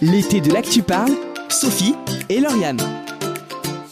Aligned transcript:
L'été 0.00 0.40
de 0.40 0.52
l'actu 0.52 0.82
parle, 0.82 1.10
Sophie 1.48 1.96
et 2.28 2.38
Lauriane. 2.38 2.78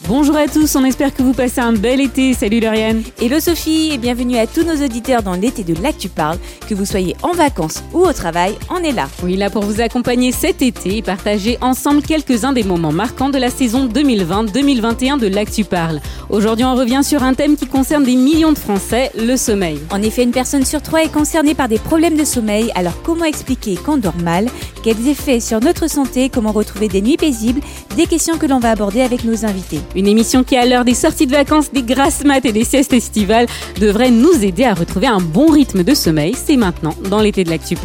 Bonjour 0.07 0.37
à 0.37 0.47
tous, 0.47 0.73
on 0.77 0.85
espère 0.85 1.13
que 1.13 1.21
vous 1.21 1.33
passez 1.33 1.59
un 1.59 1.73
bel 1.73 1.99
été. 1.99 2.33
Salut 2.33 2.61
Lauriane. 2.61 3.03
Hello 3.21 3.41
Sophie 3.41 3.91
et 3.91 3.97
bienvenue 3.97 4.37
à 4.37 4.47
tous 4.47 4.63
nos 4.63 4.81
auditeurs 4.81 5.21
dans 5.21 5.33
l'été 5.33 5.65
de 5.65 5.73
l'Actu 5.83 6.07
Parle. 6.07 6.37
Que 6.69 6.75
vous 6.75 6.85
soyez 6.85 7.17
en 7.23 7.33
vacances 7.33 7.83
ou 7.93 8.05
au 8.05 8.13
travail, 8.13 8.55
on 8.69 8.81
est 8.83 8.93
là. 8.93 9.09
Oui, 9.21 9.35
là 9.35 9.49
pour 9.49 9.63
vous 9.63 9.81
accompagner 9.81 10.31
cet 10.31 10.61
été 10.61 10.95
et 10.95 11.01
partager 11.01 11.57
ensemble 11.59 12.01
quelques-uns 12.01 12.53
des 12.53 12.63
moments 12.63 12.93
marquants 12.93 13.27
de 13.27 13.37
la 13.37 13.49
saison 13.49 13.89
2020-2021 13.89 15.19
de 15.19 15.27
l'Actu 15.27 15.65
Parle. 15.65 15.99
Aujourd'hui, 16.29 16.63
on 16.63 16.75
revient 16.75 17.01
sur 17.03 17.21
un 17.21 17.33
thème 17.33 17.57
qui 17.57 17.67
concerne 17.67 18.05
des 18.05 18.15
millions 18.15 18.53
de 18.53 18.57
Français, 18.57 19.11
le 19.17 19.35
sommeil. 19.35 19.77
En 19.91 20.01
effet, 20.01 20.23
une 20.23 20.31
personne 20.31 20.63
sur 20.63 20.81
trois 20.81 21.03
est 21.03 21.11
concernée 21.11 21.53
par 21.53 21.67
des 21.67 21.79
problèmes 21.79 22.15
de 22.15 22.23
sommeil. 22.23 22.71
Alors 22.75 23.01
comment 23.03 23.25
expliquer 23.25 23.75
qu'on 23.75 23.97
dort 23.97 24.17
mal? 24.23 24.47
Quels 24.83 25.09
effets 25.09 25.41
sur 25.41 25.59
notre 25.59 25.89
santé? 25.89 26.29
Comment 26.29 26.53
retrouver 26.53 26.87
des 26.87 27.01
nuits 27.01 27.17
paisibles? 27.17 27.59
Des 27.97 28.05
questions 28.05 28.37
que 28.37 28.45
l'on 28.45 28.59
va 28.59 28.71
aborder 28.71 29.01
avec 29.01 29.25
nos 29.25 29.43
invités. 29.43 29.81
Une 29.97 30.07
émission 30.07 30.43
qui, 30.43 30.55
à 30.55 30.65
l'heure 30.67 30.85
des 30.85 30.93
sorties 30.93 31.25
de 31.25 31.31
vacances, 31.31 31.71
des 31.71 31.81
grasses 31.81 32.23
maths 32.23 32.45
et 32.45 32.51
des 32.51 32.63
siestes 32.63 32.93
estivales, 32.93 33.47
devrait 33.79 34.11
nous 34.11 34.45
aider 34.45 34.63
à 34.63 34.75
retrouver 34.75 35.07
un 35.07 35.19
bon 35.19 35.47
rythme 35.47 35.83
de 35.83 35.95
sommeil. 35.95 36.35
C'est 36.35 36.55
maintenant 36.55 36.93
dans 37.09 37.19
l'été 37.19 37.43
de 37.43 37.49
l'actu. 37.49 37.75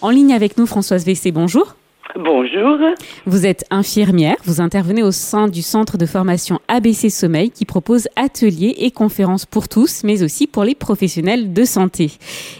En 0.00 0.08
ligne 0.08 0.32
avec 0.32 0.56
nous, 0.56 0.66
Françoise 0.66 1.04
VC, 1.04 1.32
bonjour. 1.32 1.74
Bonjour. 2.16 2.78
Vous 3.26 3.46
êtes 3.46 3.64
infirmière, 3.70 4.36
vous 4.44 4.60
intervenez 4.60 5.02
au 5.02 5.12
sein 5.12 5.48
du 5.48 5.62
centre 5.62 5.96
de 5.96 6.06
formation 6.06 6.58
ABC 6.68 7.10
Sommeil 7.10 7.50
qui 7.50 7.64
propose 7.64 8.08
ateliers 8.16 8.74
et 8.78 8.90
conférences 8.90 9.46
pour 9.46 9.68
tous, 9.68 10.02
mais 10.04 10.22
aussi 10.22 10.46
pour 10.46 10.64
les 10.64 10.74
professionnels 10.74 11.52
de 11.52 11.64
santé. 11.64 12.12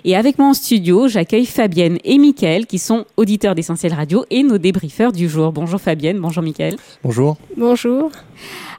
Et 0.05 0.17
avec 0.17 0.39
moi 0.39 0.49
en 0.49 0.55
studio, 0.55 1.09
j'accueille 1.09 1.47
Fabienne 1.47 1.99
et 2.05 2.19
Mickaël 2.19 2.67
qui 2.67 2.79
sont 2.79 3.05
auditeurs 3.17 3.55
d'Essentiel 3.55 3.95
Radio 3.95 4.25
et 4.31 4.43
nos 4.43 4.59
débriefeurs 4.59 5.13
du 5.13 5.29
jour. 5.29 5.53
Bonjour 5.53 5.81
Fabienne, 5.81 6.21
bonjour 6.21 6.43
Mickaël. 6.43 6.77
Bonjour. 7.03 7.37
Bonjour. 7.57 8.11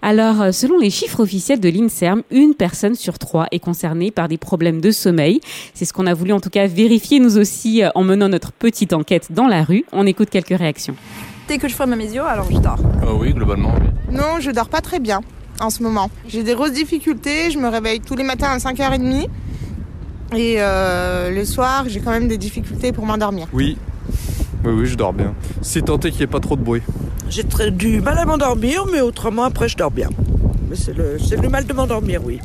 Alors, 0.02 0.42
euh, 0.42 0.52
selon 0.52 0.80
les 0.80 0.90
chiffres 0.90 1.22
officiels 1.22 1.60
de 1.60 1.70
l'INSERM, 1.70 2.24
une 2.32 2.56
personne 2.56 2.96
sur 2.96 3.20
trois 3.20 3.48
est 3.52 3.60
concernée 3.60 4.12
par 4.12 4.28
des 4.28 4.38
problèmes 4.38 4.82
de 4.82 4.92
sommeil. 4.92 5.42
C'est 5.74 5.86
ce 5.86 5.94
qu'on 5.94 6.08
a 6.08 6.14
voulu 6.14 6.34
en 6.34 6.40
tout 6.40 6.50
cas 6.50 6.68
vérifier 6.68 7.20
nous 7.20 7.38
aussi 7.38 7.84
euh, 7.84 7.90
en 7.96 8.04
menant 8.04 8.30
notre 8.30 8.52
petite 8.52 8.94
enquête 8.94 9.32
dans 9.32 9.48
la 9.48 9.64
rue. 9.64 9.86
On 9.92 10.08
écoute 10.08 10.30
quelques 10.30 10.58
réactions. 10.58 10.96
Dès 11.48 11.58
que 11.58 11.68
je 11.68 11.76
ferme 11.76 11.96
mes 11.96 12.12
yeux, 12.12 12.22
alors 12.22 12.48
je 12.52 12.58
dors. 12.58 12.80
Ah 13.02 13.14
oui, 13.14 13.34
globalement. 13.34 13.74
Oui. 13.80 14.16
Non, 14.16 14.40
je 14.40 14.52
dors 14.52 14.70
pas 14.70 14.82
très 14.82 15.00
bien 15.00 15.22
en 15.60 15.70
ce 15.70 15.84
moment. 15.84 16.10
J'ai 16.28 16.44
des 16.44 16.54
grosses 16.54 16.74
difficultés, 16.74 17.52
je 17.52 17.60
me 17.60 17.68
réveille 17.68 18.00
tous 18.00 18.16
les 18.16 18.24
matins 18.24 18.50
à 18.50 18.58
5h30. 18.58 19.28
Et 20.36 20.56
euh, 20.58 21.30
le 21.30 21.46
soir, 21.46 21.86
j'ai 21.88 22.00
quand 22.00 22.12
même 22.12 22.28
des 22.28 22.38
difficultés 22.38 22.92
pour 22.92 23.06
m'endormir. 23.06 23.48
Oui. 23.54 23.78
Oui, 24.64 24.74
oui, 24.74 24.86
je 24.86 24.96
dors 24.96 25.14
bien. 25.14 25.34
C'est 25.62 25.86
tenté 25.86 26.12
qu'il 26.12 26.20
n'y 26.20 26.24
ait 26.24 26.28
pas 26.28 26.40
trop 26.40 26.56
de 26.56 26.62
bruit. 26.62 26.82
J'ai 27.30 27.44
très 27.44 27.72
du 27.72 28.02
mal 28.02 28.18
à 28.18 28.26
m'endormir, 28.26 28.86
mais 28.92 29.02
autrement, 29.02 29.44
après, 29.44 29.68
je 29.68 29.78
dors 29.78 29.92
bien. 29.92 30.10
Mais 30.70 30.76
c'est 30.76 30.94
le, 30.94 31.18
c'est 31.20 31.42
le 31.42 31.50
mal 31.50 31.66
de 31.66 31.74
m'endormir, 31.74 32.22
oui. 32.26 32.40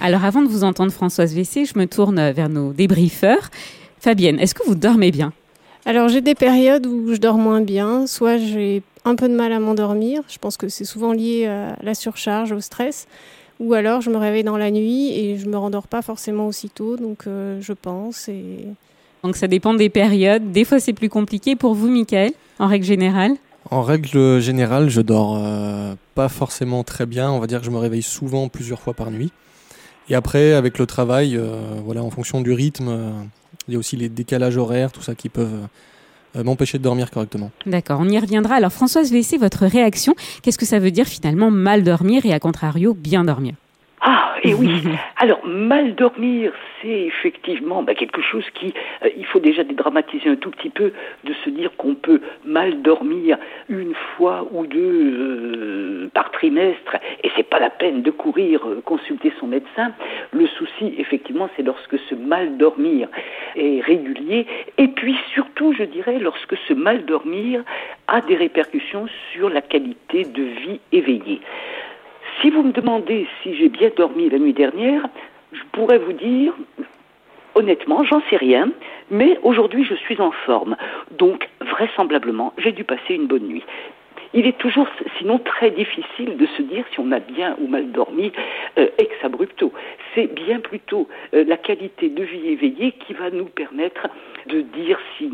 Alors, 0.00 0.24
avant 0.24 0.42
de 0.42 0.48
vous 0.48 0.62
entendre, 0.64 0.92
Françoise 0.92 1.34
VC, 1.34 1.64
je 1.64 1.78
me 1.78 1.86
tourne 1.86 2.30
vers 2.30 2.48
nos 2.48 2.72
débriefeurs. 2.72 3.50
Fabienne, 4.00 4.38
est-ce 4.38 4.54
que 4.54 4.64
vous 4.66 4.74
dormez 4.74 5.10
bien? 5.10 5.32
Alors 5.86 6.08
j'ai 6.08 6.20
des 6.20 6.34
périodes 6.34 6.84
où 6.84 7.14
je 7.14 7.20
dors 7.20 7.38
moins 7.38 7.60
bien, 7.60 8.08
soit 8.08 8.38
j'ai 8.38 8.82
un 9.04 9.14
peu 9.14 9.28
de 9.28 9.34
mal 9.34 9.52
à 9.52 9.60
m'endormir, 9.60 10.20
je 10.28 10.36
pense 10.38 10.56
que 10.56 10.68
c'est 10.68 10.84
souvent 10.84 11.12
lié 11.12 11.46
à 11.46 11.76
la 11.80 11.94
surcharge, 11.94 12.50
au 12.50 12.60
stress, 12.60 13.06
ou 13.60 13.72
alors 13.72 14.00
je 14.00 14.10
me 14.10 14.16
réveille 14.16 14.42
dans 14.42 14.56
la 14.56 14.72
nuit 14.72 15.12
et 15.16 15.38
je 15.38 15.46
me 15.46 15.56
rendors 15.56 15.86
pas 15.86 16.02
forcément 16.02 16.48
aussitôt, 16.48 16.96
donc 16.96 17.28
euh, 17.28 17.60
je 17.60 17.72
pense. 17.72 18.28
Et... 18.28 18.66
Donc 19.26 19.36
ça 19.36 19.48
dépend 19.48 19.74
des 19.74 19.88
périodes. 19.88 20.52
Des 20.52 20.64
fois 20.64 20.78
c'est 20.78 20.92
plus 20.92 21.08
compliqué 21.08 21.56
pour 21.56 21.74
vous, 21.74 21.88
Michael, 21.88 22.30
en 22.60 22.68
règle 22.68 22.84
générale? 22.84 23.32
En 23.72 23.82
règle 23.82 24.40
générale, 24.40 24.88
je 24.88 25.00
dors 25.00 25.36
euh, 25.36 25.94
pas 26.14 26.28
forcément 26.28 26.84
très 26.84 27.06
bien. 27.06 27.28
On 27.32 27.40
va 27.40 27.48
dire 27.48 27.58
que 27.58 27.66
je 27.66 27.72
me 27.72 27.78
réveille 27.78 28.02
souvent 28.02 28.48
plusieurs 28.48 28.78
fois 28.78 28.94
par 28.94 29.10
nuit. 29.10 29.32
Et 30.08 30.14
après, 30.14 30.52
avec 30.52 30.78
le 30.78 30.86
travail, 30.86 31.36
euh, 31.36 31.60
voilà, 31.84 32.04
en 32.04 32.10
fonction 32.10 32.40
du 32.40 32.52
rythme, 32.52 32.86
euh, 32.88 33.10
il 33.66 33.74
y 33.74 33.76
a 33.76 33.80
aussi 33.80 33.96
les 33.96 34.08
décalages 34.08 34.56
horaires, 34.56 34.92
tout 34.92 35.02
ça 35.02 35.16
qui 35.16 35.28
peuvent 35.28 35.66
m'empêcher 36.36 36.78
de 36.78 36.84
dormir 36.84 37.10
correctement. 37.10 37.50
D'accord, 37.64 37.98
on 38.00 38.08
y 38.08 38.18
reviendra. 38.20 38.54
Alors 38.54 38.72
Françoise 38.72 39.10
VC, 39.10 39.38
votre 39.38 39.66
réaction, 39.66 40.14
qu'est-ce 40.42 40.58
que 40.58 40.66
ça 40.66 40.78
veut 40.78 40.92
dire 40.92 41.06
finalement 41.06 41.50
mal 41.50 41.82
dormir 41.82 42.26
et 42.26 42.32
à 42.32 42.38
contrario 42.38 42.94
bien 42.94 43.24
dormir? 43.24 43.54
Et 44.46 44.54
oui. 44.54 44.82
Alors, 45.18 45.44
mal 45.44 45.94
dormir, 45.94 46.52
c'est 46.80 46.88
effectivement 46.88 47.82
bah, 47.82 47.94
quelque 47.94 48.22
chose 48.22 48.44
qui, 48.54 48.72
euh, 49.04 49.08
il 49.16 49.26
faut 49.26 49.40
déjà 49.40 49.64
dédramatiser 49.64 50.28
un 50.28 50.36
tout 50.36 50.50
petit 50.50 50.70
peu, 50.70 50.92
de 51.24 51.32
se 51.44 51.50
dire 51.50 51.70
qu'on 51.76 51.94
peut 51.94 52.20
mal 52.44 52.82
dormir 52.82 53.38
une 53.68 53.94
fois 53.94 54.46
ou 54.52 54.66
deux 54.66 54.78
euh, 54.78 56.10
par 56.14 56.30
trimestre, 56.30 56.96
et 57.24 57.30
c'est 57.36 57.48
pas 57.48 57.58
la 57.58 57.70
peine 57.70 58.02
de 58.02 58.10
courir 58.10 58.66
euh, 58.66 58.80
consulter 58.84 59.32
son 59.40 59.46
médecin. 59.46 59.92
Le 60.32 60.46
souci, 60.46 60.94
effectivement, 60.98 61.48
c'est 61.56 61.62
lorsque 61.62 61.98
ce 62.08 62.14
mal 62.14 62.56
dormir 62.56 63.08
est 63.56 63.80
régulier, 63.80 64.46
et 64.78 64.88
puis 64.88 65.16
surtout, 65.32 65.72
je 65.72 65.84
dirais, 65.84 66.18
lorsque 66.18 66.56
ce 66.68 66.74
mal 66.74 67.04
dormir 67.04 67.62
a 68.08 68.20
des 68.20 68.36
répercussions 68.36 69.06
sur 69.32 69.48
la 69.48 69.60
qualité 69.60 70.24
de 70.24 70.42
vie 70.42 70.80
éveillée. 70.92 71.40
Si 72.40 72.50
vous 72.50 72.62
me 72.62 72.72
demandez 72.72 73.26
si 73.42 73.54
j'ai 73.56 73.68
bien 73.68 73.90
dormi 73.96 74.28
la 74.28 74.38
nuit 74.38 74.52
dernière, 74.52 75.08
je 75.52 75.62
pourrais 75.72 75.98
vous 75.98 76.12
dire, 76.12 76.54
honnêtement, 77.54 78.04
j'en 78.04 78.20
sais 78.28 78.36
rien, 78.36 78.70
mais 79.10 79.38
aujourd'hui 79.42 79.84
je 79.84 79.94
suis 79.94 80.20
en 80.20 80.30
forme. 80.30 80.76
Donc, 81.12 81.48
vraisemblablement, 81.60 82.52
j'ai 82.58 82.72
dû 82.72 82.84
passer 82.84 83.14
une 83.14 83.26
bonne 83.26 83.46
nuit. 83.46 83.64
Il 84.34 84.46
est 84.46 84.58
toujours, 84.58 84.86
sinon, 85.18 85.38
très 85.38 85.70
difficile 85.70 86.36
de 86.36 86.46
se 86.46 86.62
dire 86.62 86.84
si 86.92 87.00
on 87.00 87.10
a 87.12 87.20
bien 87.20 87.56
ou 87.58 87.68
mal 87.68 87.90
dormi 87.90 88.32
euh, 88.78 88.88
ex 88.98 89.12
abrupto. 89.22 89.72
C'est 90.14 90.26
bien 90.26 90.60
plutôt 90.60 91.08
euh, 91.32 91.44
la 91.46 91.56
qualité 91.56 92.10
de 92.10 92.22
vie 92.22 92.48
éveillée 92.48 92.92
qui 92.92 93.14
va 93.14 93.30
nous 93.30 93.46
permettre 93.46 94.08
de 94.46 94.60
dire 94.60 94.98
si 95.16 95.30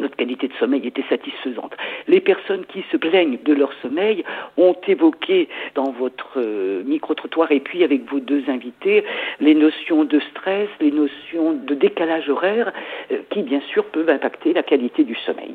notre 0.00 0.16
qualité 0.16 0.48
de 0.48 0.52
sommeil 0.58 0.86
était 0.86 1.04
satisfaisante. 1.08 1.72
Les 2.08 2.20
personnes 2.20 2.64
qui 2.66 2.84
se 2.90 2.96
plaignent 2.96 3.38
de 3.44 3.52
leur 3.52 3.70
sommeil 3.82 4.24
ont 4.56 4.76
évoqué 4.86 5.48
dans 5.74 5.90
votre 5.92 6.38
euh, 6.38 6.82
micro-trottoir 6.84 7.52
et 7.52 7.60
puis 7.60 7.84
avec 7.84 8.10
vos 8.10 8.20
deux 8.20 8.44
invités 8.48 9.04
les 9.40 9.54
notions 9.54 10.04
de 10.04 10.20
stress, 10.30 10.68
les 10.80 10.90
notions 10.90 11.52
de 11.52 11.74
décalage 11.74 12.28
horaire 12.28 12.72
euh, 13.10 13.18
qui 13.30 13.42
bien 13.42 13.60
sûr 13.72 13.84
peuvent 13.86 14.08
impacter 14.08 14.52
la 14.52 14.62
qualité 14.62 15.04
du 15.04 15.16
sommeil. 15.26 15.54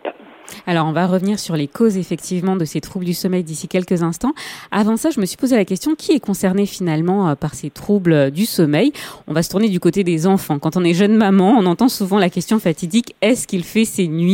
Alors, 0.67 0.87
on 0.87 0.91
va 0.91 1.07
revenir 1.07 1.39
sur 1.39 1.55
les 1.55 1.67
causes 1.67 1.97
effectivement 1.97 2.55
de 2.55 2.65
ces 2.65 2.81
troubles 2.81 3.05
du 3.05 3.13
sommeil 3.13 3.43
d'ici 3.43 3.67
quelques 3.67 4.03
instants. 4.03 4.33
Avant 4.71 4.97
ça, 4.97 5.09
je 5.09 5.19
me 5.19 5.25
suis 5.25 5.37
posé 5.37 5.55
la 5.55 5.65
question 5.65 5.95
qui 5.95 6.13
est 6.13 6.19
concerné 6.19 6.65
finalement 6.65 7.29
euh, 7.29 7.35
par 7.35 7.53
ces 7.53 7.69
troubles 7.69 8.31
du 8.31 8.45
sommeil? 8.45 8.91
On 9.27 9.33
va 9.33 9.43
se 9.43 9.49
tourner 9.49 9.69
du 9.69 9.79
côté 9.79 10.03
des 10.03 10.27
enfants. 10.27 10.59
Quand 10.59 10.77
on 10.77 10.83
est 10.83 10.93
jeune 10.93 11.15
maman, 11.15 11.55
on 11.57 11.65
entend 11.65 11.89
souvent 11.89 12.19
la 12.19 12.29
question 12.29 12.59
fatidique 12.59 13.15
est-ce 13.21 13.47
qu'il 13.47 13.63
fait 13.63 13.85
ses 13.85 14.07
nuits? 14.07 14.30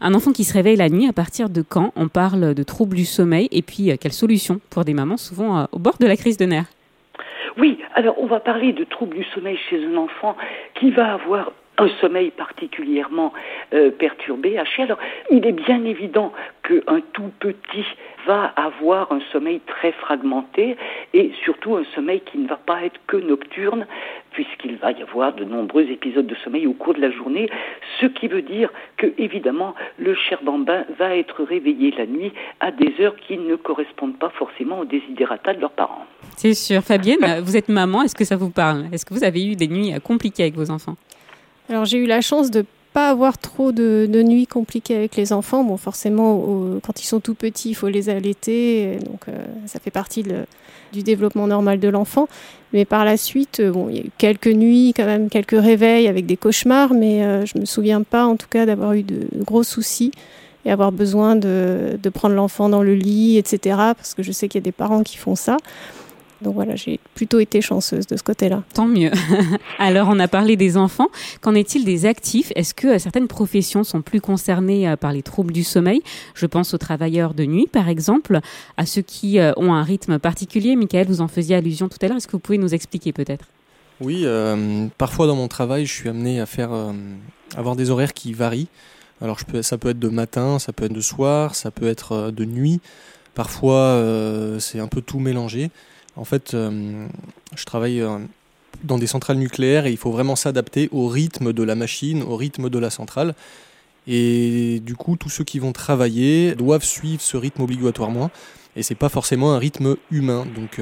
Un 0.00 0.14
enfant 0.14 0.32
qui 0.32 0.44
se 0.44 0.54
réveille 0.54 0.76
la 0.76 0.88
nuit, 0.88 1.06
à 1.08 1.12
partir 1.12 1.48
de 1.48 1.62
quand 1.62 1.92
on 1.96 2.08
parle 2.08 2.54
de 2.54 2.62
troubles 2.62 2.96
du 2.96 3.04
sommeil 3.04 3.48
Et 3.52 3.62
puis, 3.62 3.90
euh, 3.90 3.96
quelle 4.00 4.12
solution 4.12 4.60
pour 4.70 4.84
des 4.84 4.94
mamans 4.94 5.16
souvent 5.16 5.66
au 5.72 5.78
bord 5.78 5.98
de 5.98 6.06
la 6.06 6.16
crise 6.16 6.36
de 6.36 6.46
nerfs? 6.46 6.70
Oui, 7.56 7.78
alors 7.94 8.16
on 8.18 8.26
va 8.26 8.40
parler 8.40 8.72
de 8.72 8.84
troubles 8.84 9.16
du 9.16 9.24
sommeil 9.34 9.58
chez 9.68 9.84
un 9.84 9.96
enfant 9.96 10.36
qui 10.74 10.90
va 10.90 11.14
avoir 11.14 11.52
un 11.80 11.88
sommeil 12.00 12.30
particulièrement 12.30 13.32
euh, 13.72 13.90
perturbé, 13.90 14.58
haché. 14.58 14.82
Alors, 14.82 14.98
il 15.30 15.46
est 15.46 15.52
bien 15.52 15.84
évident 15.84 16.32
qu'un 16.62 17.00
tout 17.12 17.30
petit 17.40 17.84
va 18.26 18.52
avoir 18.56 19.12
un 19.12 19.20
sommeil 19.32 19.60
très 19.66 19.92
fragmenté 19.92 20.76
et 21.14 21.32
surtout 21.44 21.76
un 21.76 21.84
sommeil 21.94 22.20
qui 22.20 22.38
ne 22.38 22.48
va 22.48 22.56
pas 22.56 22.84
être 22.84 23.00
que 23.06 23.16
nocturne 23.16 23.86
puisqu'il 24.32 24.76
va 24.76 24.92
y 24.92 25.02
avoir 25.02 25.34
de 25.34 25.44
nombreux 25.44 25.82
épisodes 25.90 26.26
de 26.26 26.34
sommeil 26.44 26.66
au 26.66 26.72
cours 26.72 26.94
de 26.94 27.00
la 27.00 27.10
journée, 27.10 27.48
ce 28.00 28.06
qui 28.06 28.28
veut 28.28 28.42
dire 28.42 28.70
que 28.96 29.06
évidemment 29.18 29.74
le 29.98 30.14
cher 30.14 30.40
bambin 30.42 30.84
va 30.98 31.16
être 31.16 31.42
réveillé 31.42 31.92
la 31.96 32.06
nuit 32.06 32.32
à 32.60 32.70
des 32.70 32.94
heures 33.00 33.16
qui 33.16 33.38
ne 33.38 33.56
correspondent 33.56 34.18
pas 34.18 34.30
forcément 34.30 34.80
aux 34.80 34.84
désidératas 34.84 35.54
de 35.54 35.60
leurs 35.60 35.72
parents. 35.72 36.06
C'est 36.36 36.54
sûr. 36.54 36.82
Fabienne, 36.82 37.40
vous 37.42 37.56
êtes 37.56 37.68
maman, 37.68 38.02
est-ce 38.02 38.14
que 38.14 38.24
ça 38.24 38.36
vous 38.36 38.50
parle? 38.50 38.86
Est-ce 38.92 39.04
que 39.04 39.14
vous 39.14 39.24
avez 39.24 39.44
eu 39.44 39.56
des 39.56 39.68
nuits 39.68 39.92
compliquées 40.02 40.44
avec 40.44 40.54
vos 40.54 40.70
enfants? 40.70 40.96
Alors 41.68 41.84
j'ai 41.84 41.98
eu 41.98 42.06
la 42.06 42.20
chance 42.20 42.50
de 42.50 42.64
pas 42.92 43.10
avoir 43.10 43.38
trop 43.38 43.72
de, 43.72 44.08
nuits 44.22 44.46
compliquées 44.46 44.96
avec 44.96 45.16
les 45.16 45.32
enfants. 45.32 45.64
Bon, 45.64 45.76
forcément, 45.76 46.44
quand 46.82 47.00
ils 47.02 47.06
sont 47.06 47.20
tout 47.20 47.34
petits, 47.34 47.70
il 47.70 47.74
faut 47.74 47.88
les 47.88 48.08
allaiter, 48.08 48.98
donc 49.04 49.28
euh, 49.28 49.44
ça 49.66 49.78
fait 49.78 49.90
partie 49.90 50.24
du 50.92 51.02
développement 51.02 51.46
normal 51.46 51.78
de 51.78 51.88
l'enfant. 51.88 52.28
Mais 52.72 52.84
par 52.84 53.04
la 53.04 53.16
suite, 53.16 53.60
euh, 53.60 53.70
bon, 53.70 53.88
il 53.88 53.96
y 53.96 53.98
a 54.00 54.02
eu 54.02 54.10
quelques 54.18 54.48
nuits, 54.48 54.92
quand 54.96 55.06
même, 55.06 55.28
quelques 55.28 55.60
réveils 55.60 56.08
avec 56.08 56.26
des 56.26 56.36
cauchemars, 56.36 56.94
mais 56.94 57.24
euh, 57.24 57.44
je 57.46 57.58
me 57.58 57.64
souviens 57.64 58.02
pas, 58.02 58.26
en 58.26 58.36
tout 58.36 58.48
cas, 58.48 58.66
d'avoir 58.66 58.92
eu 58.92 59.02
de 59.02 59.26
gros 59.44 59.62
soucis 59.62 60.12
et 60.64 60.70
avoir 60.70 60.92
besoin 60.92 61.36
de 61.36 61.98
prendre 62.12 62.34
l'enfant 62.34 62.68
dans 62.68 62.82
le 62.82 62.94
lit, 62.94 63.38
etc. 63.38 63.76
Parce 63.96 64.14
que 64.14 64.22
je 64.22 64.30
sais 64.30 64.46
qu'il 64.46 64.60
y 64.60 64.62
a 64.62 64.64
des 64.64 64.72
parents 64.72 65.02
qui 65.02 65.16
font 65.16 65.34
ça. 65.34 65.56
Donc 66.42 66.54
voilà, 66.54 66.76
j'ai 66.76 67.00
plutôt 67.14 67.38
été 67.38 67.60
chanceuse 67.60 68.06
de 68.06 68.16
ce 68.16 68.22
côté-là. 68.22 68.62
Tant 68.74 68.86
mieux. 68.86 69.10
Alors, 69.78 70.08
on 70.10 70.18
a 70.18 70.28
parlé 70.28 70.56
des 70.56 70.76
enfants. 70.76 71.08
Qu'en 71.40 71.54
est-il 71.54 71.84
des 71.84 72.06
actifs? 72.06 72.52
Est-ce 72.56 72.74
que 72.74 72.98
certaines 72.98 73.28
professions 73.28 73.84
sont 73.84 74.00
plus 74.00 74.20
concernées 74.20 74.94
par 74.98 75.12
les 75.12 75.22
troubles 75.22 75.52
du 75.52 75.64
sommeil? 75.64 76.02
Je 76.34 76.46
pense 76.46 76.72
aux 76.72 76.78
travailleurs 76.78 77.34
de 77.34 77.44
nuit, 77.44 77.66
par 77.70 77.88
exemple, 77.88 78.40
à 78.76 78.86
ceux 78.86 79.02
qui 79.02 79.38
ont 79.56 79.74
un 79.74 79.82
rythme 79.82 80.18
particulier. 80.18 80.76
Michael, 80.76 81.06
vous 81.08 81.20
en 81.20 81.28
faisiez 81.28 81.56
allusion 81.56 81.88
tout 81.88 81.98
à 82.00 82.08
l'heure. 82.08 82.16
Est-ce 82.16 82.26
que 82.26 82.32
vous 82.32 82.38
pouvez 82.38 82.58
nous 82.58 82.74
expliquer 82.74 83.12
peut-être? 83.12 83.44
Oui, 84.00 84.22
euh, 84.24 84.86
parfois 84.96 85.26
dans 85.26 85.36
mon 85.36 85.48
travail, 85.48 85.84
je 85.84 85.92
suis 85.92 86.08
amené 86.08 86.40
à 86.40 86.46
faire 86.46 86.72
euh, 86.72 86.92
avoir 87.54 87.76
des 87.76 87.90
horaires 87.90 88.14
qui 88.14 88.32
varient. 88.32 88.68
Alors 89.20 89.38
je 89.38 89.44
peux, 89.44 89.60
ça 89.60 89.76
peut 89.76 89.90
être 89.90 89.98
de 89.98 90.08
matin, 90.08 90.58
ça 90.58 90.72
peut 90.72 90.86
être 90.86 90.92
de 90.94 91.02
soir, 91.02 91.54
ça 91.54 91.70
peut 91.70 91.86
être 91.86 92.12
euh, 92.12 92.30
de 92.30 92.46
nuit. 92.46 92.80
Parfois, 93.34 94.02
c'est 94.58 94.80
un 94.80 94.88
peu 94.88 95.00
tout 95.00 95.20
mélangé. 95.20 95.70
En 96.20 96.24
fait, 96.24 96.52
je 96.52 97.64
travaille 97.64 98.04
dans 98.84 98.98
des 98.98 99.06
centrales 99.06 99.38
nucléaires 99.38 99.86
et 99.86 99.90
il 99.90 99.96
faut 99.96 100.12
vraiment 100.12 100.36
s'adapter 100.36 100.90
au 100.92 101.08
rythme 101.08 101.54
de 101.54 101.62
la 101.62 101.74
machine, 101.74 102.22
au 102.22 102.36
rythme 102.36 102.68
de 102.68 102.78
la 102.78 102.90
centrale. 102.90 103.34
Et 104.06 104.80
du 104.84 104.94
coup, 104.96 105.16
tous 105.16 105.30
ceux 105.30 105.44
qui 105.44 105.58
vont 105.58 105.72
travailler 105.72 106.54
doivent 106.54 106.84
suivre 106.84 107.22
ce 107.22 107.38
rythme 107.38 107.62
obligatoirement. 107.62 108.30
Et 108.76 108.82
c'est 108.82 108.94
pas 108.94 109.08
forcément 109.08 109.54
un 109.54 109.58
rythme 109.58 109.96
humain. 110.10 110.46
Donc 110.54 110.78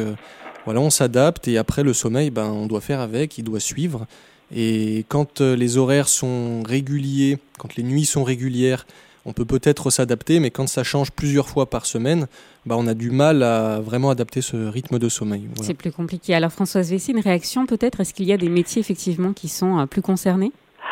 voilà, 0.65 0.81
on 0.81 0.91
s'adapte 0.91 1.49
et 1.49 1.57
après 1.57 1.83
le 1.83 1.95
sommeil, 1.95 2.29
ben, 2.29 2.45
on 2.47 2.67
doit 2.67 2.83
faire 2.83 3.01
avec, 3.01 3.39
il 3.39 3.45
doit 3.45 3.59
suivre. 3.59 4.07
Et 4.55 5.05
quand 5.09 5.41
euh, 5.41 5.57
les 5.57 5.77
horaires 5.77 6.09
sont 6.09 6.63
réguliers, 6.63 7.39
quand 7.59 7.77
les 7.77 7.83
nuits 7.83 8.05
sont 8.05 8.25
régulières, 8.25 8.87
on 9.29 9.35
peut 9.35 9.45
peut-être 9.45 9.91
s'adapter, 9.91 10.41
mais 10.41 10.51
quand 10.51 10.67
ça 10.67 10.83
change 10.83 11.13
plusieurs 11.13 11.49
fois 11.49 11.69
par 11.69 11.85
semaine, 11.85 12.27
ben, 12.65 12.77
on 12.79 12.87
a 12.87 12.95
du 12.95 13.11
mal 13.11 13.43
à 13.43 13.79
vraiment 13.79 14.09
adapter 14.09 14.41
ce 14.41 14.57
rythme 14.57 14.99
de 14.99 15.11
sommeil. 15.11 15.49
C'est 15.61 15.77
plus 15.77 15.93
compliqué. 15.93 16.35
Alors 16.35 16.51
Françoise 16.51 16.91
Vessy, 16.91 17.13
une 17.13 17.21
réaction 17.21 17.67
peut-être? 17.67 18.01
Est-ce 18.01 18.15
qu'il 18.15 18.27
y 18.27 18.33
a 18.33 18.39
des 18.39 18.49
métiers 18.49 18.81
effectivement 18.81 19.35
qui 19.35 19.49
sont 19.49 19.79
euh, 19.79 19.87
plus 19.87 20.01
concernés? 20.01 20.51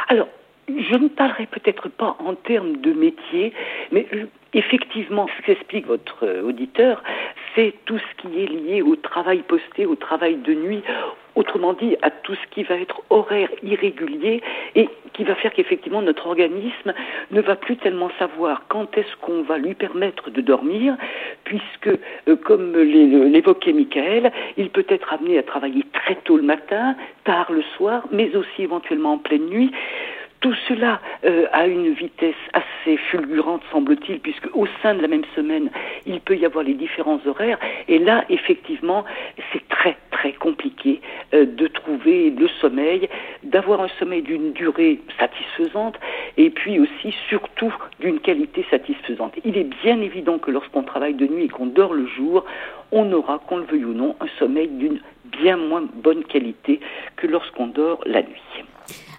Alors, 0.09 0.29
je 0.69 0.99
ne 0.99 1.09
parlerai 1.09 1.47
peut-être 1.47 1.89
pas 1.89 2.19
en 2.25 2.35
termes 2.35 2.77
de 2.83 2.93
métier, 2.93 3.55
mais 3.91 4.07
effectivement, 4.53 5.27
ce 5.39 5.47
qu'explique 5.47 5.87
votre 5.87 6.25
euh, 6.25 6.43
auditeur, 6.43 7.03
c'est 7.55 7.73
tout 7.87 7.99
ce 7.99 8.23
qui 8.23 8.39
est 8.39 8.47
lié 8.47 8.83
au 8.83 8.97
travail 8.97 9.43
posté, 9.49 9.87
au 9.87 9.97
travail 9.97 10.37
de 10.37 10.53
nuit, 10.53 10.83
autrement 11.37 11.75
dit 11.75 11.97
à 12.03 12.11
tout 12.11 12.35
ce 12.35 12.47
qui 12.51 12.65
va 12.65 12.75
être 12.77 13.03
horaire 13.11 13.51
irrégulier 13.63 14.43
et 14.75 14.89
qui 15.13 15.25
va 15.25 15.35
faire 15.37 15.53
qu'effectivement 15.53 16.03
notre 16.03 16.27
organisme 16.27 16.93
ne 17.31 17.41
va 17.41 17.55
plus 17.55 17.77
tellement 17.77 18.11
savoir 18.19 18.63
quand 18.69 18.99
est-ce 18.99 19.17
qu'on 19.21 19.43
va 19.43 19.59
lui 19.59 19.75
permettre 19.75 20.31
de 20.31 20.41
dormir, 20.41 20.97
puisque, 21.45 21.89
euh, 22.29 22.37
comme 22.37 22.77
l'évoquait 22.77 23.73
Michael, 23.73 24.33
il 24.57 24.71
peut 24.71 24.87
être 24.89 25.13
amené 25.13 25.39
à 25.39 25.43
travailler 25.43 25.85
très 25.93 26.17
tôt 26.17 26.37
le 26.37 26.43
matin, 26.43 26.97
tard 27.25 27.53
le 27.53 27.63
soir, 27.77 28.05
mais 28.11 28.35
aussi 28.35 28.63
éventuellement 28.63 29.15
en 29.15 29.19
pleine 29.19 29.47
nuit. 29.47 29.71
Tout 30.41 30.55
cela 30.69 31.01
euh, 31.25 31.47
a 31.53 31.67
une 31.67 31.93
vitesse 31.95 32.35
assez 32.53 32.97
fulgurante, 32.97 33.63
semble-t-il, 33.73 34.21
puisque 34.21 34.49
au 34.55 34.67
sein 34.83 34.95
de 34.95 35.01
la 35.01 35.09
même 35.09 35.25
semaine, 35.35 35.71
il 36.05 36.21
peut 36.21 36.37
y 36.37 36.45
avoir 36.45 36.63
les 36.65 36.75
différents 36.75 37.21
horaires. 37.27 37.59
Et 37.89 37.99
là, 37.99 38.25
effectivement, 38.29 39.05
c'est 39.53 39.67
très 39.69 39.97
très 40.11 40.33
compliqué 40.33 41.01
euh, 41.35 41.47
de 41.47 41.67
trouver 41.67 42.31
le 42.31 42.49
sommeil, 42.61 43.09
d'avoir 43.45 43.81
un 43.81 43.89
sommeil 43.99 44.23
d'une 44.23 44.53
durée 44.53 45.01
satisfaisante, 45.19 45.99
et 46.37 46.51
puis 46.51 46.79
aussi, 46.81 47.15
surtout, 47.29 47.75
d'une 48.01 48.21
qualité 48.21 48.65
satisfaisante. 48.71 49.35
Il 49.45 49.57
est 49.57 49.71
bien 49.83 50.01
évident 50.01 50.39
que 50.39 50.51
lorsqu'on 50.51 50.83
travaille 50.83 51.15
de 51.15 51.27
nuit 51.27 51.45
et 51.45 51.49
qu'on 51.49 51.67
dort 51.67 51.95
le 51.95 52.07
jour, 52.07 52.45
on 52.93 53.11
aura, 53.13 53.39
qu'on 53.39 53.59
le 53.59 53.65
veuille 53.65 53.85
ou 53.85 53.95
non, 53.95 54.17
un 54.21 54.29
sommeil 54.39 54.69
d'une 54.69 55.01
bien 55.25 55.57
moins 55.57 55.85
bonne 55.95 56.25
qualité 56.25 56.81
que 57.17 57.27
lorsqu'on 57.27 57.67
dort 57.67 58.01
la 58.07 58.23
nuit. 58.23 58.43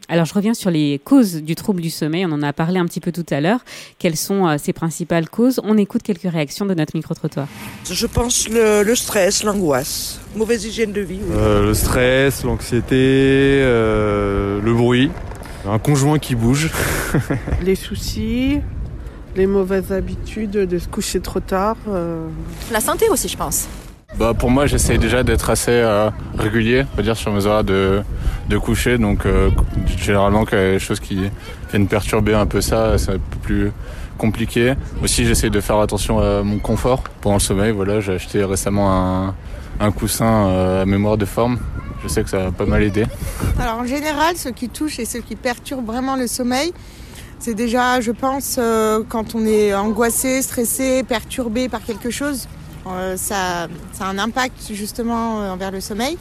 Alors 0.10 0.26
je 0.26 0.34
reviens 0.34 0.54
sur 0.54 0.72
les 0.72 1.02
causes 1.04 1.36
du 1.36 1.56
trouble 1.56 1.82
du 1.82 1.90
sommeil, 1.90 2.26
on 2.26 2.32
en 2.32 2.42
a 2.42 2.54
parlé 2.54 2.80
un 2.80 2.86
petit 2.86 3.02
peu 3.02 3.12
tout 3.12 3.26
à 3.30 3.42
l'heure. 3.42 3.60
Quelles 4.00 4.16
sont 4.16 4.48
euh, 4.48 4.56
ces 4.58 4.72
principales 4.72 5.30
causes? 5.30 5.60
On 5.66 5.78
écoute 5.78 6.02
quelques 6.02 6.32
réactions 6.32 6.66
de 6.66 6.74
notre 6.74 6.96
micro-trottoir. 6.96 7.48
Je 7.92 8.08
pense 8.08 8.48
le, 8.48 8.96
stress, 8.96 9.44
l'angoisse, 9.44 10.22
mauvaise 10.36 10.64
hygiène 10.64 10.94
de 10.94 11.02
vie. 11.02 11.20
Euh, 11.32 11.66
le 11.66 11.74
stress, 11.74 12.44
l'anxiété, 12.46 12.96
euh, 12.96 14.62
le 14.62 14.74
bruit, 14.74 15.12
un 15.68 15.80
conjoint 15.80 16.20
qui 16.20 16.36
bouge. 16.36 16.72
les 17.62 17.76
soucis, 17.76 18.62
les 19.36 19.46
mauvaises 19.46 19.92
habitudes 19.92 20.52
de 20.52 20.80
se 20.80 20.88
coucher 20.88 21.20
trop 21.20 21.42
tard. 21.42 21.76
La 22.72 22.80
santé 22.80 23.10
aussi, 23.10 23.28
je 23.28 23.36
pense. 23.36 23.68
Bah 24.16 24.34
pour 24.34 24.50
moi 24.50 24.66
j'essaie 24.66 24.98
déjà 24.98 25.22
d'être 25.22 25.50
assez 25.50 25.70
euh, 25.72 26.10
régulier, 26.38 26.86
on 26.98 27.02
dire 27.02 27.18
sur 27.18 27.32
mes 27.32 27.46
horaires 27.46 27.66
de, 27.66 28.02
de 28.50 28.58
coucher, 28.58 28.98
donc 28.98 29.26
euh, 29.26 29.52
généralement 29.98 30.46
quand 30.46 30.56
il 30.56 30.60
y 30.60 30.62
a 30.62 30.72
des 30.72 30.80
choses 30.80 31.00
qui 31.00 31.30
viennent 31.70 31.88
perturber 31.88 32.34
un 32.34 32.46
peu 32.46 32.62
ça, 32.62 32.98
c'est 32.98 33.12
un 33.12 33.20
peu 33.20 33.38
plus 33.44 33.72
compliqué. 34.18 34.74
Aussi 35.04 35.26
j'essaie 35.26 35.50
de 35.50 35.60
faire 35.60 35.78
attention 35.80 36.20
à 36.20 36.42
mon 36.42 36.58
confort 36.58 37.04
pendant 37.22 37.36
le 37.36 37.42
sommeil, 37.42 37.72
voilà 37.72 38.00
j'ai 38.00 38.14
acheté 38.14 38.44
récemment 38.44 38.92
un, 38.92 39.36
un 39.80 39.92
coussin 39.92 40.48
euh, 40.48 40.82
à 40.82 40.86
mémoire 40.86 41.18
de 41.18 41.26
forme, 41.26 41.60
je 42.02 42.08
sais 42.08 42.24
que 42.24 42.30
ça 42.30 42.40
va 42.40 42.52
pas 42.52 42.66
mal 42.66 42.82
aider. 42.84 43.06
Alors 43.60 43.80
en 43.80 43.86
général 43.86 44.36
ce 44.38 44.50
qui 44.50 44.70
touche 44.70 45.00
et 45.00 45.06
ce 45.06 45.18
qui 45.20 45.36
perturbe 45.36 45.86
vraiment 45.86 46.16
le 46.16 46.28
sommeil, 46.28 46.74
c'est 47.40 47.54
déjà 47.54 48.00
je 48.02 48.12
pense 48.12 48.58
quand 49.10 49.36
on 49.36 49.46
est 49.46 49.76
angoissé, 49.76 50.42
stressé, 50.42 51.04
perturbé 51.04 51.70
par 51.70 51.84
quelque 51.84 52.10
chose 52.10 52.48
euh, 52.96 53.18
ça, 53.18 53.68
a 54.00 54.06
un 54.06 54.18
impact 54.18 54.72
justement 54.74 55.42
euh, 55.42 55.50
envers 55.52 55.72
le 55.72 55.82
sommeil. 55.82 56.18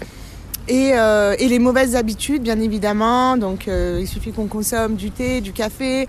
Euh, 0.71 1.37
et, 1.39 1.49
les 1.49 1.59
mauvaises 1.59 1.95
habitudes, 1.95 2.43
bien 2.43 2.61
évidemment. 2.61 3.37
Donc, 3.37 3.69
il 3.69 4.07
suffit 4.09 4.33
qu'on 4.33 4.49
consomme 4.49 4.97
du 4.97 5.11
thé, 5.11 5.41
du 5.41 5.53
café, 5.53 6.09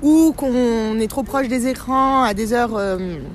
ou 0.00 0.32
qu'on 0.36 0.98
est 1.00 1.08
trop 1.08 1.24
proche 1.24 1.48
des 1.48 1.66
écrans 1.66 2.22
à 2.22 2.32
des 2.32 2.52
heures 2.52 2.80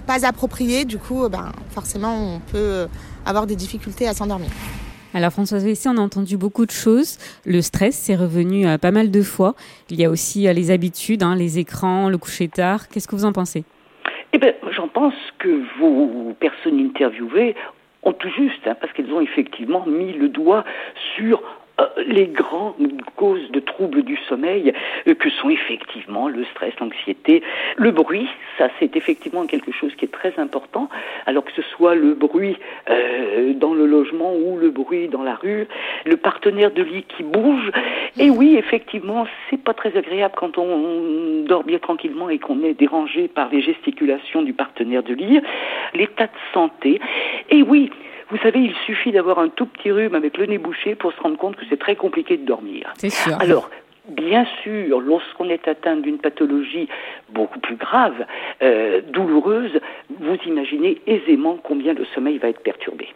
pas 0.08 0.26
appropriées. 0.26 0.86
Du 0.86 0.98
coup, 0.98 1.28
ben, 1.28 1.52
forcément, 1.72 2.36
on 2.36 2.40
peut 2.40 2.88
avoir 3.26 3.48
des 3.48 3.58
difficultés 3.58 4.08
à 4.08 4.14
s'endormir. 4.14 4.50
Alors 5.14 5.34
Françoise 5.34 5.66
Vessy, 5.66 5.90
on 5.90 5.98
a 5.98 6.02
entendu 6.02 6.38
beaucoup 6.38 6.66
de 6.66 6.72
choses. 6.72 7.18
Le 7.46 7.62
stress, 7.62 7.96
c'est 7.96 8.16
revenu 8.16 8.66
pas 8.78 8.92
mal 8.92 9.12
de 9.12 9.22
fois. 9.22 9.56
Il 9.90 10.00
y 10.00 10.06
a 10.06 10.10
aussi 10.10 10.44
les 10.54 10.72
habitudes, 10.72 11.22
hein, 11.22 11.36
les 11.36 11.60
écrans, 11.60 12.08
le 12.08 12.18
coucher 12.18 12.48
tard. 12.48 12.88
Qu'est-ce 12.88 13.10
que 13.10 13.18
vous 13.18 13.26
en 13.26 13.34
pensez? 13.34 13.66
Eh 14.34 14.38
bien, 14.38 14.54
j'en 14.72 14.88
pense 14.88 15.14
que 15.40 15.64
vos 15.80 16.34
personnes 16.40 16.80
interviewées 16.80 17.56
ont 18.04 18.14
tout 18.14 18.30
juste, 18.30 18.66
hein, 18.66 18.76
parce 18.80 18.92
qu'elles 18.94 19.14
ont 19.14 19.22
effectivement 19.22 19.86
mis 19.86 20.14
le 20.14 20.30
doigt 20.30 20.64
sur 21.16 21.42
les 22.08 22.28
grandes 22.28 23.02
causes 23.16 23.50
de 23.52 23.60
troubles 23.60 24.04
du 24.04 24.18
sommeil 24.28 24.74
euh, 25.08 25.14
que 25.14 25.30
sont 25.30 25.50
effectivement 25.50 26.28
le 26.28 26.44
stress, 26.46 26.74
l'anxiété, 26.80 27.44
le 27.78 27.92
bruit. 27.92 28.28
Ça, 28.58 28.70
c'est 28.80 28.96
effectivement 28.96 29.46
quelque 29.46 29.72
chose 29.72 29.94
qui 29.96 30.06
est 30.06 30.12
très 30.12 30.34
important. 30.38 30.90
Alors 31.26 31.44
que 31.44 31.52
ce 31.56 31.62
soit 31.62 31.96
le 31.96 32.14
bruit 32.14 32.58
euh, 32.90 33.54
dans 33.54 33.74
le 33.74 33.86
logement 33.86 34.34
ou 34.36 34.58
le 34.58 34.70
bruit 34.70 35.08
dans 35.08 35.24
la 35.24 35.36
rue, 35.36 35.68
le 36.06 36.18
partenaire 36.18 36.72
de 36.72 36.84
lit 36.84 37.04
qui 37.04 37.24
bouge. 37.24 37.72
Et 38.18 38.30
oui, 38.30 38.56
effectivement, 38.58 39.26
c'est 39.50 39.62
pas 39.62 39.74
très 39.74 39.96
agréable 39.98 40.34
quand 40.38 40.58
on 40.58 41.44
dort 41.44 41.64
bien 41.64 41.80
tranquillement 41.80 42.30
et 42.30 42.40
qu'on 42.40 42.64
est 42.64 42.74
dérangé 42.74 43.28
par 43.28 43.50
les 43.50 43.62
gesticulations 43.62 44.42
du 44.42 44.54
partenaire 44.54 45.04
de 45.04 45.14
lit. 45.14 45.42
L'état 45.94 46.28
de 46.28 46.54
santé. 46.54 47.00
Et 47.50 47.62
oui, 47.62 47.92
vous 48.32 48.38
savez, 48.38 48.60
il 48.60 48.74
suffit 48.86 49.12
d'avoir 49.12 49.40
un 49.40 49.50
tout 49.50 49.66
petit 49.66 49.92
rhume 49.92 50.16
avec 50.16 50.38
le 50.38 50.46
nez 50.46 50.58
bouché 50.58 50.96
pour 50.96 51.14
se 51.14 51.20
rendre 51.20 51.38
compte 51.38 51.58
que 51.58 51.66
c'est 51.70 51.80
très 51.80 51.96
compliqué 51.96 52.38
de 52.38 52.46
dormir. 52.46 52.94
C'est 52.98 53.10
sûr. 53.10 53.38
Alors, 53.40 53.70
Bien 54.08 54.46
sûr, 54.64 55.00
lorsqu'on 55.00 55.48
est 55.50 55.68
atteint 55.68 55.96
d'une 55.96 56.18
pathologie 56.18 56.88
beaucoup 57.30 57.60
plus 57.60 57.76
grave, 57.76 58.26
euh, 58.64 59.00
douloureuse, 59.08 59.80
vous 60.20 60.38
imaginez 60.48 61.00
aisément 61.06 61.60
combien 61.64 61.94
le 61.94 62.04
sommeil 62.06 62.40
va 62.40 62.50
être 62.50 62.62
perturbé. 62.62 63.10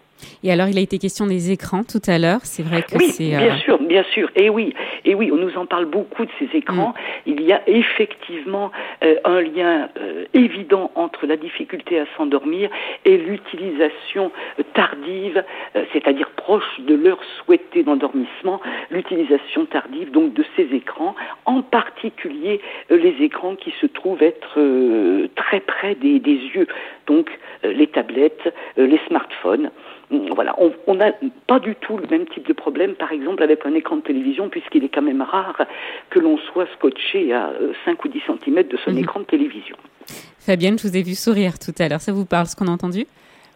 Et 0.44 0.52
alors, 0.52 0.68
il 0.68 0.78
a 0.78 0.82
été 0.82 0.98
question 0.98 1.28
des 1.28 1.52
écrans 1.52 1.84
tout 1.84 2.02
à 2.08 2.18
l'heure. 2.18 2.42
C'est 2.44 2.64
vrai 2.64 2.84
que 2.84 2.98
oui, 2.98 3.08
c'est. 3.08 3.30
Bien 3.30 3.56
euh, 3.56 3.58
sûr, 3.58 3.80
bien 3.80 4.04
sûr. 4.04 4.30
Et 4.36 4.50
oui, 4.50 4.74
et 5.04 5.16
oui, 5.16 5.32
on 5.32 5.38
nous 5.38 5.58
en 5.58 5.66
parle 5.66 5.86
beaucoup 5.86 6.26
de 6.26 6.32
ces 6.40 6.50
écrans. 6.56 6.90
Mm. 7.26 7.32
Il 7.32 7.42
y 7.42 7.52
a 7.52 7.62
effectivement 7.68 8.72
euh, 9.04 9.16
un 9.24 9.42
lien 9.42 9.90
euh, 10.00 10.26
évident 10.34 10.92
entre 10.96 11.26
la 11.26 11.38
difficulté 11.38 12.00
à 12.00 12.06
s'endormir 12.18 12.70
et 13.06 13.18
l'utilisation 13.18 14.32
tardive, 14.74 15.44
c'est-à-dire 15.94 16.30
proche 16.32 16.80
de 16.80 16.96
l'heure 16.96 17.20
souhaitée 17.38 17.84
d'endormissement, 17.84 18.62
l'utilisation 18.90 19.66
tardive 19.66 20.12
donc 20.12 20.34
de 20.34 20.44
ces 20.56 20.64
écrans, 20.74 21.16
en 21.46 21.62
particulier 21.62 22.62
les 22.90 23.16
écrans 23.22 23.56
qui 23.56 23.74
se 23.80 23.86
trouvent 23.86 24.24
être 24.24 24.60
très 25.36 25.60
près 25.60 25.96
des, 25.96 26.20
des 26.20 26.40
yeux, 26.56 26.68
donc 27.08 27.30
les 27.64 27.88
tablettes, 27.88 28.54
les 28.78 29.00
smartphones 29.08 29.72
voilà, 30.12 30.56
on 30.88 30.96
n'a 30.96 31.12
pas 31.48 31.60
du 31.60 31.76
tout 31.76 31.98
le 31.98 32.08
même 32.08 32.28
type 32.28 32.48
de 32.48 32.54
problème, 32.54 32.94
par 32.96 33.12
exemple, 33.12 33.42
avec 33.44 33.66
un 33.66 33.74
écran 33.74 33.98
de 33.98 34.02
télévision, 34.02 34.50
puisqu'il 34.50 34.84
est 34.84 34.90
quand 34.90 35.02
même 35.02 35.22
rare 35.22 35.62
que 36.10 36.20
l'on 36.20 36.38
soit 36.38 36.68
scotché 36.76 37.34
à 37.34 37.52
5 37.86 37.92
euh, 37.92 37.96
ou 38.06 38.08
10 38.08 38.22
cm 38.44 38.64
de 38.68 38.78
son 38.78 38.92
mhm. 38.92 39.00
écran 39.00 39.20
de 39.22 39.26
télévision. 39.26 39.76
Fabienne, 40.40 40.78
je 40.78 40.88
vous 40.88 40.96
ai 40.96 41.02
vu 41.02 41.16
sourire 41.16 41.58
tout 41.58 41.74
à 41.80 41.90
l'heure. 41.90 42.02
Ça 42.02 42.14
vous 42.14 42.26
parle 42.26 42.46
ce 42.48 42.56
qu'on 42.56 42.68
a 42.68 42.72
entendu? 42.72 43.06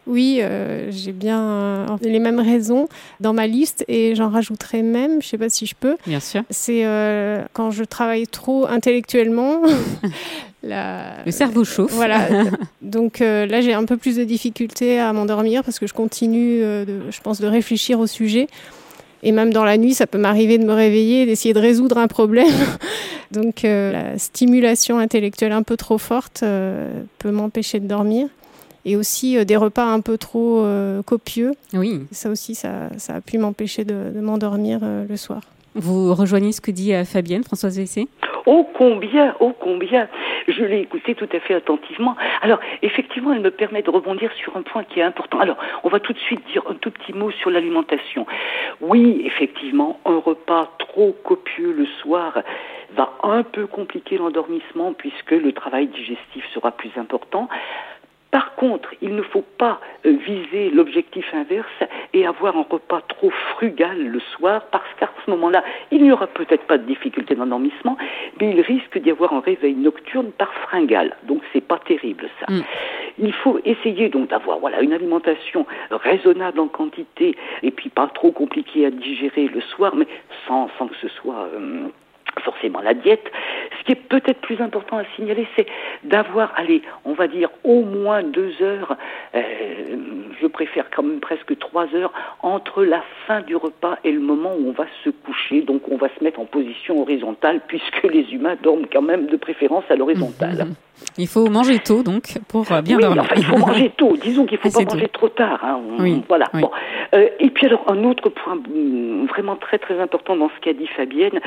Oui, 0.07 0.39
euh, 0.41 0.87
j'ai 0.89 1.11
bien 1.11 1.39
euh, 1.39 1.97
les 2.01 2.17
mêmes 2.17 2.39
raisons 2.39 2.87
dans 3.19 3.33
ma 3.33 3.45
liste 3.45 3.85
et 3.87 4.15
j'en 4.15 4.29
rajouterai 4.29 4.81
même, 4.81 5.11
je 5.11 5.17
ne 5.17 5.21
sais 5.21 5.37
pas 5.37 5.49
si 5.49 5.67
je 5.67 5.75
peux. 5.75 5.97
Bien 6.07 6.19
sûr. 6.19 6.41
C'est 6.49 6.85
euh, 6.85 7.43
quand 7.53 7.69
je 7.69 7.83
travaille 7.83 8.25
trop 8.25 8.65
intellectuellement. 8.65 9.61
la... 10.63 11.23
Le 11.25 11.31
cerveau 11.31 11.63
chauffe. 11.63 11.91
Voilà. 11.93 12.27
Donc 12.81 13.19
là, 13.19 13.61
j'ai 13.61 13.73
un 13.73 13.85
peu 13.85 13.97
plus 13.97 14.17
de 14.17 14.23
difficultés 14.23 14.99
à 14.99 15.13
m'endormir 15.13 15.63
parce 15.63 15.79
que 15.79 15.87
je 15.87 15.93
continue, 15.93 16.59
de, 16.61 17.01
je 17.09 17.21
pense, 17.21 17.39
de 17.39 17.47
réfléchir 17.47 17.99
au 17.99 18.07
sujet. 18.07 18.47
Et 19.21 19.31
même 19.31 19.51
dans 19.51 19.65
la 19.65 19.77
nuit, 19.77 19.93
ça 19.93 20.07
peut 20.07 20.17
m'arriver 20.17 20.57
de 20.57 20.65
me 20.65 20.73
réveiller, 20.73 21.25
d'essayer 21.25 21.53
de 21.53 21.59
résoudre 21.59 21.97
un 21.97 22.07
problème. 22.07 22.47
Donc 23.31 23.61
la 23.63 24.17
stimulation 24.17 24.99
intellectuelle 24.99 25.51
un 25.51 25.63
peu 25.63 25.77
trop 25.77 25.97
forte 25.97 26.43
peut 27.19 27.31
m'empêcher 27.31 27.79
de 27.79 27.87
dormir 27.87 28.27
et 28.85 28.95
aussi 28.95 29.37
euh, 29.37 29.45
des 29.45 29.55
repas 29.55 29.85
un 29.85 30.01
peu 30.01 30.17
trop 30.17 30.61
euh, 30.61 31.01
copieux. 31.03 31.53
Oui. 31.73 32.01
Ça 32.11 32.29
aussi, 32.29 32.55
ça, 32.55 32.89
ça 32.97 33.15
a 33.15 33.21
pu 33.21 33.37
m'empêcher 33.37 33.83
de, 33.83 34.11
de 34.13 34.19
m'endormir 34.19 34.79
euh, 34.83 35.05
le 35.07 35.17
soir. 35.17 35.41
Vous 35.75 36.13
rejoignez 36.13 36.51
ce 36.51 36.61
que 36.61 36.71
dit 36.71 36.93
Fabienne, 37.05 37.43
Françoise 37.43 37.77
Vessé? 37.77 38.07
Oh 38.45 38.67
combien, 38.73 39.35
oh 39.39 39.53
combien 39.59 40.07
Je 40.47 40.63
l'ai 40.63 40.79
écouté 40.79 41.13
tout 41.13 41.29
à 41.31 41.39
fait 41.39 41.53
attentivement. 41.53 42.15
Alors, 42.41 42.59
effectivement, 42.81 43.33
elle 43.33 43.41
me 43.41 43.51
permet 43.51 43.83
de 43.83 43.91
rebondir 43.91 44.31
sur 44.33 44.57
un 44.57 44.63
point 44.63 44.83
qui 44.83 44.99
est 44.99 45.03
important. 45.03 45.39
Alors, 45.39 45.57
on 45.83 45.89
va 45.89 45.99
tout 45.99 46.13
de 46.13 46.17
suite 46.17 46.41
dire 46.51 46.63
un 46.67 46.73
tout 46.73 46.89
petit 46.89 47.13
mot 47.13 47.29
sur 47.29 47.51
l'alimentation. 47.51 48.25
Oui, 48.81 49.21
effectivement, 49.25 49.99
un 50.05 50.17
repas 50.17 50.71
trop 50.79 51.15
copieux 51.23 51.73
le 51.73 51.85
soir 52.01 52.39
va 52.95 53.11
un 53.21 53.43
peu 53.43 53.67
compliquer 53.67 54.17
l'endormissement 54.17 54.93
puisque 54.93 55.31
le 55.31 55.51
travail 55.51 55.87
digestif 55.87 56.43
sera 56.53 56.71
plus 56.71 56.91
important. 56.97 57.49
Par 58.31 58.53
contre, 58.55 58.93
il 59.01 59.15
ne 59.15 59.23
faut 59.23 59.45
pas 59.57 59.79
euh, 60.05 60.11
viser 60.11 60.69
l'objectif 60.69 61.25
inverse 61.33 61.67
et 62.13 62.27
avoir 62.27 62.57
un 62.57 62.65
repas 62.69 63.01
trop 63.07 63.31
frugal 63.31 63.97
le 63.97 64.19
soir, 64.19 64.65
parce 64.71 64.87
qu'à 64.99 65.09
ce 65.25 65.31
moment-là, 65.31 65.63
il 65.91 66.03
n'y 66.03 66.11
aura 66.11 66.27
peut-être 66.27 66.65
pas 66.65 66.77
de 66.77 66.83
difficulté 66.83 67.33
d'endormissement, 67.33 67.97
mais 68.39 68.51
il 68.51 68.61
risque 68.61 68.99
d'y 68.99 69.09
avoir 69.09 69.33
un 69.33 69.39
réveil 69.39 69.73
nocturne 69.73 70.31
par 70.31 70.53
fringale. 70.53 71.15
Donc 71.23 71.41
c'est 71.53 71.65
pas 71.65 71.79
terrible 71.79 72.29
ça. 72.39 72.51
Mm. 72.51 72.61
Il 73.19 73.33
faut 73.33 73.59
essayer 73.65 74.09
donc 74.09 74.29
d'avoir 74.29 74.59
voilà 74.59 74.81
une 74.81 74.93
alimentation 74.93 75.65
raisonnable 75.89 76.59
en 76.59 76.67
quantité 76.67 77.35
et 77.63 77.71
puis 77.71 77.89
pas 77.89 78.07
trop 78.07 78.31
compliquée 78.31 78.85
à 78.85 78.91
digérer 78.91 79.47
le 79.47 79.61
soir, 79.61 79.95
mais 79.95 80.07
sans, 80.47 80.69
sans 80.77 80.87
que 80.87 80.95
ce 80.97 81.07
soit 81.09 81.47
euh, 81.55 81.87
forcément 82.39 82.81
la 82.81 82.93
diète. 82.93 83.31
Ce 83.79 83.83
qui 83.85 83.91
est 83.93 83.95
peut-être 83.95 84.41
plus 84.41 84.61
important 84.61 84.97
à 84.97 85.03
signaler, 85.15 85.47
c'est 85.55 85.67
d'avoir, 86.03 86.53
allez, 86.55 86.81
on 87.05 87.13
va 87.13 87.27
dire 87.27 87.49
au 87.63 87.83
moins 87.83 88.23
deux 88.23 88.53
heures, 88.61 88.95
euh, 89.35 89.41
je 90.41 90.47
préfère 90.47 90.89
quand 90.89 91.03
même 91.03 91.19
presque 91.19 91.57
trois 91.59 91.87
heures, 91.95 92.13
entre 92.41 92.83
la 92.83 93.03
fin 93.27 93.41
du 93.41 93.55
repas 93.55 93.97
et 94.03 94.11
le 94.11 94.19
moment 94.19 94.53
où 94.59 94.69
on 94.69 94.71
va 94.71 94.85
se 95.03 95.09
coucher. 95.09 95.61
Donc 95.61 95.89
on 95.89 95.97
va 95.97 96.07
se 96.17 96.23
mettre 96.23 96.39
en 96.39 96.45
position 96.45 97.01
horizontale, 97.01 97.61
puisque 97.67 98.03
les 98.03 98.33
humains 98.33 98.55
dorment 98.61 98.87
quand 98.91 99.01
même 99.01 99.27
de 99.27 99.37
préférence 99.37 99.83
à 99.89 99.95
l'horizontale. 99.95 100.67
Il 101.17 101.27
faut 101.27 101.49
manger 101.49 101.79
tôt, 101.79 102.03
donc, 102.03 102.37
pour 102.47 102.71
euh, 102.71 102.81
bien 102.81 102.97
oui, 102.97 103.03
dormir. 103.03 103.23
Enfin, 103.23 103.35
il 103.37 103.43
faut 103.43 103.57
manger 103.57 103.91
tôt. 103.97 104.15
Disons 104.21 104.45
qu'il 104.45 104.57
ne 104.63 104.69
faut 104.69 104.83
pas 104.83 104.93
manger 104.93 105.09
trop 105.09 105.29
tard. 105.29 105.59
Hein. 105.63 105.79
Oui, 105.99 106.23
voilà. 106.27 106.45
oui. 106.53 106.61
Bon. 106.61 106.71
Euh, 107.13 107.27
et 107.39 107.49
puis 107.49 107.67
alors, 107.67 107.83
un 107.87 108.03
autre 108.03 108.29
point 108.29 108.55
mm, 108.55 109.25
vraiment 109.27 109.55
très 109.55 109.79
très 109.79 109.99
important 109.99 110.35
dans 110.35 110.49
ce 110.49 110.61
qu'a 110.61 110.73
dit 110.73 110.87
Fabienne, 110.87 111.39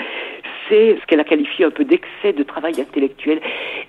c'est 0.69 0.99
ce 1.01 1.07
qu'elle 1.07 1.21
a 1.21 1.25
qualifié 1.25 1.65
un 1.65 1.71
peu 1.71 1.85
d'excès 1.85 2.33
de 2.33 2.43
travail 2.43 2.81
intellectuel. 2.81 3.41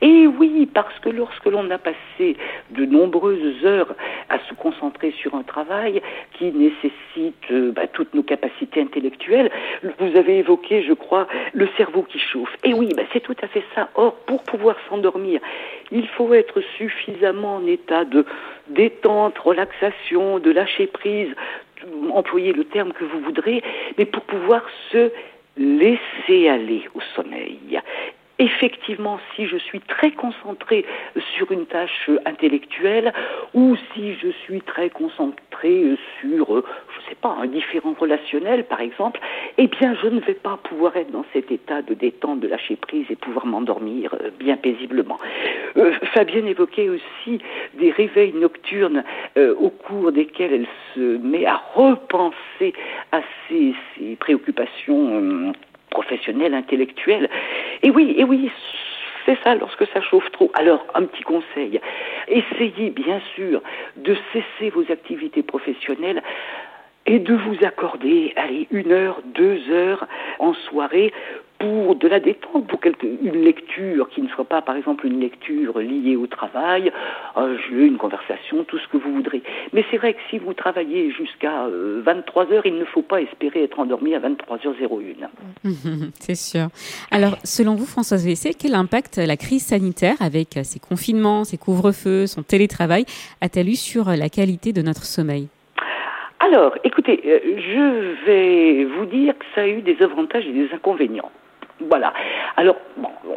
Et 0.02 0.28
oui, 0.28 0.70
parce 0.74 0.98
que 1.00 1.10
lorsque 1.10 1.46
l'on 1.46 1.70
a 1.70 1.78
passé 1.78 2.38
de 2.72 2.86
nombreuses 2.86 3.66
heures 3.66 3.94
à 4.30 4.40
se 4.40 4.54
concentrer 4.54 5.12
sur 5.12 5.36
un 5.36 5.44
travail 5.44 6.02
qui 6.38 6.52
nécessite 6.52 7.52
euh, 7.52 7.72
bah, 7.72 7.88
toutes 7.88 8.14
nos 8.14 8.24
capacités 8.24 8.82
intellectuelles, 8.82 9.52
vous 10.00 10.16
avez 10.18 10.40
évoqué, 10.40 10.84
je 10.84 10.94
crois, 10.94 11.28
le 11.54 11.68
cerveau 11.78 12.04
qui 12.04 12.20
chauffe. 12.20 12.56
Et 12.64 12.74
oui, 12.74 12.90
bah, 12.96 13.04
c'est 13.14 13.22
tout 13.22 13.36
à 13.42 13.48
fait 13.48 13.64
ça. 13.76 13.90
Or, 13.96 14.16
pour 14.26 14.44
pouvoir 14.44 14.76
s'endormir, 14.90 15.40
il 15.92 16.08
faut 16.08 16.34
être 16.34 16.62
suffisamment 16.78 17.58
en 17.58 17.68
état 17.68 18.06
de 18.06 18.26
détente, 18.68 19.38
relaxation, 19.38 20.40
de 20.40 20.52
lâcher 20.52 20.88
prise, 20.88 21.34
employez 22.12 22.54
le 22.54 22.66
terme 22.66 22.94
que 22.94 23.04
vous 23.04 23.20
voudrez, 23.20 23.62
mais 23.98 24.06
pour 24.06 24.24
pouvoir 24.24 24.64
se 24.92 25.12
laisser 25.58 26.50
aller 26.50 26.88
au 26.96 27.02
sommeil. 27.16 27.60
Effectivement, 28.40 29.20
si 29.36 29.46
je 29.46 29.58
suis 29.58 29.80
très 29.80 30.12
concentré 30.12 30.86
sur 31.36 31.52
une 31.52 31.68
tâche 31.68 32.10
intellectuelle 32.26 33.14
ou 33.54 33.76
si 33.94 34.16
je 34.16 34.30
suis 34.30 34.62
très 34.62 34.90
concentré 34.90 35.96
sur, 36.20 36.48
je 36.56 37.10
sais 37.10 37.16
pas, 37.16 37.38
un 37.40 37.46
différent 37.46 37.96
relationnel 37.98 38.66
par 38.66 38.82
exemple, 38.82 39.20
eh 39.58 39.68
bien 39.68 39.96
je 40.02 40.08
ne 40.08 40.20
vais 40.20 40.34
pas 40.34 40.58
pouvoir 40.64 40.98
être 40.98 41.12
dans 41.12 41.26
cet 41.32 41.52
état 41.52 41.84
de 41.84 41.94
détente, 41.94 42.40
de 42.40 42.48
lâcher 42.48 42.76
prise 42.76 43.06
et 43.10 43.16
pouvoir 43.16 43.46
m'endormir 43.46 44.16
euh, 44.16 44.30
bien 44.40 44.58
paisiblement. 44.58 45.20
Euh, 45.78 45.94
Fabienne 46.14 46.48
évoquait 46.48 46.90
aussi 46.90 47.40
des 47.76 47.92
réveils 47.92 48.34
nocturnes 48.34 49.04
euh, 49.38 49.56
au 49.56 49.70
cours 49.70 50.12
desquels 50.12 50.54
elle 50.54 50.68
se 50.96 51.18
met 51.18 51.46
à 51.46 51.62
repenser 51.76 52.74
à 53.12 53.22
ses, 53.48 53.74
préoccupations. 54.20 55.50
Euh, 55.50 55.52
professionnelle, 55.94 56.56
intellectuelle. 56.56 57.30
Et 57.84 57.92
oui, 57.92 58.16
et 58.18 58.24
oui, 58.24 58.52
c'est 59.26 59.38
ça 59.44 59.56
lorsque 59.56 59.86
ça 59.94 60.02
chauffe 60.02 60.30
trop. 60.32 60.52
Alors, 60.56 60.86
un 60.96 61.04
petit 61.04 61.24
conseil, 61.24 61.80
essayez 62.28 62.90
bien 62.90 63.22
sûr 63.36 63.62
de 63.96 64.16
cesser 64.34 64.70
vos 64.72 64.86
activités 64.92 65.44
professionnelles 65.44 66.22
et 67.06 67.20
de 67.20 67.34
vous 67.34 67.58
accorder, 67.64 68.34
allez, 68.36 68.68
une 68.72 68.92
heure, 68.92 69.22
deux 69.36 69.60
heures 69.70 70.08
en 70.40 70.54
soirée 70.54 71.14
pour 71.64 71.96
de 71.96 72.08
la 72.10 72.20
détente, 72.20 72.68
pour 72.68 72.82
quelque, 72.82 73.06
une 73.06 73.42
lecture 73.42 74.10
qui 74.10 74.22
ne 74.22 74.28
soit 74.28 74.44
pas, 74.44 74.62
par 74.62 74.76
exemple, 74.76 75.08
une 75.08 75.20
lecture 75.22 75.80
liée 75.80 76.18
au 76.18 76.28
travail, 76.28 76.92
un 77.38 77.56
jeu, 77.56 77.86
une 77.86 77.98
conversation, 77.98 78.66
tout 78.66 78.78
ce 78.80 78.88
que 78.90 78.98
vous 78.98 79.14
voudrez. 79.14 79.42
Mais 79.72 79.86
c'est 79.90 79.98
vrai 79.98 80.14
que 80.14 80.20
si 80.30 80.40
vous 80.40 80.54
travaillez 80.54 81.12
jusqu'à 81.12 81.66
euh, 81.66 82.02
23 82.04 82.52
heures, 82.52 82.66
il 82.66 82.76
ne 82.76 82.84
faut 82.84 83.02
pas 83.02 83.22
espérer 83.22 83.64
être 83.64 83.80
endormi 83.80 84.14
à 84.14 84.20
23h01. 84.20 85.28
c'est 86.20 86.36
sûr. 86.36 86.68
Alors, 87.12 87.38
selon 87.46 87.76
vous, 87.76 87.86
Françoise 87.86 88.26
Vessé, 88.26 88.54
quel 88.54 88.76
impact 88.76 89.18
la 89.18 89.38
crise 89.38 89.66
sanitaire, 89.66 90.16
avec 90.20 90.60
ses 90.64 90.80
confinements, 90.80 91.46
ses 91.46 91.58
couvre-feux, 91.58 92.28
son 92.28 92.44
télétravail, 92.44 93.06
a-t-elle 93.40 93.70
eu 93.70 93.76
sur 93.76 94.10
la 94.10 94.28
qualité 94.28 94.74
de 94.74 94.82
notre 94.82 95.06
sommeil? 95.06 95.48
Alors, 96.40 96.76
écoutez, 96.84 97.22
euh, 97.26 97.40
je 97.58 98.26
vais 98.26 98.84
vous 98.84 99.06
dire 99.06 99.34
que 99.38 99.46
ça 99.56 99.62
a 99.62 99.68
eu 99.68 99.82
des 99.82 100.02
avantages 100.02 100.46
et 100.46 100.52
des 100.52 100.68
inconvénients. 100.74 101.32
Voilà. 101.90 102.14
Alors, 102.56 102.78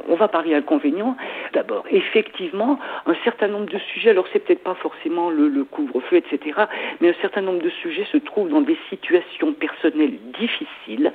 on 0.09 0.15
va 0.15 0.29
parler 0.29 0.55
inconvénients. 0.55 1.17
D'abord, 1.53 1.85
effectivement, 1.91 2.79
un 3.07 3.15
certain 3.25 3.49
nombre 3.49 3.67
de 3.67 3.79
sujets, 3.79 4.11
alors 4.11 4.27
c'est 4.33 4.41
peut-être 4.41 4.63
pas 4.63 4.75
forcément 4.75 5.31
le, 5.31 5.49
le 5.49 5.65
couvre-feu, 5.65 6.17
etc., 6.17 6.61
mais 7.01 7.11
un 7.11 7.21
certain 7.21 7.41
nombre 7.41 7.63
de 7.63 7.71
sujets 7.71 8.07
se 8.13 8.19
trouvent 8.19 8.49
dans 8.49 8.61
des 8.61 8.79
situations 8.91 9.53
personnelles 9.53 10.19
difficiles. 10.39 11.13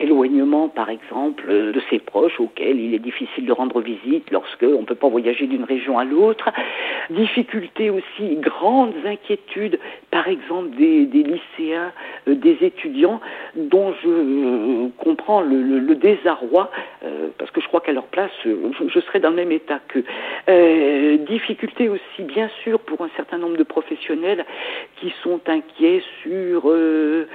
Éloignement, 0.00 0.68
par 0.68 0.90
exemple, 0.90 1.48
de 1.48 1.80
ses 1.90 1.98
proches 1.98 2.38
auxquels 2.38 2.78
il 2.78 2.94
est 2.94 3.00
difficile 3.00 3.46
de 3.46 3.52
rendre 3.52 3.80
visite 3.80 4.30
lorsque 4.30 4.62
on 4.62 4.82
ne 4.82 4.86
peut 4.86 4.94
pas 4.94 5.08
voyager 5.08 5.46
d'une 5.46 5.64
région 5.64 5.98
à 5.98 6.04
l'autre. 6.04 6.50
Difficultés 7.10 7.90
aussi, 7.90 8.36
grandes 8.36 8.94
inquiétudes, 9.04 9.78
par 10.10 10.28
exemple 10.28 10.70
des, 10.76 11.06
des 11.06 11.22
lycéens, 11.22 11.92
euh, 12.28 12.34
des 12.34 12.58
étudiants, 12.62 13.20
dont 13.54 13.94
je 14.02 14.08
euh, 14.08 14.88
comprends 14.98 15.42
le, 15.42 15.62
le, 15.62 15.78
le 15.78 15.94
désarroi, 15.94 16.70
euh, 17.04 17.28
parce 17.38 17.50
que 17.50 17.60
je 17.60 17.66
crois 17.68 17.80
qu'à 17.80 17.92
leur 17.92 18.06
place, 18.06 18.30
je, 18.44 18.50
je, 18.88 19.00
serais 19.00 19.20
dans 19.20 19.30
le 19.30 19.36
même 19.36 19.52
état 19.52 19.80
qu'eux. 19.88 20.04
Euh, 20.48 21.16
difficultés 21.18 21.88
aussi, 21.88 22.22
bien 22.22 22.48
sûr, 22.62 22.80
pour 22.80 23.02
un 23.02 23.10
certain 23.16 23.38
nombre 23.38 23.56
de 23.56 23.62
professionnels 23.64 24.44
qui 25.00 25.12
sont 25.22 25.40
inquiets 25.46 26.02
sur 26.22 26.68
le 26.68 27.26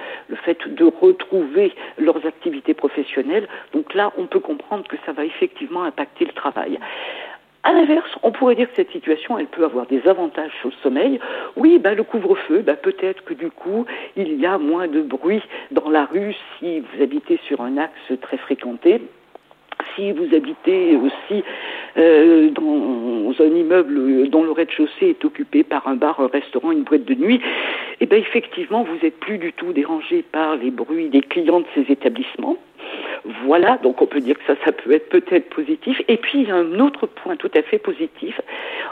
fait 0.43 0.57
de 0.67 0.85
retrouver 0.85 1.73
leurs 1.97 2.25
activités 2.25 2.73
professionnelles. 2.73 3.47
Donc 3.73 3.93
là, 3.93 4.11
on 4.17 4.25
peut 4.25 4.39
comprendre 4.39 4.87
que 4.87 4.95
ça 5.05 5.11
va 5.11 5.25
effectivement 5.25 5.83
impacter 5.83 6.25
le 6.25 6.33
travail. 6.33 6.79
À 7.65 7.71
l'inverse, 7.71 8.11
on 8.23 8.31
pourrait 8.31 8.55
dire 8.55 8.69
que 8.69 8.75
cette 8.75 8.91
situation, 8.91 9.39
elle 9.39 9.47
peut 9.47 9.63
avoir 9.63 9.85
des 9.85 10.05
avantages 10.05 10.51
sur 10.59 10.69
le 10.69 10.75
sommeil. 10.83 11.17
Oui, 11.55 11.79
ben, 11.79 11.95
le 11.95 12.03
couvre-feu, 12.03 12.59
ben, 12.59 12.75
peut-être 12.75 13.23
que 13.23 13.33
du 13.33 13.49
coup, 13.49 13.85
il 14.17 14.37
y 14.37 14.45
a 14.45 14.57
moins 14.57 14.89
de 14.89 15.01
bruit 15.01 15.41
dans 15.71 15.89
la 15.89 16.03
rue 16.03 16.35
si 16.59 16.81
vous 16.81 17.01
habitez 17.01 17.39
sur 17.47 17.61
un 17.61 17.77
axe 17.77 18.19
très 18.21 18.35
fréquenté. 18.35 19.01
Si 19.95 20.11
vous 20.11 20.35
habitez 20.35 20.97
aussi 20.97 21.43
euh, 21.97 22.49
dans 22.49 23.33
un 23.41 23.55
immeuble 23.55 24.27
dont 24.29 24.43
le 24.43 24.51
rez-de-chaussée 24.51 25.11
est 25.11 25.23
occupé 25.23 25.63
par 25.63 25.87
un 25.87 25.95
bar, 25.95 26.19
un 26.19 26.27
restaurant, 26.27 26.71
une 26.71 26.83
boîte 26.83 27.05
de 27.05 27.15
nuit, 27.15 27.39
eh 28.01 28.05
bien 28.05 28.17
effectivement, 28.17 28.83
vous 28.83 28.97
n'êtes 29.01 29.19
plus 29.19 29.37
du 29.37 29.53
tout 29.53 29.71
dérangé 29.71 30.21
par 30.21 30.57
les 30.57 30.69
bruits 30.69 31.07
des 31.07 31.21
clients 31.21 31.61
de 31.61 31.65
ces 31.75 31.91
établissements. 31.91 32.57
Voilà, 33.45 33.77
donc 33.77 34.01
on 34.01 34.05
peut 34.05 34.19
dire 34.19 34.37
que 34.37 34.43
ça, 34.45 34.55
ça 34.65 34.73
peut 34.73 34.91
être 34.91 35.07
peut-être 35.07 35.49
positif. 35.49 36.01
Et 36.09 36.17
puis 36.17 36.41
il 36.41 36.47
y 36.49 36.51
a 36.51 36.55
un 36.55 36.79
autre 36.79 37.07
point 37.07 37.37
tout 37.37 37.51
à 37.55 37.61
fait 37.61 37.77
positif, 37.77 38.41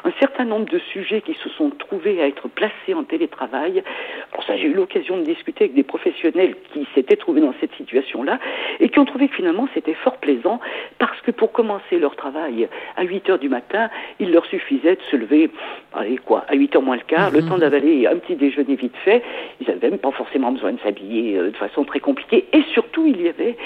un 0.05 0.11
certain 0.19 0.45
nombre 0.45 0.69
de 0.69 0.79
sujets 0.79 1.19
qui 1.19 1.33
se 1.33 1.49
sont 1.49 1.69
trouvés 1.69 2.21
à 2.21 2.27
être 2.27 2.47
placés 2.47 2.93
en 2.93 3.03
télétravail. 3.03 3.83
Pour 4.31 4.43
ça, 4.45 4.55
j'ai 4.55 4.67
eu 4.67 4.73
l'occasion 4.73 5.17
de 5.17 5.23
discuter 5.23 5.65
avec 5.65 5.75
des 5.75 5.83
professionnels 5.83 6.55
qui 6.73 6.87
s'étaient 6.95 7.17
trouvés 7.17 7.41
dans 7.41 7.53
cette 7.59 7.73
situation-là 7.75 8.39
et 8.79 8.87
qui 8.87 8.99
ont 8.99 9.05
trouvé 9.05 9.27
que 9.27 9.35
finalement 9.35 9.67
c'était 9.73 9.95
fort 9.95 10.17
plaisant 10.17 10.61
parce 10.97 11.19
que 11.21 11.31
pour 11.31 11.51
commencer 11.51 11.99
leur 11.99 12.15
travail 12.15 12.69
à 12.95 13.03
8 13.03 13.29
heures 13.29 13.39
du 13.39 13.49
matin, 13.49 13.89
il 14.19 14.31
leur 14.31 14.45
suffisait 14.45 14.95
de 14.95 15.01
se 15.09 15.17
lever, 15.17 15.49
allez 15.93 16.17
quoi, 16.17 16.45
à 16.47 16.55
8 16.55 16.77
heures 16.77 16.81
moins 16.81 16.95
le 16.95 17.03
quart, 17.05 17.31
le 17.31 17.41
temps 17.41 17.57
d'avaler 17.57 18.07
un 18.07 18.15
petit 18.15 18.35
déjeuner 18.35 18.75
vite 18.75 18.95
fait. 19.03 19.23
Ils 19.59 19.67
n'avaient 19.67 19.89
même 19.89 19.99
pas 19.99 20.11
forcément 20.11 20.53
besoin 20.53 20.71
de 20.71 20.79
s'habiller 20.79 21.37
euh, 21.37 21.51
de 21.51 21.57
façon 21.57 21.83
très 21.83 21.99
compliquée 21.99 22.45
et 22.53 22.63
surtout 22.73 23.05
il 23.05 23.21
y 23.21 23.27
avait 23.27 23.57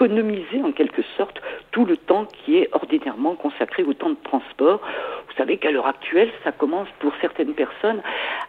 d'économiser 0.00 0.62
en 0.62 0.72
quelque 0.72 1.02
sorte 1.16 1.40
tout 1.72 1.84
le 1.84 1.96
temps 1.96 2.24
qui 2.24 2.56
est 2.56 2.68
ordinairement 2.72 3.34
consacré 3.34 3.82
au 3.82 3.92
temps 3.92 4.10
de 4.10 4.16
transport. 4.24 4.80
Vous 5.28 5.34
savez 5.36 5.58
qu'à 5.58 5.70
l'heure 5.70 5.86
actuelle, 5.86 6.30
ça 6.42 6.52
commence 6.52 6.88
pour 6.98 7.12
certaines 7.20 7.54
personnes 7.54 8.00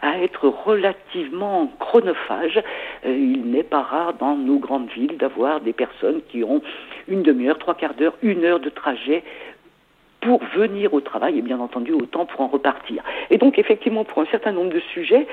à 0.01 0.19
être 0.19 0.47
relativement 0.47 1.71
chronophage. 1.79 2.61
Euh, 3.05 3.15
il 3.15 3.51
n'est 3.51 3.63
pas 3.63 3.81
rare 3.81 4.13
dans 4.13 4.35
nos 4.35 4.59
grandes 4.59 4.89
villes 4.89 5.17
d'avoir 5.17 5.61
des 5.61 5.73
personnes 5.73 6.21
qui 6.29 6.43
ont 6.43 6.61
une 7.07 7.21
demi-heure, 7.21 7.59
trois 7.59 7.75
quarts 7.75 7.93
d'heure, 7.95 8.13
une 8.21 8.45
heure 8.45 8.59
de 8.59 8.69
trajet 8.69 9.23
pour 10.21 10.41
venir 10.55 10.93
au 10.93 11.01
travail 11.01 11.39
et 11.39 11.41
bien 11.41 11.59
entendu 11.59 11.91
autant 11.91 12.25
pour 12.25 12.41
en 12.41 12.47
repartir. 12.47 13.03
Et 13.29 13.37
donc 13.37 13.57
effectivement 13.59 14.05
pour 14.05 14.21
un 14.21 14.27
certain 14.27 14.51
nombre 14.51 14.71
de 14.71 14.79
sujets 14.93 15.27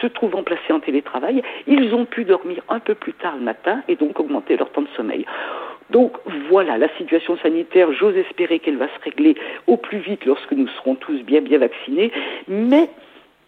se 0.00 0.06
trouvant 0.06 0.42
placés 0.42 0.72
en 0.72 0.80
télétravail, 0.80 1.42
ils 1.66 1.94
ont 1.94 2.04
pu 2.04 2.24
dormir 2.24 2.62
un 2.68 2.80
peu 2.80 2.94
plus 2.94 3.14
tard 3.14 3.36
le 3.36 3.42
matin 3.42 3.82
et 3.88 3.96
donc 3.96 4.20
augmenter 4.20 4.56
leur 4.56 4.70
temps 4.70 4.82
de 4.82 4.88
sommeil. 4.96 5.24
Donc 5.90 6.16
voilà, 6.48 6.78
la 6.78 6.88
situation 6.96 7.36
sanitaire, 7.38 7.92
j'ose 7.92 8.16
espérer 8.16 8.58
qu'elle 8.58 8.76
va 8.76 8.88
se 8.88 9.04
régler 9.04 9.36
au 9.66 9.76
plus 9.76 9.98
vite 9.98 10.24
lorsque 10.24 10.52
nous 10.52 10.68
serons 10.68 10.94
tous 10.94 11.22
bien 11.22 11.40
bien 11.40 11.58
vaccinés, 11.58 12.10
mais 12.48 12.88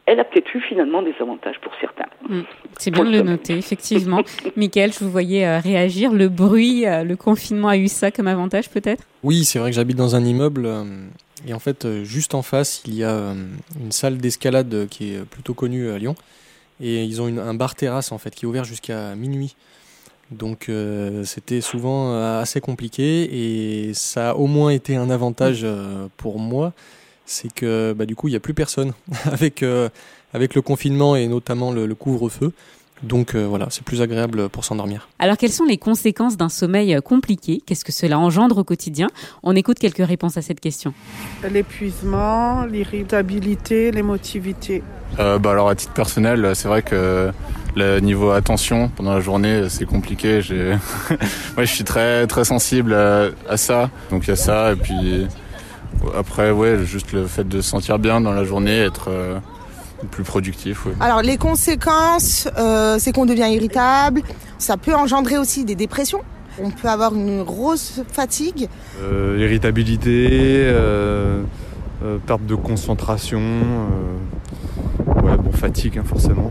elle 0.07 0.21
a 0.21 0.25
peut-être 0.25 0.55
eu 0.55 0.61
finalement 0.61 1.03
des 1.03 1.15
avantages 1.21 1.57
pour 1.61 1.73
certains. 1.81 2.07
Mm. 2.29 2.43
C'est 2.79 2.91
bien 2.91 3.05
de 3.05 3.11
le 3.11 3.23
noter, 3.23 3.57
effectivement. 3.59 4.23
Michael, 4.57 4.93
je 4.93 5.01
vous 5.01 5.11
voyais 5.11 5.47
euh, 5.47 5.59
réagir. 5.59 6.13
Le 6.13 6.29
bruit, 6.29 6.87
euh, 6.87 7.03
le 7.05 7.17
confinement 7.17 7.69
a 7.69 7.77
eu 7.77 7.89
ça 7.89 8.11
comme 8.11 8.27
avantage 8.29 8.71
peut-être? 8.71 9.03
Oui, 9.23 9.45
c'est 9.45 9.59
vrai 9.59 9.71
que 9.71 9.77
j'habite 9.77 9.97
dans 9.97 10.15
un 10.17 10.25
immeuble. 10.25 10.67
euh, 10.67 10.85
et 11.47 11.53
en 11.55 11.59
fait, 11.59 11.85
euh, 11.85 12.05
juste 12.05 12.35
en 12.35 12.43
face, 12.43 12.83
il 12.87 12.95
y 12.95 13.05
a 13.05 13.11
euh, 13.11 13.35
une 13.81 13.93
salle 13.93 14.19
d'escalade 14.19 14.87
qui 14.91 15.15
est 15.15 15.25
plutôt 15.25 15.55
connue 15.55 15.91
à 15.91 15.99
Lyon. 15.99 16.15
Et 16.81 17.05
ils 17.05 17.21
ont 17.23 17.29
une- 17.29 17.39
un 17.39 17.55
bar 17.55 17.75
terrasse 17.75 18.13
en 18.13 18.19
fait 18.19 18.35
qui 18.35 18.45
est 18.45 18.49
ouvert 18.49 18.65
jusqu'à 18.65 19.15
minuit. 19.15 19.57
Donc 20.31 20.69
euh, 20.69 21.25
c'était 21.25 21.61
souvent 21.61 22.13
euh, 22.13 22.41
assez 22.43 22.61
compliqué 22.61 23.87
et 23.89 23.95
ça 23.95 24.31
a 24.31 24.35
au 24.35 24.47
moins 24.47 24.71
été 24.71 24.97
un 24.97 25.09
avantage 25.09 25.61
euh, 25.63 26.09
pour 26.17 26.39
moi, 26.41 26.73
c'est 27.27 27.53
que 27.53 27.93
bah, 27.93 28.07
du 28.07 28.17
coup 28.17 28.29
il 28.29 28.33
n'y 28.33 28.37
a 28.37 28.41
plus 28.41 28.55
personne 28.55 28.93
avec, 29.25 29.63
euh, 29.63 29.89
avec 30.33 30.55
le 30.55 30.63
confinement 30.63 31.17
et 31.17 31.27
notamment 31.27 31.73
le, 31.73 31.87
le 31.87 31.95
couvre-feu. 31.95 32.53
Donc 33.03 33.35
euh, 33.35 33.47
voilà, 33.47 33.67
c'est 33.71 33.85
plus 33.85 34.01
agréable 34.01 34.49
pour 34.49 34.65
s'endormir. 34.65 35.09
Alors, 35.19 35.37
quelles 35.37 35.53
sont 35.53 35.65
les 35.65 35.77
conséquences 35.77 36.37
d'un 36.37 36.49
sommeil 36.49 36.95
euh, 36.95 37.01
compliqué? 37.01 37.63
Qu'est-ce 37.67 37.85
que 37.85 37.93
cela 37.93 38.19
engendre 38.19 38.59
au 38.59 38.65
quotidien? 38.65 39.09
On 39.43 39.55
écoute 39.55 39.79
quelques 39.79 40.07
réponses 40.07 40.39
à 40.39 40.43
cette 40.43 40.61
question. 40.61 40.95
L'épuisement, 41.51 42.65
l'irritabilité, 42.65 43.91
l'émotivité. 43.91 44.83
Euh, 45.19 45.39
bah 45.39 45.53
alors 45.53 45.69
à 45.69 45.75
titre 45.75 45.93
personnel, 45.93 46.53
c'est 46.55 46.69
vrai 46.69 46.83
que 46.83 47.31
le 47.75 48.01
niveau 48.01 48.31
attention 48.31 48.89
pendant 48.89 49.13
la 49.13 49.21
journée, 49.21 49.69
c'est 49.69 49.85
compliqué. 49.85 50.41
J'ai, 50.41 50.71
ouais, 51.59 51.67
je 51.67 51.73
suis 51.73 51.85
très 51.85 52.27
très 52.27 52.45
sensible 52.45 52.95
à, 52.95 53.29
à 53.49 53.57
ça. 53.59 53.91
Donc 54.11 54.25
il 54.25 54.29
y 54.29 54.33
a 54.33 54.37
ça 54.37 54.73
et 54.73 54.77
puis 54.77 55.27
après 56.17 56.51
ouais, 56.51 56.85
juste 56.85 57.13
le 57.13 57.27
fait 57.27 57.47
de 57.47 57.61
se 57.61 57.69
sentir 57.71 57.99
bien 57.99 58.21
dans 58.21 58.33
la 58.33 58.45
journée, 58.45 58.79
être 58.79 59.11
euh, 59.11 59.39
plus 60.11 60.25
productif. 60.25 60.87
Ouais. 60.87 60.93
Alors 61.01 61.23
les 61.23 61.37
conséquences, 61.37 62.49
euh, 62.59 62.97
c'est 62.99 63.13
qu'on 63.13 63.27
devient 63.27 63.49
irritable. 63.51 64.23
Ça 64.59 64.77
peut 64.77 64.95
engendrer 64.95 65.39
aussi 65.39 65.65
des 65.65 65.75
dépressions. 65.75 66.21
On 66.63 66.71
peut 66.71 66.89
avoir 66.89 67.15
une 67.15 67.43
grosse 67.43 68.01
fatigue. 68.11 68.69
Euh, 69.03 69.37
irritabilité, 69.39 70.29
euh, 70.31 71.43
euh, 72.03 72.17
perte 72.27 72.47
de 72.47 72.55
concentration, 72.55 73.41
euh, 73.41 75.21
ouais, 75.23 75.37
bon, 75.37 75.53
fatigue 75.53 75.99
hein, 75.99 76.05
forcément. 76.07 76.51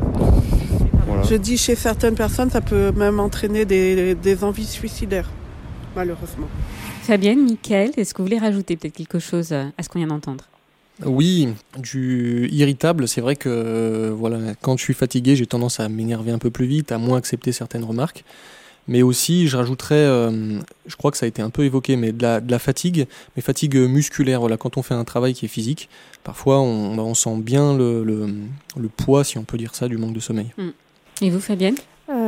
Voilà. 1.07 1.23
Je 1.23 1.35
dis 1.35 1.57
chez 1.57 1.75
certaines 1.75 2.15
personnes, 2.15 2.51
ça 2.51 2.61
peut 2.61 2.91
même 2.91 3.19
entraîner 3.19 3.65
des, 3.65 4.13
des 4.13 4.43
envies 4.43 4.65
suicidaires, 4.65 5.29
malheureusement. 5.95 6.47
Fabienne, 7.05 7.45
Michael, 7.45 7.91
est-ce 7.97 8.15
que 8.15 8.17
vous 8.17 8.25
voulez 8.25 8.39
rajouter 8.39 8.75
peut-être 8.75 8.95
quelque 8.95 9.19
chose 9.19 9.51
euh, 9.51 9.65
à 9.77 9.83
ce 9.83 9.89
qu'on 9.89 9.99
vient 9.99 10.07
d'entendre? 10.07 10.45
Oui, 11.05 11.49
du 11.77 12.49
irritable, 12.51 13.07
c'est 13.07 13.21
vrai 13.21 13.35
que 13.35 13.47
euh, 13.47 14.11
voilà, 14.11 14.39
quand 14.61 14.75
je 14.77 14.83
suis 14.83 14.95
fatigué, 14.95 15.35
j'ai 15.35 15.45
tendance 15.45 15.79
à 15.79 15.87
m'énerver 15.87 16.31
un 16.31 16.39
peu 16.39 16.49
plus 16.49 16.65
vite, 16.65 16.91
à 16.91 16.97
moins 16.97 17.19
accepter 17.19 17.51
certaines 17.51 17.83
remarques. 17.83 18.23
Mais 18.87 19.03
aussi, 19.03 19.47
je 19.47 19.55
rajouterais, 19.55 19.95
euh, 19.95 20.59
je 20.87 20.95
crois 20.95 21.11
que 21.11 21.17
ça 21.17 21.25
a 21.25 21.29
été 21.29 21.43
un 21.43 21.51
peu 21.51 21.63
évoqué, 21.63 21.95
mais 21.95 22.11
de 22.11 22.23
la, 22.23 22.41
de 22.41 22.49
la 22.49 22.59
fatigue, 22.59 23.05
mais 23.35 23.43
fatigue 23.43 23.75
musculaire. 23.75 24.39
Voilà, 24.39 24.57
quand 24.57 24.77
on 24.77 24.81
fait 24.81 24.95
un 24.95 25.03
travail 25.03 25.35
qui 25.35 25.45
est 25.45 25.49
physique, 25.49 25.89
parfois 26.23 26.59
on, 26.59 26.97
on 26.97 27.13
sent 27.13 27.37
bien 27.37 27.77
le, 27.77 28.03
le, 28.03 28.27
le 28.77 28.87
poids, 28.87 29.23
si 29.23 29.37
on 29.37 29.43
peut 29.43 29.59
dire 29.59 29.75
ça, 29.75 29.87
du 29.87 29.97
manque 29.97 30.13
de 30.13 30.19
sommeil. 30.19 30.47
Et 31.21 31.29
vous, 31.29 31.39
Fabienne? 31.39 31.75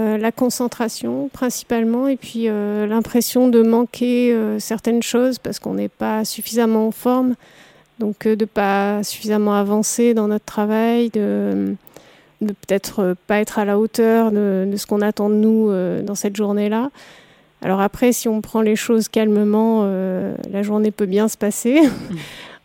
Euh, 0.08 0.18
la 0.18 0.32
concentration 0.32 1.30
principalement 1.34 2.08
et 2.08 2.18
puis 2.18 2.48
euh, 2.48 2.88
l'impression 2.88 3.48
de 3.50 3.62
manquer 3.62 4.32
euh, 4.32 4.60
certaines 4.60 5.04
choses 5.04 5.38
parce 5.38 5.60
qu'on 5.60 5.74
n'est 5.74 5.90
pas 5.90 6.24
suffisamment 6.24 6.88
en 6.88 6.92
forme, 6.92 7.36
donc 8.00 8.28
de 8.28 8.46
pas 8.46 9.04
suffisamment 9.04 9.54
avancer 9.54 10.14
dans 10.14 10.28
notre 10.28 10.46
travail, 10.46 11.10
de, 11.10 11.76
de 12.42 12.54
peut-être 12.54 13.16
pas 13.28 13.40
être 13.40 13.60
à 13.60 13.66
la 13.66 13.78
hauteur 13.78 14.32
de, 14.32 14.68
de 14.72 14.78
ce 14.78 14.86
qu'on 14.86 15.02
attend 15.02 15.30
de 15.30 15.36
nous 15.36 15.72
dans 16.04 16.16
cette 16.16 16.36
journée-là. 16.36 16.90
Alors 17.62 17.82
après, 17.82 18.12
si 18.12 18.28
on 18.28 18.42
prend 18.42 18.62
les 18.62 18.76
choses 18.76 19.08
calmement, 19.08 19.82
euh, 19.84 20.36
la 20.52 20.64
journée 20.64 20.92
peut 20.92 21.06
bien 21.06 21.28
se 21.28 21.38
passer. 21.38 21.82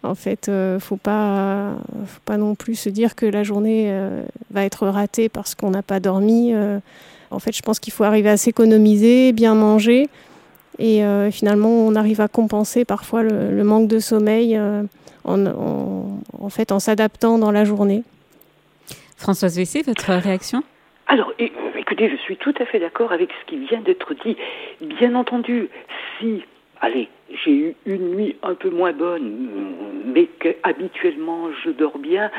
En 0.04 0.16
fait, 0.16 0.48
euh, 0.48 0.80
faut 0.80 0.96
pas, 0.96 1.76
faut 2.06 2.20
pas 2.24 2.36
non 2.36 2.56
plus 2.56 2.74
se 2.74 2.88
dire 2.88 3.14
que 3.14 3.24
la 3.24 3.44
journée 3.44 3.84
euh, 3.86 4.24
va 4.50 4.64
être 4.64 4.88
ratée 4.88 5.28
parce 5.28 5.54
qu'on 5.54 5.70
n'a 5.70 5.84
pas 5.84 6.00
dormi. 6.00 6.52
En 7.32 7.38
fait, 7.38 7.56
je 7.56 7.62
pense 7.62 7.80
qu'il 7.80 7.92
faut 7.92 8.04
arriver 8.04 8.28
à 8.28 8.36
s'économiser, 8.36 9.32
bien 9.32 9.54
manger, 9.54 10.08
et 10.78 11.04
euh, 11.04 11.30
finalement, 11.30 11.70
on 11.70 11.94
arrive 11.94 12.20
à 12.20 12.28
compenser 12.28 12.84
parfois 12.84 13.22
le, 13.22 13.50
le 13.50 13.64
manque 13.64 13.88
de 13.88 13.98
sommeil 13.98 14.56
euh, 14.56 14.82
en, 15.24 15.46
en, 15.46 16.20
en 16.40 16.48
fait 16.48 16.72
en 16.72 16.78
s'adaptant 16.78 17.38
dans 17.38 17.50
la 17.50 17.64
journée. 17.64 18.02
Françoise 19.16 19.56
Vessé, 19.56 19.82
votre 19.82 20.12
réaction? 20.12 20.62
Alors, 21.06 21.32
écoutez, 21.38 22.10
je 22.10 22.16
suis 22.16 22.36
tout 22.36 22.54
à 22.58 22.64
fait 22.64 22.80
d'accord 22.80 23.12
avec 23.12 23.28
ce 23.40 23.50
qui 23.50 23.58
vient 23.66 23.80
d'être 23.80 24.14
dit. 24.24 24.36
Bien 24.80 25.14
entendu, 25.14 25.68
si, 26.18 26.42
allez, 26.82 27.08
j'ai 27.44 27.52
eu 27.52 27.74
une 27.86 28.14
nuit 28.14 28.36
un 28.42 28.54
peu 28.54 28.68
moins 28.68 28.92
bonne, 28.92 29.48
mais 30.04 30.26
que 30.26 30.48
habituellement 30.64 31.48
je 31.64 31.70
dors 31.70 31.98
bien, 31.98 32.30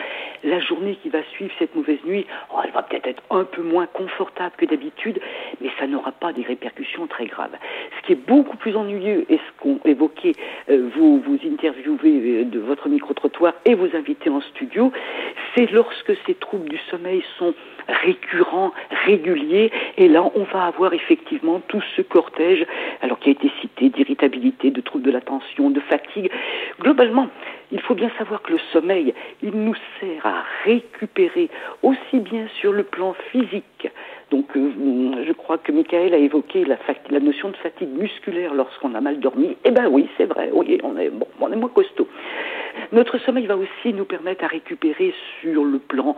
la 0.43 0.59
journée 0.59 0.97
qui 1.01 1.09
va 1.09 1.23
suivre 1.31 1.51
cette 1.57 1.73
mauvaise 1.75 1.99
nuit, 2.05 2.25
oh, 2.53 2.59
elle 2.63 2.71
va 2.71 2.83
peut-être 2.83 3.07
être 3.07 3.23
un 3.31 3.45
peu 3.45 3.63
moins 3.63 3.87
confortable 3.87 4.53
que 4.57 4.65
d'habitude, 4.65 5.19
mais 5.61 5.69
ça 5.79 5.87
n'aura 5.87 6.11
pas 6.11 6.33
des 6.33 6.43
répercussions 6.43 7.07
très 7.07 7.25
graves. 7.25 7.55
Ce 7.97 8.05
qui 8.05 8.13
est 8.13 8.27
beaucoup 8.27 8.57
plus 8.57 8.75
ennuyeux, 8.75 9.25
et 9.29 9.37
ce 9.37 9.61
qu'ont 9.61 9.79
évoqué 9.85 10.33
euh, 10.69 10.89
vos, 10.95 11.17
vos 11.17 11.37
interviewés 11.45 12.41
euh, 12.41 12.43
de 12.43 12.59
votre 12.59 12.89
micro-trottoir 12.89 13.53
et 13.65 13.75
vos 13.75 13.95
invités 13.95 14.29
en 14.29 14.41
studio, 14.41 14.91
c'est 15.55 15.71
lorsque 15.71 16.13
ces 16.25 16.35
troubles 16.35 16.67
du 16.67 16.77
sommeil 16.91 17.23
sont 17.39 17.53
récurrents, 17.87 18.71
réguliers, 19.05 19.71
et 19.97 20.07
là 20.07 20.23
on 20.35 20.43
va 20.43 20.65
avoir 20.65 20.93
effectivement 20.93 21.61
tout 21.67 21.81
ce 21.95 22.01
cortège, 22.01 22.65
alors 23.01 23.19
qui 23.19 23.29
a 23.29 23.31
été 23.33 23.51
cité, 23.61 23.89
d'irritabilité, 23.89 24.71
de 24.71 24.81
troubles 24.81 25.05
de 25.05 25.11
l'attention, 25.11 25.69
de 25.69 25.79
fatigue. 25.79 26.29
Globalement, 26.79 27.27
il 27.71 27.81
faut 27.81 27.95
bien 27.95 28.11
savoir 28.17 28.41
que 28.41 28.51
le 28.51 28.59
sommeil, 28.71 29.13
il 29.41 29.51
nous 29.51 29.75
sert 29.99 30.25
à 30.25 30.43
récupérer 30.63 31.49
aussi 31.81 32.19
bien 32.19 32.47
sur 32.59 32.71
le 32.71 32.83
plan 32.83 33.15
physique. 33.31 33.89
Donc, 34.31 34.55
euh, 34.55 35.23
je 35.27 35.31
crois 35.33 35.57
que 35.57 35.71
Michael 35.71 36.13
a 36.13 36.17
évoqué 36.17 36.65
la 36.65 37.19
notion 37.19 37.49
de 37.49 37.57
fatigue 37.57 37.89
musculaire 37.89 38.53
lorsqu'on 38.53 38.95
a 38.95 39.01
mal 39.01 39.19
dormi. 39.19 39.57
Eh 39.63 39.71
ben 39.71 39.87
oui, 39.89 40.07
c'est 40.17 40.25
vrai. 40.25 40.49
Oui, 40.53 40.79
on 40.83 40.97
est 40.97 41.09
bon, 41.09 41.27
on 41.39 41.51
est 41.51 41.55
moins 41.55 41.69
costaud. 41.69 42.07
Notre 42.91 43.17
sommeil 43.19 43.45
va 43.45 43.57
aussi 43.57 43.93
nous 43.93 44.05
permettre 44.05 44.43
à 44.43 44.47
récupérer 44.47 45.13
sur 45.41 45.63
le 45.63 45.79
plan 45.79 46.15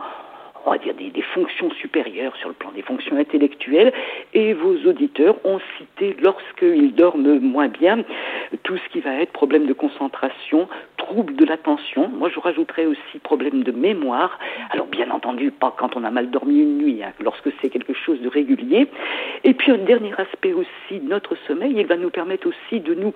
on 0.66 0.72
va 0.72 0.78
dire 0.78 0.94
des, 0.94 1.10
des 1.10 1.22
fonctions 1.22 1.70
supérieures 1.70 2.36
sur 2.36 2.48
le 2.48 2.54
plan 2.54 2.70
des 2.72 2.82
fonctions 2.82 3.16
intellectuelles 3.16 3.92
et 4.34 4.52
vos 4.52 4.76
auditeurs 4.86 5.36
ont 5.44 5.60
cité 5.78 6.16
lorsqu'ils 6.20 6.94
dorment 6.94 7.38
moins 7.38 7.68
bien 7.68 8.04
tout 8.62 8.76
ce 8.76 8.88
qui 8.90 9.00
va 9.00 9.14
être 9.14 9.32
problème 9.32 9.66
de 9.66 9.72
concentration, 9.72 10.68
troubles 10.96 11.36
de 11.36 11.44
l'attention. 11.44 12.08
Moi, 12.08 12.30
je 12.34 12.40
rajouterais 12.40 12.86
aussi 12.86 13.18
problème 13.22 13.62
de 13.62 13.72
mémoire. 13.72 14.38
Alors, 14.70 14.86
bien 14.86 15.10
entendu, 15.10 15.50
pas 15.50 15.74
quand 15.76 15.96
on 15.96 16.04
a 16.04 16.10
mal 16.10 16.30
dormi 16.30 16.60
une 16.60 16.78
nuit, 16.78 17.02
hein, 17.02 17.12
lorsque 17.20 17.50
c'est 17.60 17.68
quelque 17.68 17.94
chose 17.94 18.20
de 18.20 18.28
régulier. 18.28 18.88
Et 19.44 19.54
puis, 19.54 19.72
un 19.72 19.78
dernier 19.78 20.12
aspect 20.18 20.52
aussi 20.52 21.00
notre 21.02 21.36
sommeil, 21.46 21.74
il 21.76 21.86
va 21.86 21.96
nous 21.96 22.10
permettre 22.10 22.48
aussi 22.48 22.80
de 22.80 22.94
nous 22.94 23.14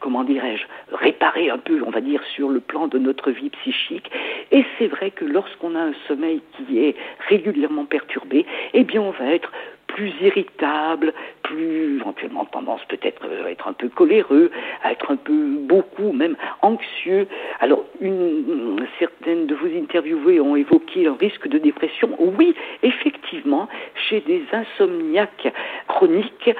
comment 0.00 0.24
dirais-je, 0.24 0.64
réparer 0.94 1.50
un 1.50 1.58
peu, 1.58 1.82
on 1.86 1.90
va 1.90 2.00
dire, 2.00 2.22
sur 2.34 2.48
le 2.48 2.60
plan 2.60 2.88
de 2.88 2.98
notre 2.98 3.30
vie 3.30 3.50
psychique. 3.50 4.10
Et 4.52 4.64
c'est 4.78 4.88
vrai 4.88 5.10
que 5.10 5.24
lorsqu'on 5.24 5.74
a 5.74 5.80
un 5.80 5.94
sommeil 6.08 6.40
qui 6.56 6.78
est 6.80 6.96
régulièrement 7.28 7.84
perturbé, 7.84 8.46
eh 8.74 8.84
bien, 8.84 9.00
on 9.00 9.10
va 9.10 9.26
être 9.26 9.50
plus 9.96 10.12
irritable, 10.20 11.14
plus 11.42 11.96
éventuellement 11.96 12.44
tendance 12.44 12.82
peut-être 12.88 13.22
à 13.44 13.50
être 13.50 13.66
un 13.66 13.72
peu 13.72 13.88
coléreux, 13.88 14.50
à 14.82 14.92
être 14.92 15.10
un 15.10 15.16
peu 15.16 15.56
beaucoup 15.60 16.12
même 16.12 16.36
anxieux. 16.60 17.26
Alors 17.60 17.84
une, 18.00 18.84
certaines 18.98 19.46
de 19.46 19.54
vos 19.54 19.66
interviewés 19.66 20.40
ont 20.40 20.54
évoqué 20.54 21.06
un 21.06 21.14
risque 21.14 21.48
de 21.48 21.58
dépression. 21.58 22.10
Oui, 22.18 22.54
effectivement, 22.82 23.68
chez 24.08 24.20
des 24.20 24.44
insomniaques 24.52 25.52
chroniques, 25.88 26.50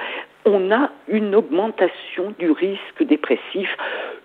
on 0.47 0.71
a 0.71 0.91
une 1.09 1.35
augmentation 1.35 2.33
du 2.39 2.51
risque 2.51 3.03
dépressif. 3.03 3.69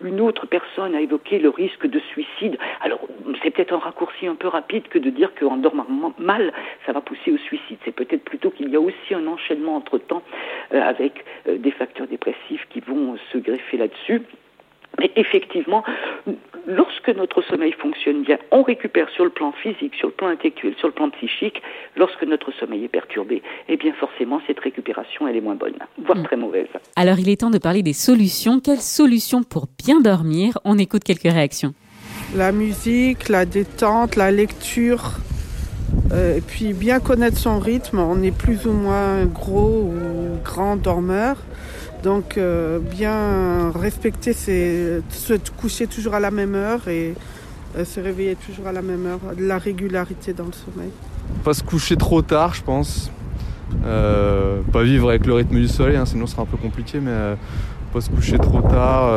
Une 0.03 0.21
autre 0.21 0.47
personne 0.47 0.95
a 0.95 1.01
évoqué 1.01 1.39
le 1.39 1.49
risque 1.49 1.87
de 1.87 1.99
suicide. 1.99 2.57
Alors, 2.81 3.01
c'est 3.43 3.51
peut-être 3.51 3.75
un 3.75 3.79
raccourci 3.79 4.27
un 4.27 4.37
peu 4.37 4.49
rapide 4.49 4.87
que 4.89 4.99
de 4.99 5.11
dire 5.11 5.33
qu'en 5.39 5.57
dormant 5.57 6.15
mal, 6.19 6.53
ça 6.87 6.93
va 6.93 7.01
pousser 7.01 7.33
au 7.33 7.39
suicide. 7.39 7.79
C'est 7.85 7.95
peut-être 7.95 8.25
plutôt 8.25 8.51
qu'il 8.51 8.71
y 8.71 8.77
a 8.77 8.81
aussi 8.81 9.15
un 9.15 9.27
enchaînement 9.27 9.77
entre-temps 9.77 10.23
euh, 10.73 10.81
avec 10.81 11.25
euh, 11.49 11.59
des 11.59 11.73
facteurs 11.73 12.07
dépressifs 12.07 12.67
qui 12.71 12.81
vont 12.81 13.17
se 13.33 13.39
greffer 13.39 13.77
là-dessus. 13.77 14.23
Mais 14.99 15.11
effectivement, 15.17 15.85
lorsque 16.67 17.09
notre 17.09 17.43
sommeil 17.43 17.73
fonctionne 17.73 18.23
bien, 18.23 18.39
on 18.51 18.63
récupère 18.63 19.09
sur 19.11 19.25
le 19.25 19.31
plan 19.31 19.53
physique, 19.53 19.95
sur 19.95 20.09
le 20.09 20.15
plan 20.15 20.29
intellectuel, 20.29 20.75
sur 20.79 20.89
le 20.89 20.95
plan 20.95 21.11
psychique. 21.11 21.63
Lorsque 21.97 22.23
notre 22.25 22.53
sommeil 22.53 22.85
est 22.85 22.89
perturbé, 22.89 23.43
eh 23.69 23.77
bien 23.77 23.93
forcément, 23.95 24.41
cette 24.47 24.61
récupération, 24.61 24.72
elle 25.29 25.37
est 25.37 25.41
moins 25.41 25.55
bonne, 25.55 25.75
voire 26.05 26.19
mm. 26.19 26.25
très 26.25 26.37
mauvaise. 26.37 26.69
Alors, 26.97 27.19
il 27.19 27.29
est 27.29 27.41
temps 27.41 27.51
de 27.51 27.59
parler 27.59 27.83
des 27.83 27.93
solutions. 27.93 28.61
Quelles 28.61 28.81
solutions 28.81 29.43
pour 29.43 29.69
bien 29.79 30.01
dormir 30.01 30.59
On 30.65 30.79
écoute 30.79 31.05
quelques 31.05 31.23
réactions. 31.23 31.75
La 32.35 32.53
musique, 32.53 33.29
la 33.29 33.45
détente, 33.45 34.17
la 34.17 34.31
lecture, 34.31 35.19
euh, 36.13 36.37
et 36.37 36.41
puis 36.41 36.73
bien 36.73 37.01
connaître 37.01 37.39
son 37.39 37.59
rythme. 37.59 37.99
On 37.99 38.23
est 38.23 38.37
plus 38.37 38.67
ou 38.67 38.73
moins 38.73 39.25
gros 39.27 39.91
ou 39.93 40.39
grand 40.45 40.77
dormeur. 40.77 41.37
Donc 42.03 42.37
euh, 42.37 42.79
bien 42.79 43.71
respecter, 43.71 44.33
c'est 44.33 45.03
se 45.11 45.35
coucher 45.57 45.87
toujours 45.87 46.15
à 46.15 46.21
la 46.21 46.31
même 46.31 46.55
heure 46.55 46.89
et 46.89 47.15
euh, 47.77 47.85
se 47.85 48.01
réveiller 48.01 48.37
toujours 48.37 48.67
à 48.67 48.73
la 48.73 48.83
même 48.83 49.07
heure, 49.07 49.21
de 49.37 49.45
la 49.45 49.59
régularité 49.59 50.33
dans 50.33 50.47
le 50.47 50.53
sommeil. 50.53 50.91
Pas 51.45 51.55
se 51.55 51.63
coucher 51.63 51.97
trop 51.97 52.21
tard, 52.21 52.55
je 52.55 52.63
pense. 52.63 53.11
Euh, 53.85 54.61
pas 54.73 54.83
vivre 54.83 55.09
avec 55.11 55.27
le 55.27 55.35
rythme 55.35 55.57
du 55.57 55.69
soleil, 55.69 55.97
hein, 55.97 56.07
sinon 56.07 56.27
ce 56.27 56.33
sera 56.33 56.43
un 56.43 56.47
peu 56.47 56.57
compliqué, 56.57 57.01
mais 57.01 57.37
pas 57.93 58.01
se 58.01 58.11
coucher 58.11 58.39
trop 58.39 58.63
tard. 58.63 59.13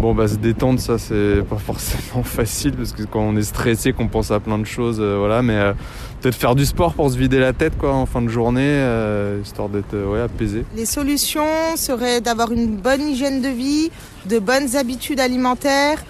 bon, 0.00 0.14
bah, 0.14 0.28
se 0.28 0.36
détendre, 0.36 0.80
ça 0.80 0.98
c'est 0.98 1.42
pas 1.48 1.56
forcément 1.56 2.22
facile 2.24 2.72
parce 2.72 2.92
que 2.92 3.04
quand 3.04 3.20
on 3.20 3.36
est 3.36 3.42
stressé, 3.42 3.92
qu'on 3.92 4.08
pense 4.08 4.30
à 4.30 4.40
plein 4.40 4.58
de 4.58 4.66
choses, 4.66 5.00
voilà, 5.00 5.42
mais 5.42 5.72
peut-être 6.20 6.34
faire 6.34 6.54
du 6.54 6.66
sport 6.66 6.94
pour 6.94 7.10
se 7.10 7.16
vider 7.16 7.38
la 7.38 7.52
tête 7.52 7.76
quoi, 7.78 7.92
en 7.92 8.06
fin 8.06 8.22
de 8.22 8.28
journée, 8.28 8.62
euh, 8.62 9.40
histoire 9.42 9.68
d'être 9.68 9.94
euh, 9.94 10.12
ouais, 10.12 10.20
apaisé. 10.20 10.64
Les 10.74 10.86
solutions 10.86 11.76
seraient 11.76 12.20
d'avoir 12.20 12.52
une 12.52 12.76
bonne 12.76 13.02
hygiène 13.02 13.40
de 13.40 13.48
vie, 13.48 13.90
de 14.26 14.38
bonnes 14.38 14.76
habitudes 14.76 15.20
alimentaires, 15.20 16.02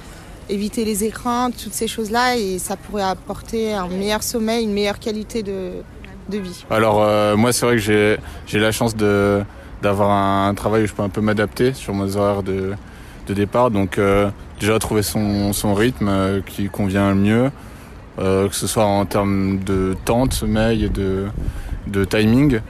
éviter 0.49 0.85
les 0.85 1.05
écrans, 1.05 1.51
toutes 1.51 1.75
ces 1.75 1.89
choses-là, 1.89 2.37
et 2.37 2.59
ça 2.59 2.77
pourrait 2.77 3.03
apporter 3.03 3.75
un 3.75 3.89
meilleur 3.89 4.23
sommeil, 4.23 4.65
une 4.65 4.73
meilleure 4.73 4.99
qualité 4.99 5.43
de, 5.43 5.73
de 6.29 6.39
vie. 6.39 6.65
Alors 6.71 7.03
euh, 7.03 7.37
moi 7.37 7.53
c'est 7.53 7.67
vrai 7.67 7.77
que 7.77 7.83
j'ai, 7.83 8.17
j'ai 8.47 8.59
la 8.59 8.73
chance 8.73 8.97
de, 8.97 9.43
d'avoir 9.83 10.11
un, 10.11 10.55
travail 10.55 10.85
où 10.85 10.87
je 10.87 10.93
peux 10.93 11.03
un 11.03 11.09
peu 11.09 11.21
m'adapter 11.21 11.73
sur 11.73 11.95
mes 11.95 12.17
horaires 12.17 12.43
de, 12.43 12.73
de 13.27 13.35
départ, 13.35 13.71
donc 13.71 14.01
déjà 14.61 14.79
trouver 14.79 15.03
son, 15.03 15.53
son 15.53 15.75
rythme 15.75 16.43
qui 16.47 16.69
convient 16.69 17.11
le 17.11 17.17
mieux. 17.17 17.51
Euh, 18.19 18.49
que 18.49 18.55
ce 18.55 18.67
soit 18.67 18.87
en 18.87 19.05
termes 19.05 19.59
de 19.59 19.95
temps 20.07 20.27
de 20.27 20.33
sommeil 20.33 20.85
et 20.85 20.89
de, 20.89 21.27
de 21.87 22.05
timing. 22.05 22.61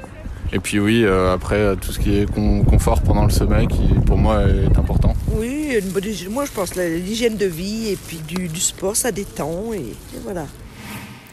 Et 0.53 0.59
puis 0.59 0.81
oui, 0.81 1.05
euh, 1.05 1.33
après, 1.33 1.77
tout 1.77 1.93
ce 1.93 2.01
qui 2.01 2.19
est 2.19 2.27
confort 2.69 3.01
pendant 3.03 3.25
le 3.25 3.31
sommeil, 3.31 3.69
qui 3.69 3.89
pour 4.07 4.19
moi 4.19 4.43
est 4.43 4.77
important. 4.77 5.15
Oui, 5.33 5.79
une 5.81 5.91
bonne, 5.91 6.05
moi 6.31 6.45
je 6.47 6.53
pense 6.53 6.75
l'hygiène 6.75 7.37
de 7.37 7.47
vie 7.47 7.91
et 7.91 7.97
puis 7.97 8.19
du, 8.27 8.49
du 8.49 8.61
sport, 8.61 8.97
ça 8.97 9.13
détend 9.13 9.73
et, 9.73 9.95
voilà. 10.25 10.47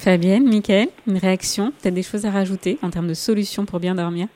Fabienne, 0.04 0.44
Mickaël, 0.44 0.90
une 1.08 1.18
réaction 1.18 1.72
Peut-être 1.82 1.94
des 1.94 2.04
choses 2.04 2.26
à 2.26 2.32
rajouter 2.32 2.78
en 2.82 2.90
termes 2.90 3.08
de 3.08 3.14
solutions 3.14 3.64
pour 3.64 3.80
bien 3.80 3.96
dormir? 3.96 4.28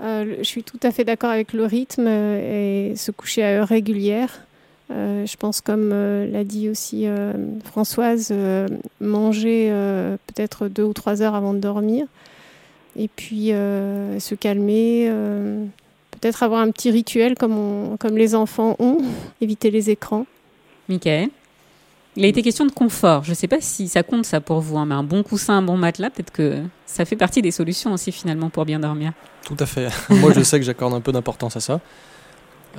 Euh, 0.00 0.36
Je 0.38 0.44
suis 0.44 0.62
tout 0.62 0.78
à 0.84 0.92
fait 0.92 1.02
d'accord 1.02 1.30
avec 1.30 1.52
le 1.52 1.64
rythme 1.64 2.06
et 2.06 2.92
se 2.94 3.10
coucher 3.10 3.42
à 3.42 3.48
heure 3.48 3.66
régulière. 3.66 4.46
Euh, 4.92 5.26
je 5.26 5.36
pense, 5.36 5.60
comme 5.60 5.90
euh, 5.92 6.30
l'a 6.30 6.44
dit 6.44 6.68
aussi 6.68 7.08
euh, 7.08 7.32
Françoise, 7.64 8.32
manger 9.00 9.72
peut-être 10.28 10.68
deux 10.68 10.84
ou 10.84 10.92
trois 10.92 11.22
heures 11.22 11.34
avant 11.34 11.52
de 11.52 11.58
dormir. 11.58 12.06
Et 12.94 13.08
puis 13.08 13.48
se 13.48 14.34
calmer, 14.36 15.10
peut-être 16.12 16.44
avoir 16.44 16.60
un 16.60 16.70
petit 16.70 16.92
rituel 16.92 17.34
comme, 17.34 17.96
comme 17.98 18.16
les 18.16 18.36
enfants 18.36 18.76
ont, 18.78 18.98
éviter 19.40 19.72
les 19.72 19.90
écrans. 19.90 20.24
Michael 20.88 21.30
il 22.16 22.24
a 22.24 22.28
été 22.28 22.42
question 22.42 22.64
de 22.66 22.72
confort. 22.72 23.24
Je 23.24 23.30
ne 23.30 23.34
sais 23.34 23.48
pas 23.48 23.60
si 23.60 23.88
ça 23.88 24.02
compte 24.02 24.24
ça 24.24 24.40
pour 24.40 24.60
vous, 24.60 24.78
hein, 24.78 24.86
mais 24.86 24.94
un 24.94 25.02
bon 25.02 25.22
coussin, 25.22 25.58
un 25.58 25.62
bon 25.62 25.76
matelas, 25.76 26.10
peut-être 26.10 26.32
que 26.32 26.62
ça 26.86 27.04
fait 27.04 27.16
partie 27.16 27.42
des 27.42 27.50
solutions 27.50 27.92
aussi 27.92 28.10
finalement 28.10 28.48
pour 28.50 28.64
bien 28.64 28.80
dormir. 28.80 29.12
Tout 29.44 29.56
à 29.58 29.66
fait. 29.66 29.88
Moi, 30.10 30.32
je 30.34 30.42
sais 30.42 30.58
que 30.58 30.64
j'accorde 30.64 30.94
un 30.94 31.00
peu 31.00 31.12
d'importance 31.12 31.56
à 31.56 31.60
ça. 31.60 31.80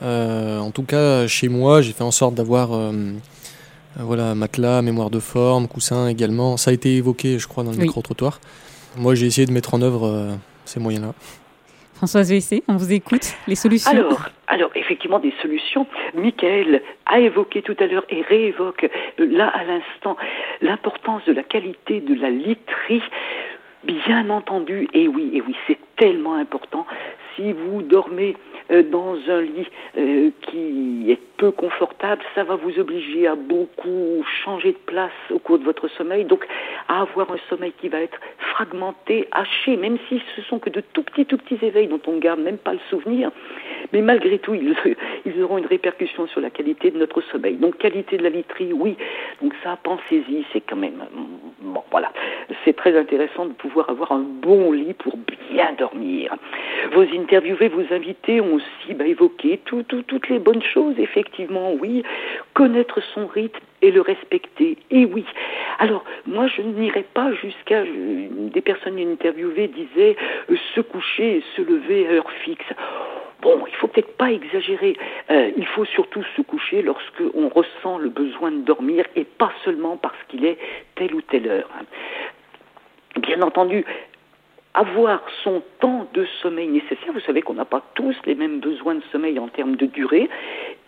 Euh, 0.02 0.60
en 0.60 0.72
tout 0.72 0.84
cas, 0.84 1.28
chez 1.28 1.50
moi, 1.50 1.82
j'ai 1.82 1.92
fait 1.92 2.04
en 2.04 2.12
sorte 2.12 2.36
d'avoir 2.36 2.72
euh, 2.72 2.92
voilà, 3.96 4.36
matelas, 4.36 4.82
mémoire 4.82 5.10
de 5.10 5.20
forme, 5.20 5.68
coussin 5.68 6.08
également. 6.08 6.58
Ça 6.58 6.72
a 6.72 6.74
été 6.74 6.96
évoqué, 6.96 7.40
je 7.40 7.48
crois, 7.48 7.64
dans 7.64 7.72
le 7.72 7.78
micro-trottoir. 7.78 8.40
Moi, 8.96 9.16
j'ai 9.16 9.26
essayé 9.26 9.48
de 9.48 9.52
mettre 9.52 9.74
en 9.74 9.82
œuvre 9.82 10.08
euh, 10.08 10.36
ces 10.66 10.80
moyens-là. 10.80 11.14
Françoise 11.98 12.30
Vessé, 12.30 12.64
on 12.68 12.76
vous 12.76 12.94
écoute. 12.94 13.34
Les 13.48 13.56
solutions 13.56 13.90
alors, 13.90 14.30
alors, 14.46 14.70
effectivement, 14.76 15.18
des 15.18 15.34
solutions. 15.42 15.88
Michael 16.14 16.84
a 17.08 17.20
évoqué 17.20 17.64
tout 17.64 17.76
à 17.80 17.88
l'heure 17.88 18.06
et 18.12 18.22
réévoque 18.22 18.88
là 19.18 19.48
à 19.48 19.64
l'instant 19.64 20.16
l'importance 20.62 21.26
de 21.26 21.34
la 21.34 21.42
qualité 21.42 22.00
de 22.00 22.14
la 22.14 22.30
literie. 22.30 23.02
Bien 23.84 24.30
entendu, 24.30 24.88
et 24.94 25.08
oui, 25.08 25.32
et 25.34 25.42
oui, 25.42 25.56
c'est 25.66 25.80
tellement 25.96 26.36
important. 26.36 26.86
Si 27.36 27.52
vous 27.52 27.82
dormez 27.82 28.36
euh, 28.36 28.57
dans 28.70 29.16
un 29.30 29.42
lit 29.42 29.68
euh, 29.98 30.30
qui 30.42 31.06
est 31.10 31.20
peu 31.38 31.52
confortable, 31.52 32.22
ça 32.36 32.44
va 32.44 32.56
vous 32.56 32.80
obliger 32.80 33.28
à 33.28 33.36
beaucoup 33.36 34.26
changer 34.44 34.72
de 34.72 34.78
place 34.86 35.12
au 35.30 35.40
cours 35.40 35.60
de 35.60 35.64
votre 35.64 35.88
sommeil, 35.88 36.26
donc 36.26 36.46
à 36.88 37.02
avoir 37.02 37.32
un 37.32 37.38
sommeil 37.50 37.74
qui 37.80 37.90
va 37.90 38.02
être 38.02 38.20
fragmenté, 38.40 39.28
haché, 39.32 39.78
même 39.78 39.98
si 40.10 40.22
ce 40.36 40.42
sont 40.42 40.60
que 40.60 40.70
de 40.70 40.82
tout 40.82 41.04
petits, 41.04 41.26
tout 41.26 41.38
petits 41.38 41.64
éveils 41.64 41.88
dont 41.88 42.02
on 42.08 42.18
garde 42.18 42.40
même 42.40 42.58
pas 42.58 42.74
le 42.74 42.80
souvenir, 42.90 43.32
mais 43.94 44.02
malgré 44.02 44.40
tout, 44.40 44.56
ils, 44.56 44.76
ils 45.26 45.44
auront 45.44 45.60
une 45.60 45.68
répercussion 45.68 46.28
sur 46.28 46.42
la 46.42 46.50
qualité 46.50 46.92
de 46.92 46.98
notre 46.98 47.22
sommeil. 47.22 47.56
Donc 47.56 47.78
qualité 47.78 48.18
de 48.18 48.24
la 48.24 48.30
literie, 48.30 48.74
oui. 48.74 48.98
Donc 49.42 49.54
ça, 49.64 49.78
pensez-y, 49.84 50.44
c'est 50.52 50.62
quand 50.62 50.76
même 50.76 51.04
bon, 51.62 51.84
voilà, 51.92 52.12
c'est 52.64 52.76
très 52.76 52.98
intéressant 52.98 53.46
de 53.46 53.54
pouvoir 53.54 53.90
avoir 53.90 54.12
un 54.12 54.26
bon 54.26 54.72
lit 54.72 54.94
pour 54.94 55.18
bien 55.52 55.74
dormir. 55.78 56.36
Vos 56.94 57.02
interviewés, 57.02 57.68
vos 57.68 57.94
invités 57.94 58.42
ont 58.42 58.57
aussi 58.58 58.94
bah, 58.94 59.06
toutes 60.08 60.30
les 60.30 60.40
bonnes 60.40 60.64
choses, 60.64 60.96
effectivement, 60.98 61.74
oui. 61.74 62.04
Connaître 62.54 63.02
son 63.14 63.28
rythme 63.28 63.60
et 63.82 63.92
le 63.92 64.02
respecter. 64.02 64.78
Et 64.92 65.06
oui. 65.06 65.26
Alors, 65.80 66.04
moi, 66.26 66.48
je 66.48 66.62
n'irai 66.62 67.04
pas 67.14 67.32
jusqu'à. 67.34 67.84
Des 67.84 68.62
personnes 68.62 69.00
interviewées 69.00 69.68
disaient 69.68 70.16
euh, 70.50 70.56
se 70.74 70.82
coucher 70.82 71.38
et 71.38 71.44
se 71.56 71.62
lever 71.62 72.08
à 72.08 72.12
heure 72.12 72.32
fixe. 72.44 72.66
Bon, 73.42 73.64
il 73.68 73.76
faut 73.76 73.88
peut-être 73.88 74.18
pas 74.18 74.32
exagérer. 74.32 74.98
Euh, 75.30 75.52
il 75.56 75.66
faut 75.68 75.86
surtout 75.86 76.24
se 76.36 76.42
coucher 76.42 76.82
lorsque 76.82 77.22
on 77.36 77.50
ressent 77.50 78.00
le 78.00 78.10
besoin 78.10 78.52
de 78.52 78.62
dormir 78.62 79.06
et 79.16 79.26
pas 79.26 79.52
seulement 79.64 79.98
parce 79.98 80.18
qu'il 80.28 80.46
est 80.46 80.58
telle 80.96 81.14
ou 81.14 81.22
telle 81.22 81.48
heure. 81.48 81.70
Bien 83.18 83.42
entendu, 83.42 83.86
avoir 84.78 85.22
son 85.44 85.64
temps 85.80 86.08
de 86.14 86.26
sommeil 86.42 86.68
nécessaire. 86.68 87.12
Vous 87.14 87.20
savez 87.22 87.42
qu'on 87.42 87.56
n'a 87.56 87.66
pas 87.66 87.82
tous 87.96 88.16
les 88.26 88.36
mêmes 88.36 88.60
besoins 88.60 88.96
de 88.96 89.02
sommeil 89.12 89.40
en 89.40 89.48
termes 89.48 89.76
de 89.76 89.88
durée, 89.88 90.30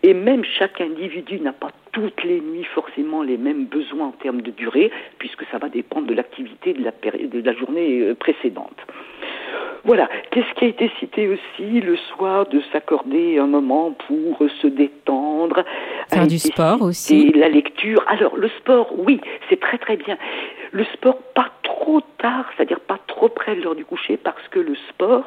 et 0.02 0.14
même 0.14 0.44
chaque 0.44 0.80
individu 0.80 1.40
n'a 1.40 1.52
pas 1.52 1.72
toutes 1.92 2.22
les 2.22 2.40
nuits 2.40 2.66
forcément 2.72 3.22
les 3.22 3.36
mêmes 3.36 3.64
besoins 3.64 4.06
en 4.08 4.12
termes 4.12 4.42
de 4.42 4.52
durée, 4.52 4.92
puisque 5.18 5.44
ça 5.50 5.58
va 5.58 5.68
dépendre 5.68 6.06
de 6.06 6.14
l'activité 6.14 6.72
de 6.72 6.84
la, 6.84 6.92
de 6.92 7.40
la 7.40 7.52
journée 7.54 8.00
euh, 8.00 8.14
précédente. 8.14 8.78
Voilà. 9.84 10.08
Qu'est-ce 10.30 10.54
qui 10.54 10.66
a 10.66 10.68
été 10.68 10.90
cité 11.00 11.28
aussi 11.28 11.80
le 11.80 11.96
soir 11.96 12.46
de 12.46 12.60
s'accorder 12.72 13.38
un 13.38 13.46
moment 13.46 13.92
pour 14.06 14.38
se 14.60 14.66
détendre 14.66 15.64
Faire 16.08 16.26
du 16.26 16.38
sport 16.38 16.82
aussi. 16.82 17.32
La 17.32 17.48
lecture. 17.48 18.04
Alors 18.06 18.36
le 18.36 18.48
sport, 18.60 18.92
oui, 18.98 19.20
c'est 19.48 19.58
très 19.58 19.78
très 19.78 19.96
bien. 19.96 20.16
Le 20.72 20.84
sport 20.84 21.18
pas 21.34 21.50
trop 21.80 22.00
tard, 22.18 22.44
c'est-à-dire 22.56 22.80
pas 22.80 22.98
trop 23.06 23.28
près 23.28 23.56
de 23.56 23.62
l'heure 23.62 23.74
du 23.74 23.84
coucher, 23.84 24.16
parce 24.16 24.46
que 24.48 24.60
le 24.60 24.74
sport, 24.90 25.24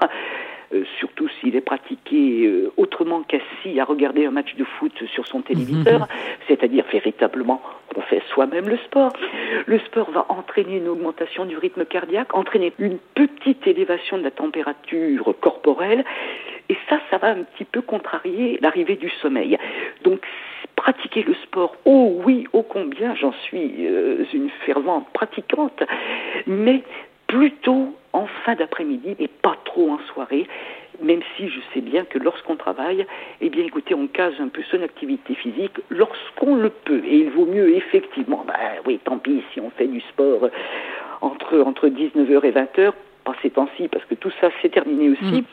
euh, 0.73 0.83
surtout 0.99 1.27
s'il 1.39 1.55
est 1.55 1.61
pratiqué 1.61 2.45
euh, 2.45 2.71
autrement 2.77 3.23
qu'assis 3.23 3.79
à 3.79 3.85
regarder 3.85 4.25
un 4.25 4.31
match 4.31 4.55
de 4.55 4.63
foot 4.63 4.91
sur 5.13 5.27
son 5.27 5.41
téléviseur, 5.41 6.07
c'est-à-dire 6.47 6.85
véritablement 6.91 7.61
qu'on 7.93 8.01
fait 8.01 8.21
soi-même 8.29 8.67
le 8.67 8.77
sport. 8.77 9.13
Le 9.65 9.79
sport 9.79 10.09
va 10.11 10.25
entraîner 10.29 10.77
une 10.77 10.87
augmentation 10.87 11.45
du 11.45 11.57
rythme 11.57 11.85
cardiaque, 11.85 12.35
entraîner 12.35 12.73
une 12.79 12.97
petite 13.13 13.67
élévation 13.67 14.17
de 14.17 14.23
la 14.23 14.31
température 14.31 15.33
corporelle, 15.39 16.03
et 16.69 16.77
ça, 16.89 16.99
ça 17.11 17.17
va 17.17 17.29
un 17.29 17.43
petit 17.43 17.65
peu 17.65 17.81
contrarier 17.81 18.57
l'arrivée 18.61 18.95
du 18.95 19.09
sommeil. 19.21 19.57
Donc, 20.03 20.21
pratiquer 20.75 21.23
le 21.23 21.33
sport, 21.35 21.75
oh 21.85 22.21
oui, 22.25 22.47
ô 22.53 22.63
combien, 22.63 23.15
j'en 23.15 23.33
suis 23.33 23.85
euh, 23.85 24.25
une 24.33 24.49
fervente 24.65 25.07
pratiquante, 25.13 25.83
mais 26.47 26.83
plutôt 27.33 27.95
en 28.13 28.27
fin 28.45 28.53
d'après-midi 28.53 29.15
et 29.17 29.27
pas 29.27 29.57
trop 29.65 29.89
en 29.89 29.99
soirée, 30.13 30.45
même 31.01 31.21
si 31.35 31.49
je 31.49 31.59
sais 31.73 31.81
bien 31.81 32.05
que 32.05 32.19
lorsqu'on 32.19 32.55
travaille, 32.55 33.07
eh 33.41 33.49
bien 33.49 33.63
écoutez, 33.65 33.95
on 33.95 34.05
case 34.05 34.35
un 34.39 34.49
peu 34.49 34.61
son 34.69 34.83
activité 34.83 35.33
physique 35.33 35.73
lorsqu'on 35.89 36.55
le 36.55 36.69
peut. 36.69 37.01
Et 37.05 37.17
il 37.17 37.31
vaut 37.31 37.47
mieux 37.47 37.75
effectivement, 37.75 38.43
bah 38.47 38.53
oui, 38.85 38.99
tant 39.03 39.17
pis 39.17 39.41
si 39.51 39.59
on 39.59 39.71
fait 39.71 39.87
du 39.87 39.99
sport 40.01 40.47
entre, 41.21 41.59
entre 41.61 41.87
19h 41.87 42.45
et 42.45 42.51
20h, 42.51 42.91
pas 43.25 43.33
ces 43.41 43.49
temps-ci 43.49 43.87
parce 43.87 44.05
que 44.05 44.13
tout 44.13 44.31
ça 44.39 44.49
s'est 44.61 44.69
terminé 44.69 45.09
aussi. 45.09 45.41
Mm. 45.41 45.45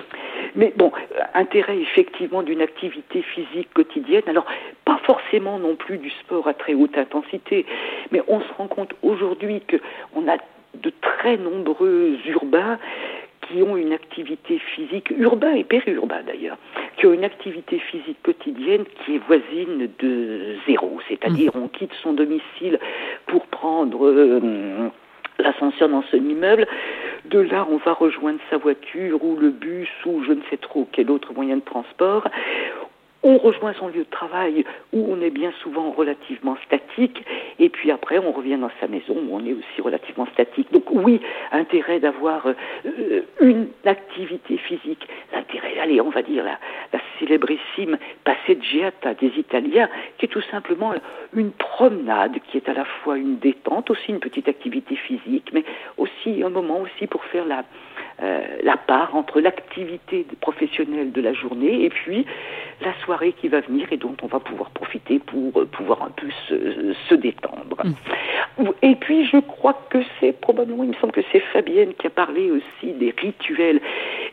Mais 0.57 0.75
bon, 0.77 0.93
intérêt 1.35 1.79
effectivement 1.79 2.43
d'une 2.43 2.61
activité 2.61 3.23
physique 3.23 3.73
quotidienne. 3.73 4.25
Alors, 4.27 4.45
pas 4.85 5.01
forcément 5.05 5.59
non 5.59 5.77
plus 5.77 5.97
du 5.97 6.11
sport 6.11 6.47
à 6.47 6.53
très 6.53 6.75
haute 6.75 6.99
intensité, 6.99 7.65
mais 8.11 8.21
on 8.29 8.41
se 8.41 8.53
rend 8.59 8.67
compte 8.67 8.93
aujourd'hui 9.03 9.63
qu'on 9.63 10.29
a 10.29 10.37
de 10.75 10.93
très 11.01 11.37
nombreux 11.37 12.17
urbains 12.27 12.79
qui 13.49 13.63
ont 13.63 13.77
une 13.77 13.93
activité 13.93 14.59
physique, 14.59 15.11
urbain 15.11 15.55
et 15.55 15.65
périurbain 15.65 16.23
d'ailleurs, 16.27 16.57
qui 16.97 17.07
ont 17.07 17.13
une 17.13 17.25
activité 17.25 17.79
physique 17.79 18.19
quotidienne 18.23 18.85
qui 19.05 19.17
est 19.17 19.27
voisine 19.27 19.89
de 19.99 20.57
zéro. 20.67 21.01
C'est-à-dire 21.09 21.53
on 21.55 21.69
quitte 21.69 21.93
son 22.03 22.13
domicile 22.13 22.79
pour 23.27 23.47
prendre 23.47 24.07
euh, 24.07 24.91
l'ascenseur 25.39 25.89
dans 25.89 26.03
son 26.11 26.19
immeuble. 26.19 26.67
De 27.27 27.41
là, 27.41 27.67
on 27.71 27.77
va 27.79 27.93
rejoindre 27.93 28.41
sa 28.51 28.57
voiture 28.57 29.23
ou 29.25 29.37
le 29.37 29.51
bus 29.51 29.89
ou 30.07 30.23
je 30.25 30.33
ne 30.33 30.41
sais 30.51 30.57
trop 30.57 30.89
quel 30.93 31.11
autre 31.11 31.33
moyen 31.35 31.57
de 31.57 31.63
transport. 31.63 32.27
On 33.23 33.37
rejoint 33.37 33.75
son 33.75 33.89
lieu 33.89 34.05
de 34.05 34.11
travail 34.11 34.65
où 34.95 35.07
on 35.13 35.21
est 35.21 35.31
bien 35.31 35.53
souvent 35.63 35.91
relativement 35.91 36.57
statique 36.65 37.23
et 37.59 37.69
puis 37.69 37.91
après 37.91 38.19
on 38.19 38.33
revient 38.33 38.57
dans 38.57 38.71
sa 38.81 38.89
maison 38.89 39.15
où 39.15 39.37
on 39.37 39.45
est 39.45 39.53
aussi 39.53 39.81
relativement 39.83 40.27
statique. 40.33 40.73
Donc 40.73 40.85
oui, 40.91 41.21
intérêt 41.53 42.01
d'avoir 42.01 42.47
euh, 42.47 43.23
une 43.41 43.69
activité 43.85 44.57
physique. 44.57 45.07
L'intérêt, 45.35 45.79
allez, 45.79 46.01
on 46.01 46.09
va 46.09 46.23
dire 46.23 46.45
la, 46.45 46.59
la 46.93 47.01
célébrissime 47.19 47.99
passeggiata 48.25 49.15
des 49.15 49.33
Italiens 49.37 49.91
qui 50.17 50.25
est 50.25 50.29
tout 50.29 50.43
simplement 50.51 50.95
une 51.35 51.53
promenade 51.53 52.39
qui 52.51 52.57
est 52.57 52.69
à 52.71 52.75
la 52.75 52.85
fois 52.85 53.19
une 53.19 53.39
détente, 53.39 53.91
aussi 53.91 54.09
une 54.09 54.21
petite 54.21 54.49
activité 54.49 54.97
physique, 54.97 55.51
mais 55.53 55.65
aussi 55.99 56.43
un 56.43 56.49
moment 56.49 56.81
aussi 56.81 57.07
pour 57.07 57.25
faire 57.25 57.45
la, 57.45 57.65
euh, 58.23 58.41
la 58.63 58.77
part 58.77 59.15
entre 59.15 59.41
l'activité 59.41 60.27
professionnelle 60.41 61.13
de 61.13 61.21
la 61.21 61.33
journée 61.33 61.85
et 61.85 61.91
puis 61.91 62.27
la 62.83 62.93
soirée 63.05 63.33
qui 63.33 63.49
va 63.49 63.61
venir 63.61 63.87
et 63.91 63.97
dont 63.97 64.17
on 64.23 64.27
va 64.27 64.41
pouvoir 64.41 64.71
profiter 64.71 65.19
pour 65.19 65.61
euh, 65.61 65.67
pouvoir 65.67 66.03
un 66.03 66.11
peu 66.11 66.29
se, 66.49 66.95
se 67.09 67.15
détendre. 67.15 67.77
Et 68.83 68.95
puis 68.97 69.27
je 69.27 69.39
crois 69.39 69.81
que 69.91 69.99
c'est 70.19 70.33
probablement, 70.33 70.85
il 70.85 70.91
me 70.91 70.95
semble 70.95 71.13
que 71.13 71.23
c'est 71.33 71.41
Fabienne 71.41 71.95
qui 71.95 72.07
a 72.07 72.11
parlé 72.11 72.51
aussi 72.51 72.93
des 72.93 73.15
rituels. 73.17 73.81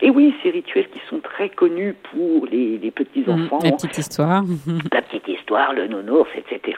Et 0.00 0.10
oui, 0.10 0.34
ces 0.42 0.50
rituels 0.50 0.88
qui 0.88 1.00
sont 1.08 1.20
très 1.20 1.48
connus 1.48 1.94
pour 2.12 2.46
les, 2.46 2.78
les 2.78 2.90
petits-enfants. 2.90 3.58
La 3.62 3.72
petite 3.72 3.98
histoire. 3.98 4.42
la 4.92 5.02
petite 5.02 5.28
histoire, 5.28 5.72
le 5.72 5.86
nounours, 5.86 6.30
etc. 6.36 6.76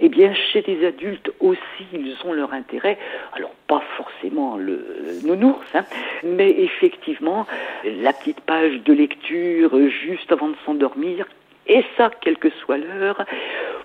Eh 0.00 0.08
bien, 0.08 0.32
chez 0.34 0.62
les 0.62 0.86
adultes 0.86 1.32
aussi, 1.40 1.86
ils 1.92 2.16
ont 2.24 2.32
leur 2.32 2.52
intérêt. 2.52 2.98
Alors, 3.32 3.53
pas 3.66 3.82
forcément 3.96 4.56
le 4.56 4.84
nounours, 5.24 5.66
hein, 5.74 5.84
mais 6.22 6.50
effectivement, 6.50 7.46
la 7.84 8.12
petite 8.12 8.40
page 8.40 8.82
de 8.84 8.92
lecture 8.92 9.76
juste 9.88 10.30
avant 10.32 10.48
de 10.48 10.56
s'endormir, 10.64 11.26
et 11.66 11.84
ça, 11.96 12.10
quelle 12.20 12.36
que 12.36 12.50
soit 12.50 12.76
l'heure. 12.76 13.24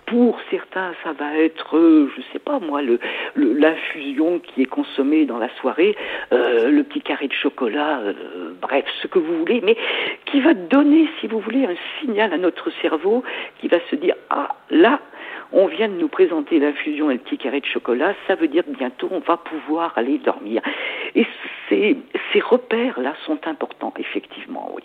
Pour 0.05 0.39
certains, 0.49 0.93
ça 1.03 1.13
va 1.13 1.37
être, 1.37 1.77
euh, 1.77 2.11
je 2.15 2.21
sais 2.33 2.39
pas 2.39 2.59
moi, 2.59 2.81
l'infusion 3.35 4.39
qui 4.39 4.63
est 4.63 4.65
consommée 4.65 5.25
dans 5.25 5.37
la 5.37 5.49
soirée, 5.61 5.95
euh, 6.33 6.69
le 6.69 6.83
petit 6.83 7.01
carré 7.01 7.27
de 7.27 7.33
chocolat, 7.33 7.99
euh, 7.99 8.53
bref, 8.59 8.85
ce 9.01 9.07
que 9.07 9.19
vous 9.19 9.37
voulez, 9.37 9.61
mais 9.63 9.77
qui 10.25 10.41
va 10.41 10.53
donner, 10.55 11.07
si 11.19 11.27
vous 11.27 11.39
voulez, 11.39 11.65
un 11.65 11.75
signal 11.99 12.33
à 12.33 12.37
notre 12.37 12.71
cerveau 12.81 13.23
qui 13.61 13.67
va 13.67 13.77
se 13.89 13.95
dire, 13.95 14.15
ah, 14.29 14.55
là, 14.71 14.99
on 15.51 15.67
vient 15.67 15.89
de 15.89 15.95
nous 15.95 16.07
présenter 16.07 16.59
l'infusion 16.59 17.09
et 17.09 17.15
le 17.15 17.19
petit 17.19 17.37
carré 17.37 17.59
de 17.59 17.65
chocolat, 17.65 18.13
ça 18.27 18.35
veut 18.35 18.47
dire 18.47 18.63
que 18.65 18.71
bientôt 18.71 19.09
on 19.11 19.19
va 19.19 19.37
pouvoir 19.37 19.93
aller 19.97 20.17
dormir. 20.19 20.61
Et 21.15 21.25
ces, 21.67 21.97
ces 22.31 22.39
repères-là 22.39 23.13
sont 23.25 23.39
importants, 23.47 23.93
effectivement, 23.97 24.71
oui. 24.75 24.83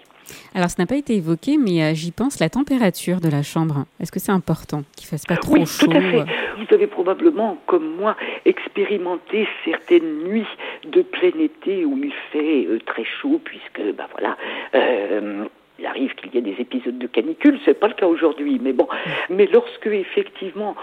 Alors, 0.54 0.70
ça 0.70 0.76
n'a 0.82 0.86
pas 0.86 0.96
été 0.96 1.16
évoqué, 1.16 1.58
mais 1.58 1.82
euh, 1.82 1.94
j'y 1.94 2.10
pense, 2.10 2.40
la 2.40 2.48
température 2.48 3.20
de 3.20 3.28
la 3.28 3.42
chambre. 3.42 3.84
Est-ce 4.00 4.10
que 4.10 4.18
c'est 4.18 4.32
important 4.32 4.82
qu'il 4.96 5.06
fasse 5.06 5.26
pas 5.26 5.36
trop 5.36 5.54
Oui, 5.54 5.66
chaud 5.66 5.86
tout 5.86 5.92
à 5.96 6.00
fait. 6.00 6.20
euh 6.20 6.24
Vous 6.58 6.74
avez 6.74 6.86
probablement, 6.86 7.58
comme 7.66 7.96
moi, 7.96 8.16
expérimenté 8.46 9.46
certaines 9.64 10.24
nuits 10.24 10.46
de 10.86 11.02
plein 11.02 11.38
été 11.38 11.84
où 11.84 11.98
il 12.02 12.12
fait 12.32 12.66
euh, 12.66 12.78
très 12.86 13.04
chaud, 13.04 13.40
puisque, 13.44 13.80
ben 13.80 14.06
voilà, 14.12 14.36
euh, 14.74 15.44
il 15.84 15.86
arrive 15.86 16.14
qu'il 16.14 16.34
y 16.34 16.38
ait 16.38 16.40
des 16.40 16.60
épisodes 16.60 16.98
de 16.98 17.06
canicule. 17.06 17.58
C'est 17.64 17.78
pas 17.78 17.88
le 17.88 17.94
cas 17.94 18.06
aujourd'hui, 18.06 18.58
mais 18.60 18.72
bon. 18.72 18.88
Mais 19.28 19.46
lorsque 19.52 19.86
effectivement 19.86 20.74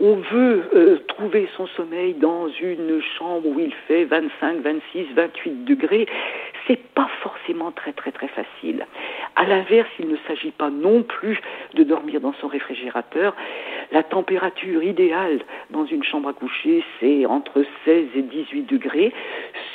on 0.00 0.14
veut 0.14 0.64
euh, 0.74 0.98
trouver 1.08 1.46
son 1.58 1.66
sommeil 1.66 2.14
dans 2.14 2.48
une 2.48 3.02
chambre 3.18 3.46
où 3.46 3.60
il 3.60 3.72
fait 3.86 4.04
25, 4.04 4.62
26, 4.62 5.08
28 5.14 5.64
degrés, 5.66 6.06
c'est 6.66 6.82
pas 6.94 7.08
forcément 7.22 7.70
très 7.70 7.92
très 7.92 8.10
très 8.10 8.28
facile. 8.28 8.86
À 9.36 9.44
l'inverse, 9.44 9.90
il 9.98 10.08
ne 10.08 10.16
s'agit 10.26 10.52
pas 10.52 10.70
non 10.70 11.02
plus 11.02 11.38
de 11.74 11.84
dormir 11.84 12.20
dans 12.22 12.32
son 12.40 12.48
réfrigérateur. 12.48 13.36
La 13.92 14.02
température 14.02 14.82
idéale 14.82 15.40
dans 15.68 15.84
une 15.84 16.02
chambre 16.02 16.30
à 16.30 16.32
coucher, 16.32 16.82
c'est 16.98 17.26
entre 17.26 17.62
16 17.84 18.06
et 18.14 18.22
18 18.22 18.62
degrés. 18.62 19.12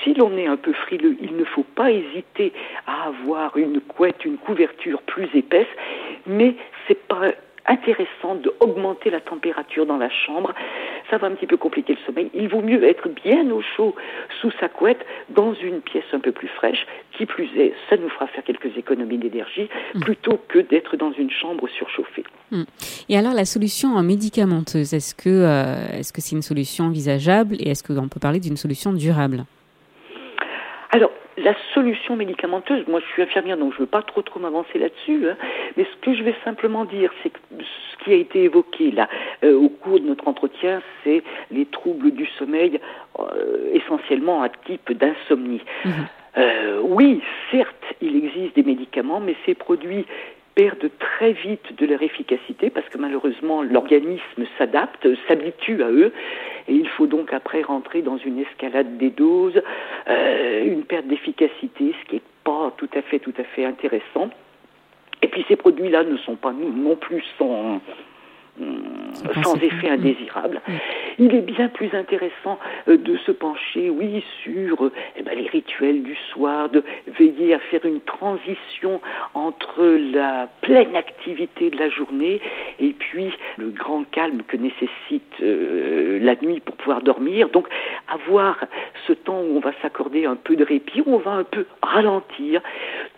Si 0.05 0.13
l'on 0.13 0.37
est 0.37 0.45
un 0.45 0.55
peu 0.55 0.71
frileux, 0.71 1.17
il 1.19 1.35
ne 1.35 1.43
faut 1.43 1.63
pas 1.63 1.91
hésiter 1.91 2.53
à 2.85 3.07
avoir 3.07 3.57
une 3.57 3.81
couette, 3.81 4.23
une 4.23 4.37
couverture 4.37 5.01
plus 5.01 5.27
épaisse, 5.33 5.67
mais 6.27 6.55
c'est 6.87 7.07
pas 7.07 7.31
intéressant 7.67 8.35
d'augmenter 8.35 9.09
la 9.09 9.19
température 9.19 9.87
dans 9.87 9.97
la 9.97 10.11
chambre. 10.11 10.53
Ça 11.09 11.17
va 11.17 11.25
un 11.25 11.31
petit 11.31 11.47
peu 11.47 11.57
compliquer 11.57 11.93
le 11.93 11.99
sommeil. 12.05 12.29
Il 12.35 12.47
vaut 12.49 12.61
mieux 12.61 12.83
être 12.83 13.09
bien 13.09 13.49
au 13.49 13.63
chaud 13.75 13.95
sous 14.39 14.51
sa 14.59 14.69
couette 14.69 15.03
dans 15.29 15.55
une 15.55 15.81
pièce 15.81 16.05
un 16.13 16.19
peu 16.19 16.31
plus 16.31 16.49
fraîche. 16.49 16.85
Qui 17.17 17.25
plus 17.25 17.49
est, 17.57 17.73
ça 17.89 17.97
nous 17.97 18.09
fera 18.09 18.27
faire 18.27 18.43
quelques 18.43 18.77
économies 18.77 19.17
d'énergie 19.17 19.69
plutôt 20.01 20.39
que 20.47 20.59
d'être 20.59 20.97
dans 20.97 21.13
une 21.13 21.31
chambre 21.31 21.67
surchauffée. 21.69 22.23
Hmm. 22.51 22.65
Et 23.09 23.17
alors, 23.17 23.33
la 23.33 23.45
solution 23.45 23.99
médicamenteuse, 24.03 24.93
est-ce 24.93 25.15
que 25.15 25.29
euh, 25.29 25.97
est-ce 25.97 26.13
que 26.13 26.21
c'est 26.21 26.35
une 26.35 26.43
solution 26.43 26.85
envisageable 26.85 27.55
et 27.59 27.69
est-ce 27.69 27.83
qu'on 27.83 28.07
peut 28.07 28.19
parler 28.19 28.39
d'une 28.39 28.57
solution 28.57 28.93
durable? 28.93 29.45
Alors, 30.95 31.11
la 31.37 31.53
solution 31.73 32.15
médicamenteuse, 32.15 32.87
moi 32.87 33.01
je 33.01 33.05
suis 33.11 33.21
infirmière 33.21 33.57
donc 33.57 33.73
je 33.73 33.79
ne 33.79 33.81
veux 33.81 33.85
pas 33.85 34.01
trop 34.01 34.21
trop 34.21 34.39
m'avancer 34.39 34.79
là-dessus, 34.79 35.27
hein, 35.27 35.35
mais 35.75 35.83
ce 35.83 35.97
que 35.97 36.15
je 36.15 36.23
vais 36.23 36.33
simplement 36.45 36.85
dire, 36.85 37.11
c'est 37.21 37.31
que 37.31 37.39
ce 37.59 38.01
qui 38.01 38.13
a 38.13 38.15
été 38.15 38.43
évoqué 38.43 38.91
là 38.91 39.09
euh, 39.43 39.57
au 39.57 39.67
cours 39.67 39.99
de 39.99 40.05
notre 40.05 40.25
entretien, 40.25 40.81
c'est 41.03 41.21
les 41.51 41.65
troubles 41.65 42.11
du 42.11 42.25
sommeil, 42.39 42.79
euh, 43.19 43.73
essentiellement 43.73 44.41
à 44.41 44.47
type 44.47 44.93
d'insomnie. 44.93 45.59
Euh, 46.37 46.79
oui, 46.81 47.21
certes, 47.51 47.75
il 47.99 48.15
existe 48.15 48.55
des 48.55 48.63
médicaments, 48.63 49.19
mais 49.19 49.35
ces 49.45 49.53
produits 49.53 50.05
perdent 50.55 50.89
très 50.99 51.33
vite 51.33 51.77
de 51.77 51.85
leur 51.85 52.01
efficacité 52.01 52.69
parce 52.69 52.87
que 52.87 52.97
malheureusement 52.97 53.61
l'organisme 53.61 54.45
s'adapte, 54.57 55.07
s'habitue 55.27 55.83
à 55.83 55.91
eux 55.91 56.13
et 56.67 56.73
il 56.73 56.87
faut 56.87 57.07
donc 57.07 57.31
après 57.33 57.61
rentrer 57.61 58.01
dans 58.01 58.17
une 58.17 58.39
escalade 58.39 58.97
des 58.97 59.09
doses, 59.09 59.61
euh, 60.07 60.65
une 60.65 60.83
perte 60.83 61.07
d'efficacité, 61.07 61.93
ce 62.01 62.09
qui 62.09 62.15
n'est 62.15 62.21
pas 62.43 62.73
tout 62.77 62.89
à 62.95 63.01
fait 63.01 63.19
tout 63.19 63.33
à 63.37 63.43
fait 63.43 63.65
intéressant. 63.65 64.29
Et 65.21 65.27
puis 65.27 65.45
ces 65.47 65.55
produits-là 65.55 66.03
ne 66.03 66.17
sont 66.17 66.35
pas 66.35 66.51
non 66.51 66.95
plus 66.95 67.23
sans, 67.37 67.81
sans 69.43 69.55
effet 69.55 69.89
indésirable. 69.89 70.61
Il 71.17 71.33
est 71.33 71.41
bien 71.41 71.69
plus 71.69 71.93
intéressant 71.93 72.59
euh, 72.87 72.97
de 72.97 73.17
se 73.17 73.31
pencher, 73.31 73.89
oui, 73.89 74.23
sur 74.43 74.91
eh 75.15 75.23
ben, 75.23 75.37
les 75.37 75.47
rituels 75.47 76.03
du 76.03 76.15
soir, 76.31 76.69
de 76.69 76.83
veiller 77.19 77.53
à 77.53 77.59
faire 77.59 77.85
une 77.85 78.01
transition 78.01 79.01
entre 79.33 79.83
la 79.83 80.49
pleine 80.61 80.95
activité 80.95 81.69
de 81.69 81.77
la 81.77 81.89
journée 81.89 82.41
et 82.79 82.91
puis 82.91 83.31
le 83.57 83.69
grand 83.69 84.03
calme 84.11 84.41
que 84.47 84.57
nécessite 84.57 85.33
euh, 85.41 86.19
la 86.21 86.35
nuit 86.35 86.59
pour 86.59 86.75
pouvoir 86.75 87.01
dormir. 87.01 87.49
Donc 87.49 87.67
avoir 88.07 88.57
ce 89.07 89.13
temps 89.13 89.39
où 89.39 89.57
on 89.57 89.59
va 89.59 89.71
s'accorder 89.81 90.25
un 90.25 90.35
peu 90.35 90.55
de 90.55 90.63
répit, 90.63 91.01
où 91.01 91.15
on 91.15 91.19
va 91.19 91.31
un 91.31 91.43
peu 91.43 91.65
ralentir. 91.81 92.61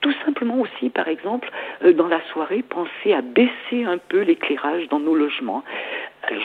Tout 0.08 0.26
simplement 0.26 0.62
aussi, 0.62 0.90
par 0.90 1.10
exemple, 1.10 1.52
euh, 1.84 1.92
dans 1.92 2.08
la 2.08 2.22
soirée, 2.32 2.64
penser 2.64 3.12
à 3.12 3.22
baisser 3.22 3.84
un 3.84 3.98
peu 3.98 4.22
l'éclairage 4.22 4.88
dans 4.88 5.02
nos 5.02 5.14
logements. 5.14 5.66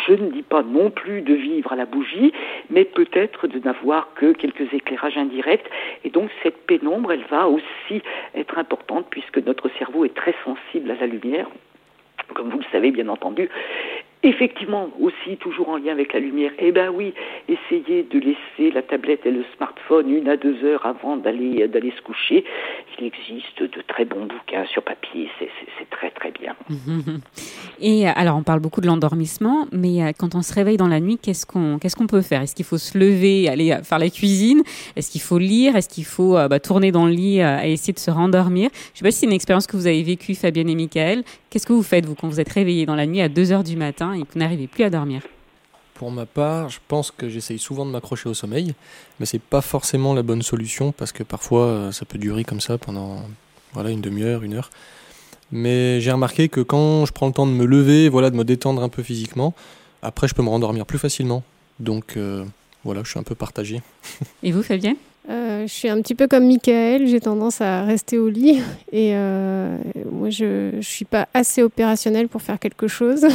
Je 0.08 0.14
ne 0.14 0.30
dis 0.32 0.42
pas 0.42 0.64
non 0.64 0.90
plus 0.90 1.22
de 1.22 1.32
vivre 1.32 1.72
à 1.72 1.76
la 1.76 1.86
bougie, 1.86 2.32
mais 2.70 2.84
peut-être 2.84 3.46
de 3.46 3.60
n'avoir 3.60 4.14
que 4.14 4.32
quelques 4.32 4.74
éclairages 4.74 5.16
indirects. 5.16 5.70
Et 6.02 6.10
donc 6.10 6.28
cette 6.42 6.66
pénombre, 6.66 7.12
elle 7.12 7.24
va 7.30 7.46
aussi 7.46 8.02
être 8.34 8.58
importante 8.58 9.06
puisque 9.10 9.38
notre 9.38 9.68
cerveau 9.78 10.04
est 10.04 10.14
très 10.14 10.34
sensible 10.44 10.90
à 10.90 10.96
la 10.96 11.06
lumière 11.06 11.46
comme 12.34 12.48
vous 12.48 12.58
le 12.58 12.64
savez 12.72 12.90
bien 12.90 13.08
entendu, 13.08 13.50
Effectivement, 14.24 14.88
aussi 15.00 15.36
toujours 15.38 15.68
en 15.68 15.78
lien 15.78 15.92
avec 15.92 16.12
la 16.12 16.20
lumière. 16.20 16.52
Eh 16.58 16.70
ben 16.70 16.90
oui, 16.90 17.12
essayez 17.48 18.04
de 18.04 18.18
laisser 18.20 18.72
la 18.72 18.82
tablette 18.82 19.26
et 19.26 19.30
le 19.32 19.44
smartphone 19.56 20.10
une 20.10 20.28
à 20.28 20.36
deux 20.36 20.64
heures 20.64 20.86
avant 20.86 21.16
d'aller 21.16 21.66
d'aller 21.66 21.92
se 21.96 22.02
coucher. 22.02 22.44
Il 22.98 23.06
existe 23.06 23.62
de 23.62 23.82
très 23.82 24.04
bons 24.04 24.26
bouquins 24.26 24.64
sur 24.66 24.82
papier, 24.82 25.28
c'est 25.38 25.90
très 25.90 26.10
très 26.10 26.30
bien. 26.30 26.54
Et 27.80 28.08
euh, 28.08 28.12
alors, 28.14 28.36
on 28.36 28.42
parle 28.42 28.60
beaucoup 28.60 28.80
de 28.80 28.86
l'endormissement, 28.86 29.66
mais 29.72 30.02
euh, 30.02 30.12
quand 30.16 30.34
on 30.34 30.42
se 30.42 30.54
réveille 30.54 30.76
dans 30.76 30.88
la 30.88 31.00
nuit, 31.00 31.18
qu'est-ce 31.20 31.46
qu'on 31.46 31.78
qu'est-ce 31.78 31.96
qu'on 31.96 32.06
peut 32.06 32.22
faire? 32.22 32.42
Est-ce 32.42 32.54
qu'il 32.54 32.64
faut 32.64 32.78
se 32.78 32.96
lever, 32.96 33.48
aller 33.48 33.72
euh, 33.72 33.82
faire 33.82 33.98
la 33.98 34.08
cuisine? 34.08 34.62
Est-ce 34.94 35.10
qu'il 35.10 35.20
faut 35.20 35.38
lire? 35.38 35.74
Est-ce 35.74 35.88
qu'il 35.88 36.04
faut 36.04 36.34
bah, 36.34 36.60
tourner 36.60 36.92
dans 36.92 37.06
le 37.06 37.12
lit 37.12 37.38
et 37.38 37.72
essayer 37.72 37.92
de 37.92 37.98
se 37.98 38.10
rendormir? 38.10 38.70
Je 38.92 38.98
sais 38.98 39.04
pas 39.04 39.10
si 39.10 39.20
c'est 39.20 39.26
une 39.26 39.32
expérience 39.32 39.66
que 39.66 39.76
vous 39.76 39.86
avez 39.86 40.02
vécue, 40.02 40.34
Fabienne 40.34 40.68
et 40.68 40.74
Michael. 40.76 41.24
Qu'est-ce 41.50 41.66
que 41.66 41.72
vous 41.72 41.82
faites 41.82 42.06
vous 42.06 42.14
quand 42.14 42.28
vous 42.28 42.40
êtes 42.40 42.52
réveillé 42.52 42.86
dans 42.86 42.94
la 42.94 43.06
nuit 43.06 43.20
à 43.20 43.28
2 43.28 43.52
heures 43.52 43.64
du 43.64 43.76
matin 43.76 44.11
et 44.14 44.22
que 44.22 44.32
vous 44.32 44.38
n'arrivez 44.38 44.66
plus 44.66 44.84
à 44.84 44.90
dormir 44.90 45.22
Pour 45.94 46.10
ma 46.10 46.26
part, 46.26 46.68
je 46.68 46.78
pense 46.88 47.10
que 47.10 47.28
j'essaye 47.28 47.58
souvent 47.58 47.86
de 47.86 47.90
m'accrocher 47.90 48.28
au 48.28 48.34
sommeil, 48.34 48.74
mais 49.20 49.26
c'est 49.26 49.40
pas 49.40 49.60
forcément 49.60 50.14
la 50.14 50.22
bonne 50.22 50.42
solution 50.42 50.92
parce 50.92 51.12
que 51.12 51.22
parfois 51.22 51.66
euh, 51.66 51.92
ça 51.92 52.04
peut 52.04 52.18
durer 52.18 52.44
comme 52.44 52.60
ça 52.60 52.78
pendant 52.78 53.22
voilà 53.72 53.90
une 53.90 54.00
demi-heure, 54.00 54.42
une 54.42 54.54
heure. 54.54 54.70
Mais 55.50 56.00
j'ai 56.00 56.10
remarqué 56.10 56.48
que 56.48 56.60
quand 56.60 57.04
je 57.04 57.12
prends 57.12 57.26
le 57.26 57.32
temps 57.32 57.46
de 57.46 57.52
me 57.52 57.66
lever, 57.66 58.08
voilà, 58.08 58.30
de 58.30 58.36
me 58.36 58.44
détendre 58.44 58.82
un 58.82 58.88
peu 58.88 59.02
physiquement, 59.02 59.54
après 60.02 60.28
je 60.28 60.34
peux 60.34 60.42
me 60.42 60.48
rendormir 60.48 60.86
plus 60.86 60.98
facilement. 60.98 61.42
Donc 61.78 62.16
euh, 62.16 62.44
voilà, 62.84 63.02
je 63.04 63.10
suis 63.10 63.18
un 63.18 63.22
peu 63.22 63.34
partagé. 63.34 63.82
Et 64.42 64.52
vous, 64.52 64.62
Fabienne 64.62 64.96
euh, 65.30 65.62
je 65.68 65.72
suis 65.72 65.88
un 65.88 66.02
petit 66.02 66.16
peu 66.16 66.26
comme 66.26 66.46
Michael, 66.46 67.06
j'ai 67.06 67.20
tendance 67.20 67.60
à 67.60 67.84
rester 67.84 68.18
au 68.18 68.28
lit 68.28 68.60
et 68.92 69.12
euh, 69.14 69.76
moi 70.10 70.30
je 70.30 70.76
ne 70.76 70.82
suis 70.82 71.04
pas 71.04 71.28
assez 71.32 71.62
opérationnelle 71.62 72.28
pour 72.28 72.42
faire 72.42 72.58
quelque 72.58 72.88
chose. 72.88 73.26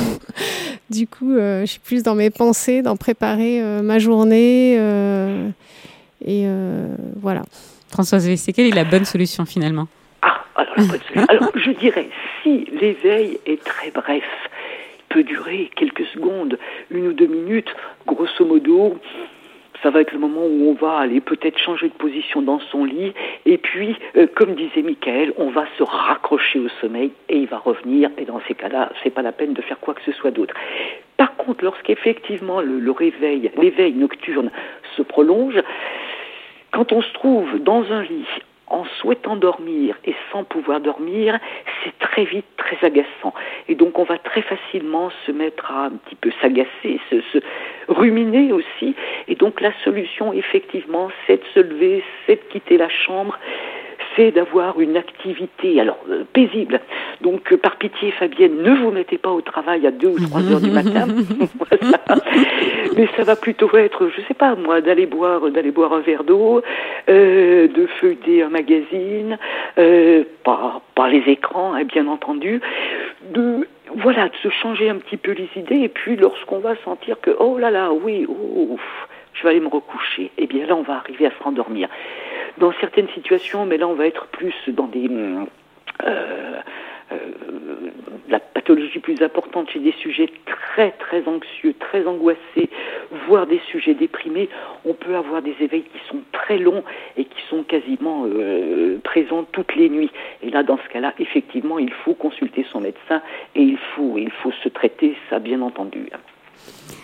du 0.90 1.08
coup, 1.08 1.34
euh, 1.34 1.62
je 1.62 1.72
suis 1.72 1.80
plus 1.80 2.04
dans 2.04 2.16
mes 2.16 2.30
pensées, 2.30 2.82
dans 2.82 2.98
préparer 2.98 3.62
ma 3.82 4.00
journée 4.00 4.74
et 6.26 6.48
voilà. 7.16 7.44
Françoise 7.90 8.28
Vessé, 8.28 8.52
quelle 8.52 8.68
est 8.68 8.76
la 8.76 8.84
bonne 8.84 9.06
solution 9.06 9.46
finalement? 9.46 9.88
Ah, 10.22 10.44
alors, 10.56 10.74
la 10.76 10.84
bonne 10.84 11.00
solution. 11.00 11.26
alors 11.30 11.52
je 11.56 11.72
dirais, 11.72 12.10
si 12.44 12.66
l'éveil 12.82 13.40
est 13.46 13.64
très 13.64 13.92
bref, 13.92 14.24
peut 15.10 15.24
durer 15.24 15.72
quelques 15.76 16.06
secondes, 16.14 16.60
une 16.92 17.08
ou 17.08 17.14
deux 17.14 17.28
minutes, 17.28 17.74
grosso 18.06 18.46
modo, 18.46 19.00
ça 19.84 19.90
va 19.90 20.02
être 20.02 20.12
le 20.12 20.20
moment 20.20 20.46
où 20.46 20.70
on 20.70 20.74
va 20.74 20.98
aller 20.98 21.22
peut-être 21.22 21.58
changer 21.58 21.88
de 21.90 21.94
position 21.94 22.42
dans 22.42 22.60
son 22.60 22.84
lit. 22.86 23.14
Et 23.46 23.58
puis, 23.58 23.96
euh, 24.16 24.28
comme 24.36 24.56
disait 24.56 24.82
Michael, 24.82 25.34
on 25.38 25.50
va 25.50 25.66
se 25.78 25.84
raccrocher 25.84 26.60
au 26.60 26.70
sommeil 26.82 27.12
et 27.30 27.38
il 27.38 27.48
va 27.48 27.58
revenir. 27.58 28.10
Et 28.18 28.26
dans 28.26 28.42
ces 28.48 28.56
cas-là, 28.56 28.92
c'est 29.04 29.10
pas 29.10 29.22
la 29.22 29.32
peine 29.32 29.54
de 29.54 29.62
faire 29.62 29.80
quoi 29.80 29.94
que 29.94 30.02
ce 30.04 30.12
soit 30.12 30.32
d'autre. 30.32 30.54
Par 31.18 31.36
contre, 31.36 31.64
lorsqu'effectivement 31.64 32.62
le, 32.62 32.80
le 32.80 32.92
réveil, 32.92 33.52
l'éveil 33.58 33.94
nocturne 33.94 34.52
se 34.96 35.02
prolonge, 35.02 35.62
quand 36.72 36.92
on 36.92 37.02
se 37.02 37.14
trouve 37.14 37.60
dans 37.60 37.92
un 37.92 38.04
lit 38.04 38.28
en 38.70 38.86
souhaitant 39.00 39.36
dormir 39.36 39.96
et 40.06 40.16
sans 40.32 40.44
pouvoir 40.44 40.80
dormir, 40.80 41.40
c'est 41.84 41.98
très 42.00 42.26
vite 42.26 42.46
très 42.58 42.78
agaçant. 42.86 43.34
Et 43.68 43.76
donc 43.76 43.98
on 43.98 44.04
va 44.04 44.18
très 44.18 44.42
facilement 44.42 45.10
se 45.26 45.32
mettre 45.32 45.72
à 45.72 45.86
un 45.86 45.92
petit 45.92 46.16
peu 46.16 46.32
s'agacer, 46.42 47.00
se, 47.10 47.22
se, 47.34 47.40
ruminer 47.88 48.52
aussi. 48.52 48.96
Et 49.28 49.36
donc 49.36 49.62
la 49.62 49.72
solution, 49.84 50.34
effectivement, 50.34 51.10
c'est 51.26 51.38
de 51.38 51.48
se 51.54 51.60
lever, 51.60 52.04
c'est 52.26 52.36
de 52.36 52.52
quitter 52.52 52.78
la 52.78 52.90
chambre 52.90 53.38
c'est 54.18 54.32
d'avoir 54.32 54.82
une 54.82 54.98
activité 54.98 55.80
alors 55.80 56.00
euh, 56.10 56.24
paisible. 56.34 56.82
Donc 57.22 57.54
euh, 57.54 57.58
par 57.58 57.78
pitié 57.78 58.12
Fabienne, 58.12 58.62
ne 58.62 58.76
vous 58.76 58.92
mettez 58.92 59.18
pas 59.18 59.30
au 59.30 59.42
travail 59.42 59.86
à 59.88 59.92
2 59.92 60.08
ou 60.08 60.20
3 60.20 60.52
heures 60.52 60.60
du 60.60 60.72
matin. 60.72 61.08
Mais 62.98 63.08
ça 63.16 63.24
va 63.24 63.36
plutôt 63.36 63.70
être, 63.78 64.10
je 64.16 64.22
sais 64.28 64.34
pas 64.34 64.56
moi, 64.56 64.82
d'aller 64.82 65.06
boire 65.06 65.50
d'aller 65.52 65.72
boire 65.72 65.94
un 65.94 66.00
verre 66.00 66.24
d'eau, 66.24 66.62
euh, 67.10 67.68
de 67.68 67.86
feuilleter 68.02 68.42
un 68.42 68.50
magazine, 68.50 69.38
pas 70.44 70.82
pas 70.96 71.10
les 71.10 71.24
écrans 71.28 71.76
hein, 71.76 71.84
bien 71.84 72.08
entendu, 72.08 72.60
de 73.32 73.68
voilà, 73.96 74.30
de 74.30 74.36
se 74.42 74.50
changer 74.50 74.90
un 74.90 74.96
petit 74.96 75.18
peu 75.18 75.32
les 75.32 75.50
idées 75.56 75.82
et 75.82 75.90
puis 75.90 76.16
lorsqu'on 76.16 76.60
va 76.60 76.76
sentir 76.84 77.22
que 77.22 77.32
oh 77.40 77.58
là 77.58 77.72
là, 77.72 77.92
oui, 77.92 78.28
je 79.34 79.44
vais 79.44 79.50
aller 79.50 79.60
me 79.60 79.70
recoucher, 79.70 80.32
eh 80.38 80.48
bien 80.48 80.66
là 80.66 80.76
on 80.76 80.82
va 80.82 80.96
arriver 80.96 81.28
à 81.28 81.32
se 81.32 81.44
rendormir 81.44 81.88
dans 82.58 82.74
certaines 82.80 83.10
situations, 83.10 83.66
mais 83.66 83.78
là 83.78 83.88
on 83.88 83.94
va 83.94 84.08
être 84.08 84.28
plus 84.28 84.54
dans 84.70 84.88
des 84.88 85.10
euh, 85.10 85.46
euh, 87.12 87.18
la 88.30 88.40
pathologie 88.40 89.00
plus 89.00 89.22
importante 89.22 89.70
chez 89.70 89.80
des 89.80 89.94
sujets 89.94 90.30
très 90.46 90.92
très 90.92 91.26
anxieux, 91.28 91.74
très 91.80 92.06
angoissés, 92.06 92.70
voire 93.28 93.48
des 93.48 93.62
sujets 93.72 93.94
déprimés, 93.94 94.50
on 94.84 94.94
peut 94.94 95.16
avoir 95.16 95.42
des 95.42 95.56
éveils 95.62 95.84
qui 95.84 96.00
sont 96.10 96.20
très 96.34 96.58
longs 96.58 96.84
et 97.16 97.24
qui 97.26 97.42
sont 97.50 97.64
quasiment 97.64 98.26
euh, 98.26 99.00
présents 99.04 99.44
toutes 99.44 99.76
les 99.76 99.90
nuits. 99.90 100.12
Et 100.44 100.50
là, 100.50 100.64
dans 100.64 100.78
ce 100.78 100.90
cas-là, 100.90 101.14
effectivement, 101.20 101.80
il 101.80 101.94
faut 101.94 102.14
consulter 102.14 102.66
son 102.72 102.82
médecin 102.82 103.22
et 103.56 103.62
il 103.62 103.78
faut, 103.78 104.18
il 104.18 104.32
faut 104.32 104.52
se 104.52 104.68
traiter, 104.68 105.16
ça 105.30 105.40
bien 105.40 105.62
entendu. 105.62 106.10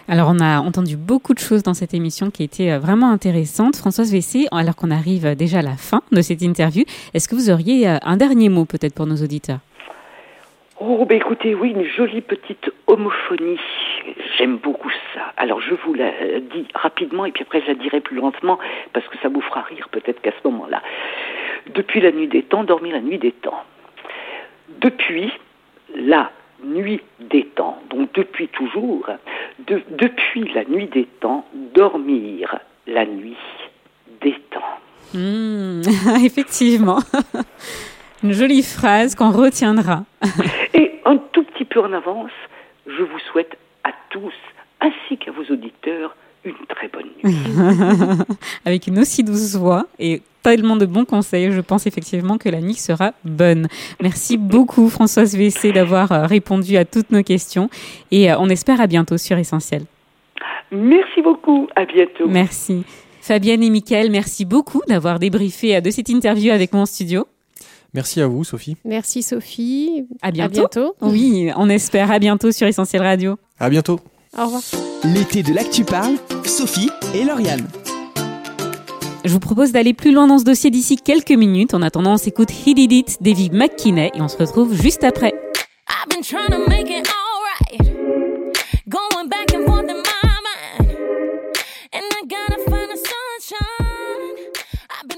Alors, 0.07 0.29
on 0.29 0.39
a 0.39 0.59
entendu 0.59 0.97
beaucoup 0.97 1.33
de 1.33 1.39
choses 1.39 1.63
dans 1.63 1.73
cette 1.73 1.93
émission 1.93 2.29
qui 2.29 2.43
étaient 2.43 2.71
euh, 2.71 2.79
vraiment 2.79 3.09
intéressantes. 3.09 3.75
Françoise 3.75 4.11
Vessé, 4.11 4.47
alors 4.51 4.75
qu'on 4.75 4.91
arrive 4.91 5.35
déjà 5.35 5.59
à 5.59 5.61
la 5.61 5.77
fin 5.77 6.01
de 6.11 6.21
cette 6.21 6.41
interview, 6.41 6.83
est-ce 7.13 7.27
que 7.27 7.35
vous 7.35 7.49
auriez 7.49 7.87
euh, 7.87 7.97
un 8.03 8.17
dernier 8.17 8.49
mot 8.49 8.65
peut-être 8.65 8.93
pour 8.93 9.05
nos 9.05 9.15
auditeurs? 9.15 9.59
Oh, 10.79 11.05
ben 11.05 11.15
écoutez, 11.15 11.55
oui, 11.55 11.71
une 11.71 11.85
jolie 11.85 12.21
petite 12.21 12.69
homophonie. 12.87 13.59
J'aime 14.37 14.57
beaucoup 14.57 14.89
ça. 15.13 15.33
Alors, 15.37 15.61
je 15.61 15.75
vous 15.85 15.93
la 15.93 16.11
dis 16.39 16.67
rapidement 16.75 17.25
et 17.25 17.31
puis 17.31 17.43
après, 17.43 17.61
je 17.61 17.67
la 17.67 17.75
dirai 17.75 18.01
plus 18.01 18.17
lentement 18.17 18.59
parce 18.91 19.07
que 19.07 19.17
ça 19.21 19.29
vous 19.29 19.41
fera 19.41 19.61
rire 19.61 19.87
peut-être 19.91 20.21
qu'à 20.21 20.31
ce 20.31 20.47
moment-là. 20.49 20.81
Depuis 21.73 22.01
la 22.01 22.11
nuit 22.11 22.27
des 22.27 22.43
temps, 22.43 22.63
dormir 22.63 22.93
la 22.93 23.01
nuit 23.01 23.19
des 23.19 23.31
temps. 23.31 23.63
Depuis 24.81 25.31
la 25.95 26.31
nuit 26.63 27.01
des 27.19 27.45
temps, 27.45 27.79
donc 27.89 28.13
depuis 28.13 28.47
toujours, 28.47 29.09
de, 29.67 29.81
depuis 29.91 30.51
la 30.53 30.65
nuit 30.65 30.87
des 30.87 31.05
temps, 31.05 31.45
dormir 31.73 32.59
la 32.87 33.05
nuit 33.05 33.37
des 34.21 34.35
temps. 34.51 34.79
Mmh, 35.13 35.81
effectivement. 36.25 36.99
Une 38.23 38.31
jolie 38.31 38.63
phrase 38.63 39.15
qu'on 39.15 39.31
retiendra. 39.31 40.05
Et 40.73 40.99
un 41.05 41.17
tout 41.17 41.43
petit 41.43 41.65
peu 41.65 41.81
en 41.81 41.91
avance, 41.91 42.31
je 42.87 43.03
vous 43.03 43.19
souhaite 43.31 43.57
à 43.83 43.91
tous, 44.09 44.33
ainsi 44.81 45.17
qu'à 45.17 45.31
vos 45.31 45.43
auditeurs, 45.43 46.15
une 46.45 46.53
très 46.67 46.87
bonne 46.89 47.07
nuit. 47.23 47.35
Avec 48.65 48.87
une 48.87 48.99
aussi 48.99 49.23
douce 49.23 49.55
voix 49.55 49.87
et 49.99 50.21
tellement 50.41 50.75
de 50.75 50.85
bons 50.85 51.05
conseils. 51.05 51.51
Je 51.51 51.61
pense 51.61 51.87
effectivement 51.87 52.37
que 52.37 52.49
la 52.49 52.61
nuit 52.61 52.75
sera 52.75 53.13
bonne. 53.23 53.67
Merci 54.01 54.37
beaucoup 54.37 54.89
Françoise 54.89 55.35
Vessé 55.35 55.71
d'avoir 55.71 56.11
euh, 56.11 56.25
répondu 56.25 56.77
à 56.77 56.85
toutes 56.85 57.11
nos 57.11 57.23
questions 57.23 57.69
et 58.11 58.31
euh, 58.31 58.35
on 58.39 58.49
espère 58.49 58.81
à 58.81 58.87
bientôt 58.87 59.17
sur 59.17 59.37
Essentiel. 59.37 59.83
Merci 60.71 61.21
beaucoup, 61.21 61.67
à 61.75 61.85
bientôt. 61.85 62.27
Merci. 62.27 62.83
Fabienne 63.21 63.63
et 63.63 63.69
Mickaël, 63.69 64.11
merci 64.11 64.43
beaucoup 64.43 64.81
d'avoir 64.87 65.19
débriefé 65.19 65.77
euh, 65.77 65.81
de 65.81 65.89
cette 65.89 66.09
interview 66.09 66.51
avec 66.51 66.73
mon 66.73 66.85
studio. 66.85 67.25
Merci 67.93 68.21
à 68.21 68.27
vous, 68.27 68.43
Sophie. 68.43 68.75
Merci, 68.83 69.21
Sophie. 69.21 70.07
À 70.21 70.31
bientôt. 70.31 70.95
Oui, 71.01 71.51
on 71.55 71.69
espère. 71.69 72.11
À 72.11 72.17
bientôt 72.17 72.51
sur 72.51 72.65
Essentiel 72.65 73.03
Radio. 73.03 73.37
À 73.59 73.69
bientôt. 73.69 73.99
Au 74.35 74.45
revoir. 74.45 74.63
L'été 75.03 75.43
de 75.43 75.53
l'actu 75.53 75.83
parle, 75.83 76.15
Sophie 76.45 76.89
et 77.13 77.23
Lauriane. 77.23 77.67
Je 79.23 79.31
vous 79.31 79.39
propose 79.39 79.71
d'aller 79.71 79.93
plus 79.93 80.11
loin 80.11 80.27
dans 80.27 80.39
ce 80.39 80.43
dossier 80.43 80.71
d'ici 80.71 80.97
quelques 80.97 81.31
minutes. 81.31 81.73
En 81.73 81.81
attendant, 81.81 82.13
on 82.13 82.17
s'écoute 82.17 82.49
He 82.49 82.73
Did 82.73 82.91
It, 82.91 83.17
David 83.21 83.53
McKinney, 83.53 84.11
et 84.15 84.21
on 84.21 84.27
se 84.27 84.37
retrouve 84.37 84.73
juste 84.73 85.03
après. 85.03 85.33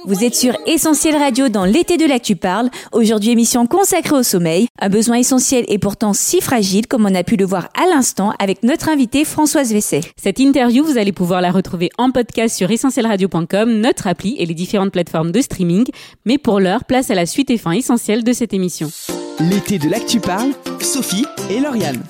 Vous 0.08 0.24
êtes 0.24 0.36
sur 0.36 0.56
Essentiel 0.68 1.16
Radio 1.16 1.50
dans 1.50 1.66
l'été 1.66 1.98
de 1.98 2.06
l'actu 2.06 2.36
parle. 2.36 2.70
Aujourd'hui, 2.92 3.32
émission 3.32 3.66
consacrée 3.66 4.16
au 4.16 4.22
sommeil. 4.22 4.68
Un 4.80 4.90
besoin 4.90 5.18
essentiel 5.18 5.66
et 5.68 5.80
pourtant 5.80 6.14
si 6.14 6.42
fragile 6.42 6.86
comme 6.86 7.08
on 7.08 7.16
a 7.16 7.24
pu 7.24 7.38
le 7.38 7.46
voir 7.46 7.70
à 7.74 7.88
l'instant 7.88 8.32
avec 8.38 8.62
notre 8.62 8.90
invitée 8.90 9.26
Françoise 9.26 9.74
Vesset. 9.74 10.02
Cette 10.16 10.38
interview, 10.38 10.86
vous 10.86 11.00
allez 11.00 11.12
pouvoir 11.12 11.42
la 11.42 11.52
retrouver 11.52 11.90
en 11.98 12.12
podcast 12.12 12.56
sur 12.56 12.70
essentielradio.com, 12.70 13.80
notre 13.80 14.06
appli 14.06 14.36
et 14.38 14.46
les 14.46 14.54
différentes 14.54 14.92
plateformes 14.92 15.32
de 15.32 15.42
streaming. 15.42 15.86
Mais 16.24 16.38
pour 16.38 16.60
l'heure, 16.60 16.84
place 16.84 17.10
à 17.10 17.16
la 17.16 17.26
suite 17.26 17.50
et 17.50 17.58
fin 17.58 17.72
essentielle 17.72 18.24
de 18.24 18.32
cette 18.32 18.54
émission. 18.54 18.92
L'été 19.40 19.80
de 19.80 19.90
l'actu 19.90 20.20
parle, 20.20 20.52
Sophie 20.82 21.26
et 21.50 21.60
Lauriane. 21.60 22.04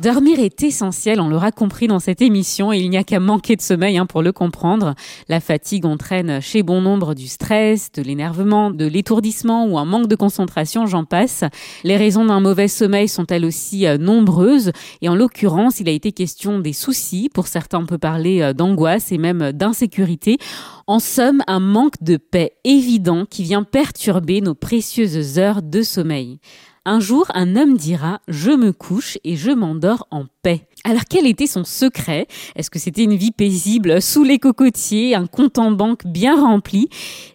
Dormir 0.00 0.40
est 0.40 0.62
essentiel, 0.62 1.20
on 1.20 1.28
l'aura 1.28 1.52
compris 1.52 1.86
dans 1.86 1.98
cette 1.98 2.22
émission, 2.22 2.72
et 2.72 2.78
il 2.78 2.88
n'y 2.88 2.96
a 2.96 3.04
qu'à 3.04 3.20
manquer 3.20 3.54
de 3.54 3.60
sommeil 3.60 3.98
hein, 3.98 4.06
pour 4.06 4.22
le 4.22 4.32
comprendre. 4.32 4.94
La 5.28 5.40
fatigue 5.40 5.84
entraîne 5.84 6.40
chez 6.40 6.62
bon 6.62 6.80
nombre 6.80 7.12
du 7.14 7.28
stress, 7.28 7.92
de 7.92 8.00
l'énervement, 8.00 8.70
de 8.70 8.86
l'étourdissement 8.86 9.66
ou 9.66 9.78
un 9.78 9.84
manque 9.84 10.06
de 10.06 10.16
concentration, 10.16 10.86
j'en 10.86 11.04
passe. 11.04 11.44
Les 11.84 11.98
raisons 11.98 12.24
d'un 12.24 12.40
mauvais 12.40 12.66
sommeil 12.66 13.08
sont 13.08 13.26
elles 13.26 13.44
aussi 13.44 13.86
euh, 13.86 13.98
nombreuses, 13.98 14.72
et 15.02 15.10
en 15.10 15.14
l'occurrence, 15.14 15.80
il 15.80 15.88
a 15.90 15.92
été 15.92 16.12
question 16.12 16.60
des 16.60 16.72
soucis, 16.72 17.28
pour 17.34 17.46
certains 17.46 17.80
on 17.80 17.86
peut 17.86 17.98
parler 17.98 18.40
euh, 18.40 18.54
d'angoisse 18.54 19.12
et 19.12 19.18
même 19.18 19.52
d'insécurité. 19.52 20.38
En 20.86 20.98
somme, 20.98 21.42
un 21.46 21.60
manque 21.60 22.02
de 22.02 22.16
paix 22.16 22.52
évident 22.64 23.26
qui 23.26 23.42
vient 23.42 23.64
perturber 23.64 24.40
nos 24.40 24.54
précieuses 24.54 25.38
heures 25.38 25.60
de 25.60 25.82
sommeil. 25.82 26.40
Un 26.86 26.98
jour, 26.98 27.30
un 27.34 27.56
homme 27.56 27.76
dira⁇ 27.76 28.14
Je 28.26 28.50
me 28.50 28.72
couche 28.72 29.18
et 29.22 29.36
je 29.36 29.50
m'endors 29.50 30.08
en 30.10 30.24
paix⁇ 30.42 30.66
alors 30.84 31.02
quel 31.08 31.26
était 31.26 31.46
son 31.46 31.64
secret? 31.64 32.26
Est-ce 32.56 32.70
que 32.70 32.78
c'était 32.78 33.04
une 33.04 33.14
vie 33.14 33.32
paisible 33.32 34.00
sous 34.00 34.24
les 34.24 34.38
cocotiers, 34.38 35.14
un 35.14 35.26
compte 35.26 35.58
en 35.58 35.72
banque 35.72 36.06
bien 36.06 36.40
rempli? 36.40 36.88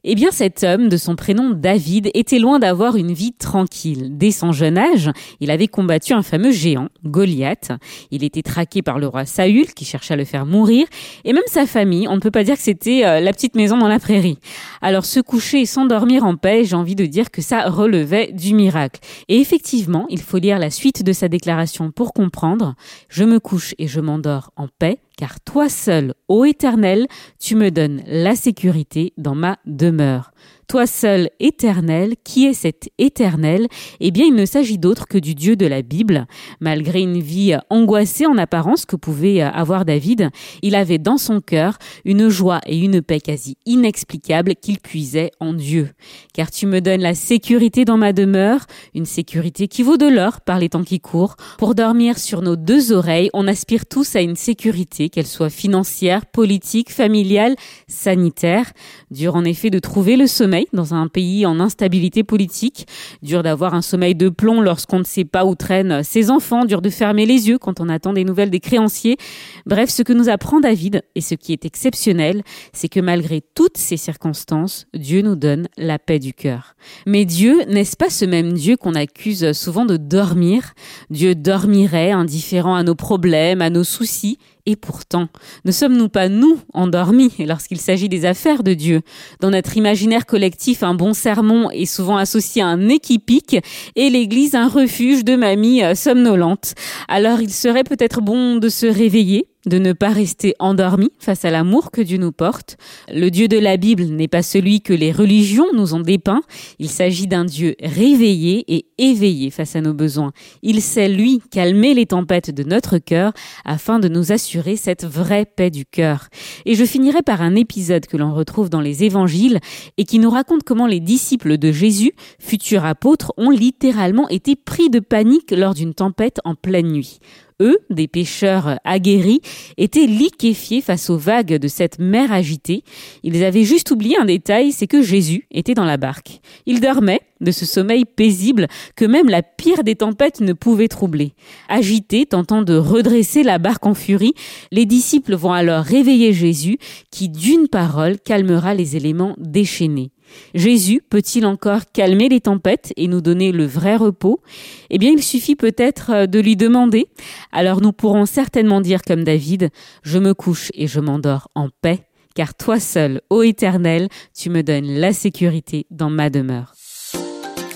Eh 0.04 0.16
bien 0.16 0.32
cet 0.32 0.64
homme, 0.64 0.90
de 0.90 0.98
son 0.98 1.16
prénom 1.16 1.52
David, 1.52 2.10
était 2.16 2.40
loin 2.40 2.58
d'avoir 2.58 2.96
une 2.96 3.14
vie 3.14 3.34
tranquille. 3.34 4.18
Dès 4.18 4.32
son 4.32 4.52
jeune 4.52 4.78
âge, 4.78 5.12
il 5.42 5.52
avait 5.52 5.68
combattu 5.68 6.14
un 6.14 6.24
fameux 6.24 6.52
géant, 6.52 6.90
Goliath. 7.06 7.72
Il 8.10 8.24
était 8.24 8.42
traqué 8.42 8.82
par 8.82 8.98
le 8.98 9.08
roi 9.08 9.26
Saül 9.26 9.74
qui 9.74 9.86
cherchait 9.86 10.16
à 10.16 10.18
le 10.18 10.26
faire 10.26 10.46
mourir. 10.46 10.88
Et 11.24 11.32
même 11.32 11.44
sa 11.46 11.68
famille, 11.68 12.08
on 12.08 12.16
ne 12.16 12.22
peut 12.22 12.32
pas 12.32 12.44
dire 12.44 12.56
que 12.56 12.64
c'était 12.64 13.06
euh, 13.06 13.20
la 13.20 13.32
petite 13.32 13.56
maison 13.56 13.78
dans 13.78 13.88
la 13.88 14.00
prairie. 14.00 14.40
Alors 14.82 15.06
se 15.06 15.20
coucher 15.20 15.62
et 15.62 15.66
s'endormir 15.66 16.26
en 16.26 16.36
paix, 16.36 16.64
j'ai 16.64 16.76
envie 16.76 16.96
de 16.96 17.06
dire 17.06 17.30
que 17.30 17.42
ça 17.44 17.70
relevait 17.70 18.32
du 18.32 18.56
miracle. 18.56 19.00
Et 19.28 19.40
effectivement, 19.40 20.08
il 20.10 20.22
faut 20.22 20.38
lire 20.38 20.58
la 20.58 20.72
suite 20.72 21.04
de 21.04 21.14
sa 21.14 21.28
déclaration 21.28 21.92
pour 21.92 22.14
comprendre. 22.14 22.74
Je 23.10 23.24
me 23.24 23.35
couche 23.40 23.76
et 23.78 23.88
je 23.88 24.00
m'endors 24.00 24.52
en 24.56 24.68
paix, 24.68 25.00
car 25.18 25.40
toi 25.42 25.70
seul, 25.70 26.14
ô 26.28 26.46
Éternel, 26.46 27.08
tu 27.40 27.56
me 27.56 27.72
donnes 27.72 28.04
la 28.08 28.36
sécurité 28.36 29.14
dans 29.18 29.36
ma 29.36 29.58
demeure. 29.66 30.32
Toi 30.68 30.88
seul, 30.88 31.30
éternel, 31.40 32.16
qui 32.24 32.48
est 32.48 32.54
cet 32.54 32.90
éternel? 32.98 33.68
Eh 34.00 34.10
bien, 34.10 34.26
il 34.26 34.34
ne 34.34 34.48
s'agit 34.48 34.80
d'autre 34.80 35.08
que 35.08 35.20
du 35.20 35.36
Dieu 35.36 35.56
de 35.56 35.68
la 35.68 35.84
Bible. 35.84 36.26
Malgré 36.60 37.02
une 37.02 37.20
vie 37.20 37.56
angoissée 37.70 38.26
en 38.26 38.36
apparence 38.40 38.86
que 38.86 38.96
pouvait 38.96 39.42
avoir 39.42 39.86
David, 39.86 40.32
il 40.64 40.74
avait 40.74 40.98
dans 40.98 41.20
son 41.20 41.40
cœur 41.40 41.78
une 42.04 42.30
joie 42.30 42.62
et 42.66 42.80
une 42.80 43.04
paix 43.04 43.20
quasi 43.20 43.58
inexplicables 43.68 44.56
qu'il 44.56 44.80
puisait 44.80 45.30
en 45.40 45.54
Dieu. 45.54 45.92
Car 46.34 46.50
tu 46.50 46.66
me 46.66 46.82
donnes 46.82 47.02
la 47.02 47.14
sécurité 47.14 47.86
dans 47.86 47.98
ma 47.98 48.12
demeure, 48.12 48.66
une 48.96 49.06
sécurité 49.06 49.68
qui 49.68 49.84
vaut 49.84 49.98
de 49.98 50.08
l'or 50.08 50.42
par 50.42 50.58
les 50.58 50.70
temps 50.70 50.84
qui 50.84 51.00
courent. 51.00 51.36
Pour 51.60 51.76
dormir 51.76 52.18
sur 52.18 52.42
nos 52.42 52.56
deux 52.56 52.92
oreilles, 52.92 53.30
on 53.34 53.48
aspire 53.48 53.86
tous 53.86 54.16
à 54.16 54.22
une 54.22 54.36
sécurité, 54.36 55.10
qu'elle 55.10 55.28
soit 55.28 55.52
financière, 55.52 56.26
politique, 56.26 56.92
familiale, 56.92 57.56
sanitaire. 57.88 58.72
Dur 59.12 59.36
en 59.36 59.46
effet 59.46 59.70
de 59.70 59.78
trouver 59.78 60.18
le 60.18 60.26
sommeil 60.26 60.55
dans 60.74 60.94
un 60.94 61.08
pays 61.08 61.46
en 61.46 61.60
instabilité 61.60 62.24
politique. 62.24 62.88
Dur 63.22 63.44
d'avoir 63.44 63.74
un 63.74 63.82
sommeil 63.82 64.16
de 64.16 64.30
plomb 64.30 64.62
lorsqu'on 64.62 65.00
ne 65.00 65.04
sait 65.04 65.26
pas 65.26 65.46
où 65.46 65.56
traînent 65.56 66.04
ses 66.04 66.32
enfants. 66.32 66.66
Dur 66.66 66.82
de 66.82 66.90
fermer 66.90 67.26
les 67.26 67.50
yeux 67.50 67.58
quand 67.58 67.80
on 67.80 67.90
attend 67.90 68.14
des 68.14 68.24
nouvelles 68.24 68.50
des 68.50 68.60
créanciers. 68.60 69.18
Bref, 69.66 69.90
ce 69.90 70.04
que 70.04 70.14
nous 70.14 70.30
apprend 70.30 70.60
David 70.60 71.04
et 71.16 71.22
ce 71.22 71.36
qui 71.36 71.54
est 71.54 71.66
exceptionnel, 71.66 72.44
c'est 72.74 72.90
que 72.90 73.00
malgré 73.00 73.42
toutes 73.54 73.78
ces 73.78 73.98
circonstances, 73.98 74.88
Dieu 74.94 75.22
nous 75.22 75.36
donne 75.36 75.68
la 75.78 76.00
paix 76.00 76.20
du 76.20 76.34
cœur. 76.34 76.76
Mais 77.06 77.26
Dieu, 77.26 77.64
n'est-ce 77.68 77.98
pas 77.98 78.10
ce 78.10 78.26
même 78.26 78.54
Dieu 78.54 78.78
qu'on 78.78 78.96
accuse 78.96 79.52
souvent 79.54 79.86
de 79.86 79.98
dormir? 79.98 80.74
Dieu 81.10 81.36
dormirait 81.36 82.12
indifférent 82.12 82.76
à 82.76 82.84
nos 82.84 82.96
problèmes, 82.96 83.62
à 83.62 83.70
nos 83.70 83.84
soucis 83.84 84.38
et 84.66 84.76
pourtant, 84.76 85.28
ne 85.64 85.72
sommes-nous 85.72 86.10
pas 86.10 86.28
nous 86.28 86.60
endormis 86.74 87.32
lorsqu'il 87.40 87.80
s'agit 87.80 88.10
des 88.10 88.26
affaires 88.26 88.64
de 88.64 88.74
Dieu? 88.74 89.02
Dans 89.40 89.52
notre 89.52 89.78
imaginaire 89.78 90.26
collectif, 90.26 90.82
un 90.82 90.96
bon 90.96 91.14
sermon 91.14 91.70
est 91.70 91.86
souvent 91.86 92.18
associé 92.18 92.62
à 92.62 92.68
un 92.68 92.90
équipique 92.90 93.58
et 93.96 94.10
l'Église 94.10 94.56
un 94.56 94.68
refuge 94.68 95.24
de 95.24 95.36
mamies 95.36 95.84
euh, 95.84 95.96
somnolentes. 95.96 96.74
Alors 97.08 97.42
il 97.42 97.52
serait 97.52 97.84
peut-être 97.84 98.22
bon 98.22 98.56
de 98.56 98.70
se 98.70 98.88
réveiller 98.88 99.48
de 99.66 99.78
ne 99.80 99.94
pas 99.94 100.10
rester 100.10 100.54
endormi 100.60 101.10
face 101.20 101.46
à 101.46 101.52
l'amour 101.52 101.92
que 101.92 102.02
Dieu 102.02 102.18
nous 102.18 102.32
porte. 102.32 102.78
Le 103.12 103.30
Dieu 103.30 103.48
de 103.48 103.58
la 103.58 103.78
Bible 103.78 104.04
n'est 104.04 104.28
pas 104.28 104.44
celui 104.44 104.82
que 104.82 104.94
les 104.94 105.12
religions 105.12 105.68
nous 105.74 105.94
ont 105.94 106.00
dépeint. 106.00 106.42
Il 106.80 106.90
s'agit 106.90 107.28
d'un 107.28 107.46
Dieu 107.46 107.76
réveillé 107.82 108.64
et 108.68 108.86
éveillé 108.98 109.50
face 109.50 109.76
à 109.76 109.82
nos 109.82 109.94
besoins. 109.94 110.32
Il 110.62 110.82
sait, 110.82 111.10
lui, 111.10 111.42
calmer 111.52 111.94
les 111.94 112.06
tempêtes 112.06 112.52
de 112.52 112.64
notre 112.64 112.98
cœur 112.98 113.34
afin 113.64 114.00
de 114.00 114.08
nous 114.08 114.32
assurer 114.32 114.76
cette 114.76 115.06
vraie 115.06 115.46
paix 115.46 115.70
du 115.70 115.86
cœur. 115.86 116.28
Et 116.66 116.76
je 116.76 116.86
finirai 116.86 117.22
par 117.22 117.42
un 117.42 117.56
épisode 117.56 118.06
que 118.06 118.18
l'on 118.18 118.34
retrouve 118.34 118.70
dans 118.70 118.82
les 118.82 119.04
évangiles 119.04 119.60
et 119.98 120.04
qui 120.04 120.20
nous 120.20 120.30
raconte 120.30 120.64
comment 120.64 120.88
les 120.88 121.00
disciples 121.00 121.58
de 121.58 121.72
Jésus, 121.72 122.14
futurs 122.40 122.86
apôtres, 122.86 123.34
ont 123.38 123.50
littéralement 123.50 124.30
été 124.30 124.56
pris 124.56 124.90
de 124.90 125.00
panique 125.00 125.52
lors 125.52 125.74
d'une 125.74 125.94
tempête 125.94 126.40
en 126.44 126.56
pleine 126.56 126.92
nuit. 126.92 127.20
Eux, 127.62 127.78
des 127.90 128.08
pêcheurs 128.08 128.80
aguerris, 128.84 129.42
étaient 129.78 130.08
liquéfiés 130.08 130.82
face 130.82 131.10
aux 131.10 131.18
vagues 131.18 131.56
de 131.56 131.68
cette 131.68 132.00
mer 132.00 132.32
agitée. 132.32 132.84
Ils 133.24 133.44
avaient 133.44 133.64
juste 133.64 133.92
oublié 133.92 134.18
un 134.18 134.26
détail, 134.26 134.72
c'est 134.72 134.88
que 134.88 135.02
Jésus 135.02 135.48
était 135.52 135.74
dans 135.74 135.86
la 135.86 135.98
barque. 135.98 136.42
Ils 136.66 136.82
dormaient 136.82 137.22
de 137.42 137.52
ce 137.52 137.66
sommeil 137.66 138.06
paisible 138.06 138.68
que 138.96 139.06
même 139.06 139.30
la 139.30 139.44
pire 139.44 139.84
des 139.84 139.96
tempêtes 139.96 140.42
ne 140.42 140.54
pouvait 140.54 140.88
troubler. 140.88 141.34
Agités, 141.70 142.26
tentant 142.26 142.62
de 142.62 142.76
redresser 142.76 143.44
la 143.44 143.58
barque 143.58 143.86
en 143.86 143.94
furie, 143.94 144.34
les 144.72 144.86
disciples 144.86 145.36
vont 145.36 145.54
alors 145.54 145.84
réveiller 145.84 146.34
Jésus 146.34 146.78
qui, 147.12 147.30
d'une 147.30 147.68
parole, 147.68 148.20
calmera 148.20 148.74
les 148.74 148.96
éléments 148.96 149.36
déchaînés. 149.38 150.12
Jésus 150.54 151.02
peut-il 151.10 151.46
encore 151.46 151.82
calmer 151.94 152.30
les 152.30 152.42
tempêtes 152.42 152.94
et 152.98 153.08
nous 153.08 153.22
donner 153.22 153.52
le 153.52 153.66
vrai 153.66 153.96
repos? 153.96 154.42
Eh 154.90 154.98
bien, 154.98 155.12
il 155.12 155.24
suffit 155.24 155.56
peut-être 155.56 156.12
euh, 156.12 156.26
de 156.28 156.40
lui 156.40 156.56
demander. 156.56 157.08
Alors 157.52 157.82
nous 157.82 157.92
pourrons 157.92 158.26
certainement 158.26 158.82
dire 158.82 159.02
comme 159.02 159.24
David, 159.24 159.70
Je 160.04 160.20
me 160.20 160.34
couche 160.34 160.72
et 160.74 160.88
je 160.88 161.00
m'endors 161.00 161.50
en 161.56 161.70
paix, 161.82 162.06
car 162.36 162.54
toi 162.56 162.80
seul, 162.80 163.22
ô 163.30 163.44
Éternel, 163.44 164.10
tu 164.38 164.50
me 164.50 164.64
donnes 164.64 165.00
la 165.00 165.14
sécurité 165.14 165.86
dans 165.92 166.10
ma 166.10 166.30
demeure. 166.30 166.74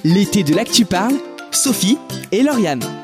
L'été 0.04 0.44
de 0.44 0.54
l'actu 0.54 0.86
parle, 0.86 1.16
Sophie 1.52 1.98
et 2.32 2.42
Lauriane. 2.42 2.99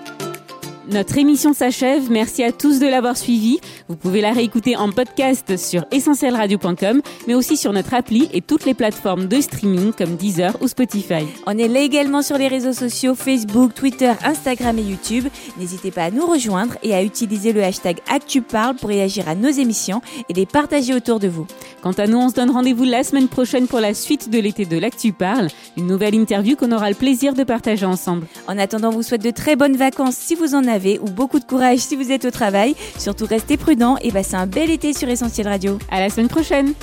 Notre 0.92 1.18
émission 1.18 1.54
s'achève. 1.54 2.12
Merci 2.12 2.44
à 2.44 2.52
tous 2.52 2.78
de 2.80 2.86
l'avoir 2.86 3.18
suivi. 3.18 3.58
Vous 3.90 3.96
pouvez 3.96 4.22
la 4.22 4.32
réécouter 4.32 4.76
en 4.76 4.92
podcast 4.92 5.58
sur 5.58 5.84
essentielradio.com, 5.92 7.02
mais 7.28 7.34
aussi 7.34 7.58
sur 7.58 7.74
notre 7.74 7.96
appli 7.96 8.30
et 8.34 8.42
toutes 8.42 8.66
les 8.66 8.76
plateformes 8.76 9.28
de 9.28 9.42
streaming 9.42 9.94
comme 9.94 10.16
Deezer 10.16 10.56
ou 10.62 10.68
Spotify. 10.68 11.26
On 11.48 11.58
est 11.58 11.68
là 11.68 11.80
également 11.80 12.22
sur 12.22 12.38
les 12.38 12.48
réseaux 12.48 12.74
sociaux 12.74 13.16
Facebook, 13.16 13.74
Twitter, 13.74 14.12
Instagram 14.24 14.78
et 14.78 14.84
YouTube. 14.84 15.26
N'hésitez 15.58 15.90
pas 15.90 16.04
à 16.04 16.12
nous 16.12 16.28
rejoindre 16.28 16.76
et 16.84 16.94
à 16.94 17.02
utiliser 17.02 17.52
le 17.52 17.64
hashtag 17.64 17.98
ActuParle 18.08 18.76
pour 18.76 18.90
réagir 18.90 19.28
à 19.28 19.34
nos 19.34 19.50
émissions 19.50 20.02
et 20.30 20.34
les 20.34 20.46
partager 20.46 20.94
autour 20.94 21.20
de 21.20 21.28
vous. 21.28 21.48
Quant 21.82 21.94
à 21.94 22.06
nous, 22.06 22.18
on 22.18 22.30
se 22.30 22.36
donne 22.36 22.52
rendez-vous 22.52 22.84
la 22.84 23.04
semaine 23.04 23.28
prochaine 23.28 23.68
pour 23.68 23.80
la 23.80 23.96
suite 23.96 24.30
de 24.30 24.40
l'été 24.40 24.66
de 24.66 24.78
l'Actu 24.78 25.14
Parle, 25.14 25.48
une 25.78 25.88
nouvelle 25.88 26.14
interview 26.14 26.56
qu'on 26.56 26.72
aura 26.72 26.90
le 26.90 26.96
plaisir 26.96 27.34
de 27.34 27.44
partager 27.44 27.86
ensemble. 27.88 28.28
En 28.48 28.60
attendant, 28.60 28.90
on 28.90 28.98
vous 28.98 29.04
souhaite 29.04 29.24
de 29.24 29.32
très 29.32 29.56
bonnes 29.56 29.78
vacances 29.78 30.16
si 30.16 30.36
vous 30.36 30.54
en 30.54 30.68
ou 31.02 31.10
beaucoup 31.10 31.40
de 31.40 31.46
courage 31.46 31.80
si 31.80 31.96
vous 31.96 32.12
êtes 32.12 32.26
au 32.26 32.32
travail. 32.32 32.76
Surtout 32.98 33.26
restez 33.26 33.58
prudents 33.58 33.98
et 34.02 34.12
passez 34.12 34.36
un 34.36 34.48
bel 34.48 34.70
été 34.70 34.94
sur 34.94 35.10
Essentiel 35.10 35.48
Radio. 35.48 35.78
À 35.90 36.00
la 36.00 36.10
semaine 36.10 36.28
prochaine. 36.28 36.74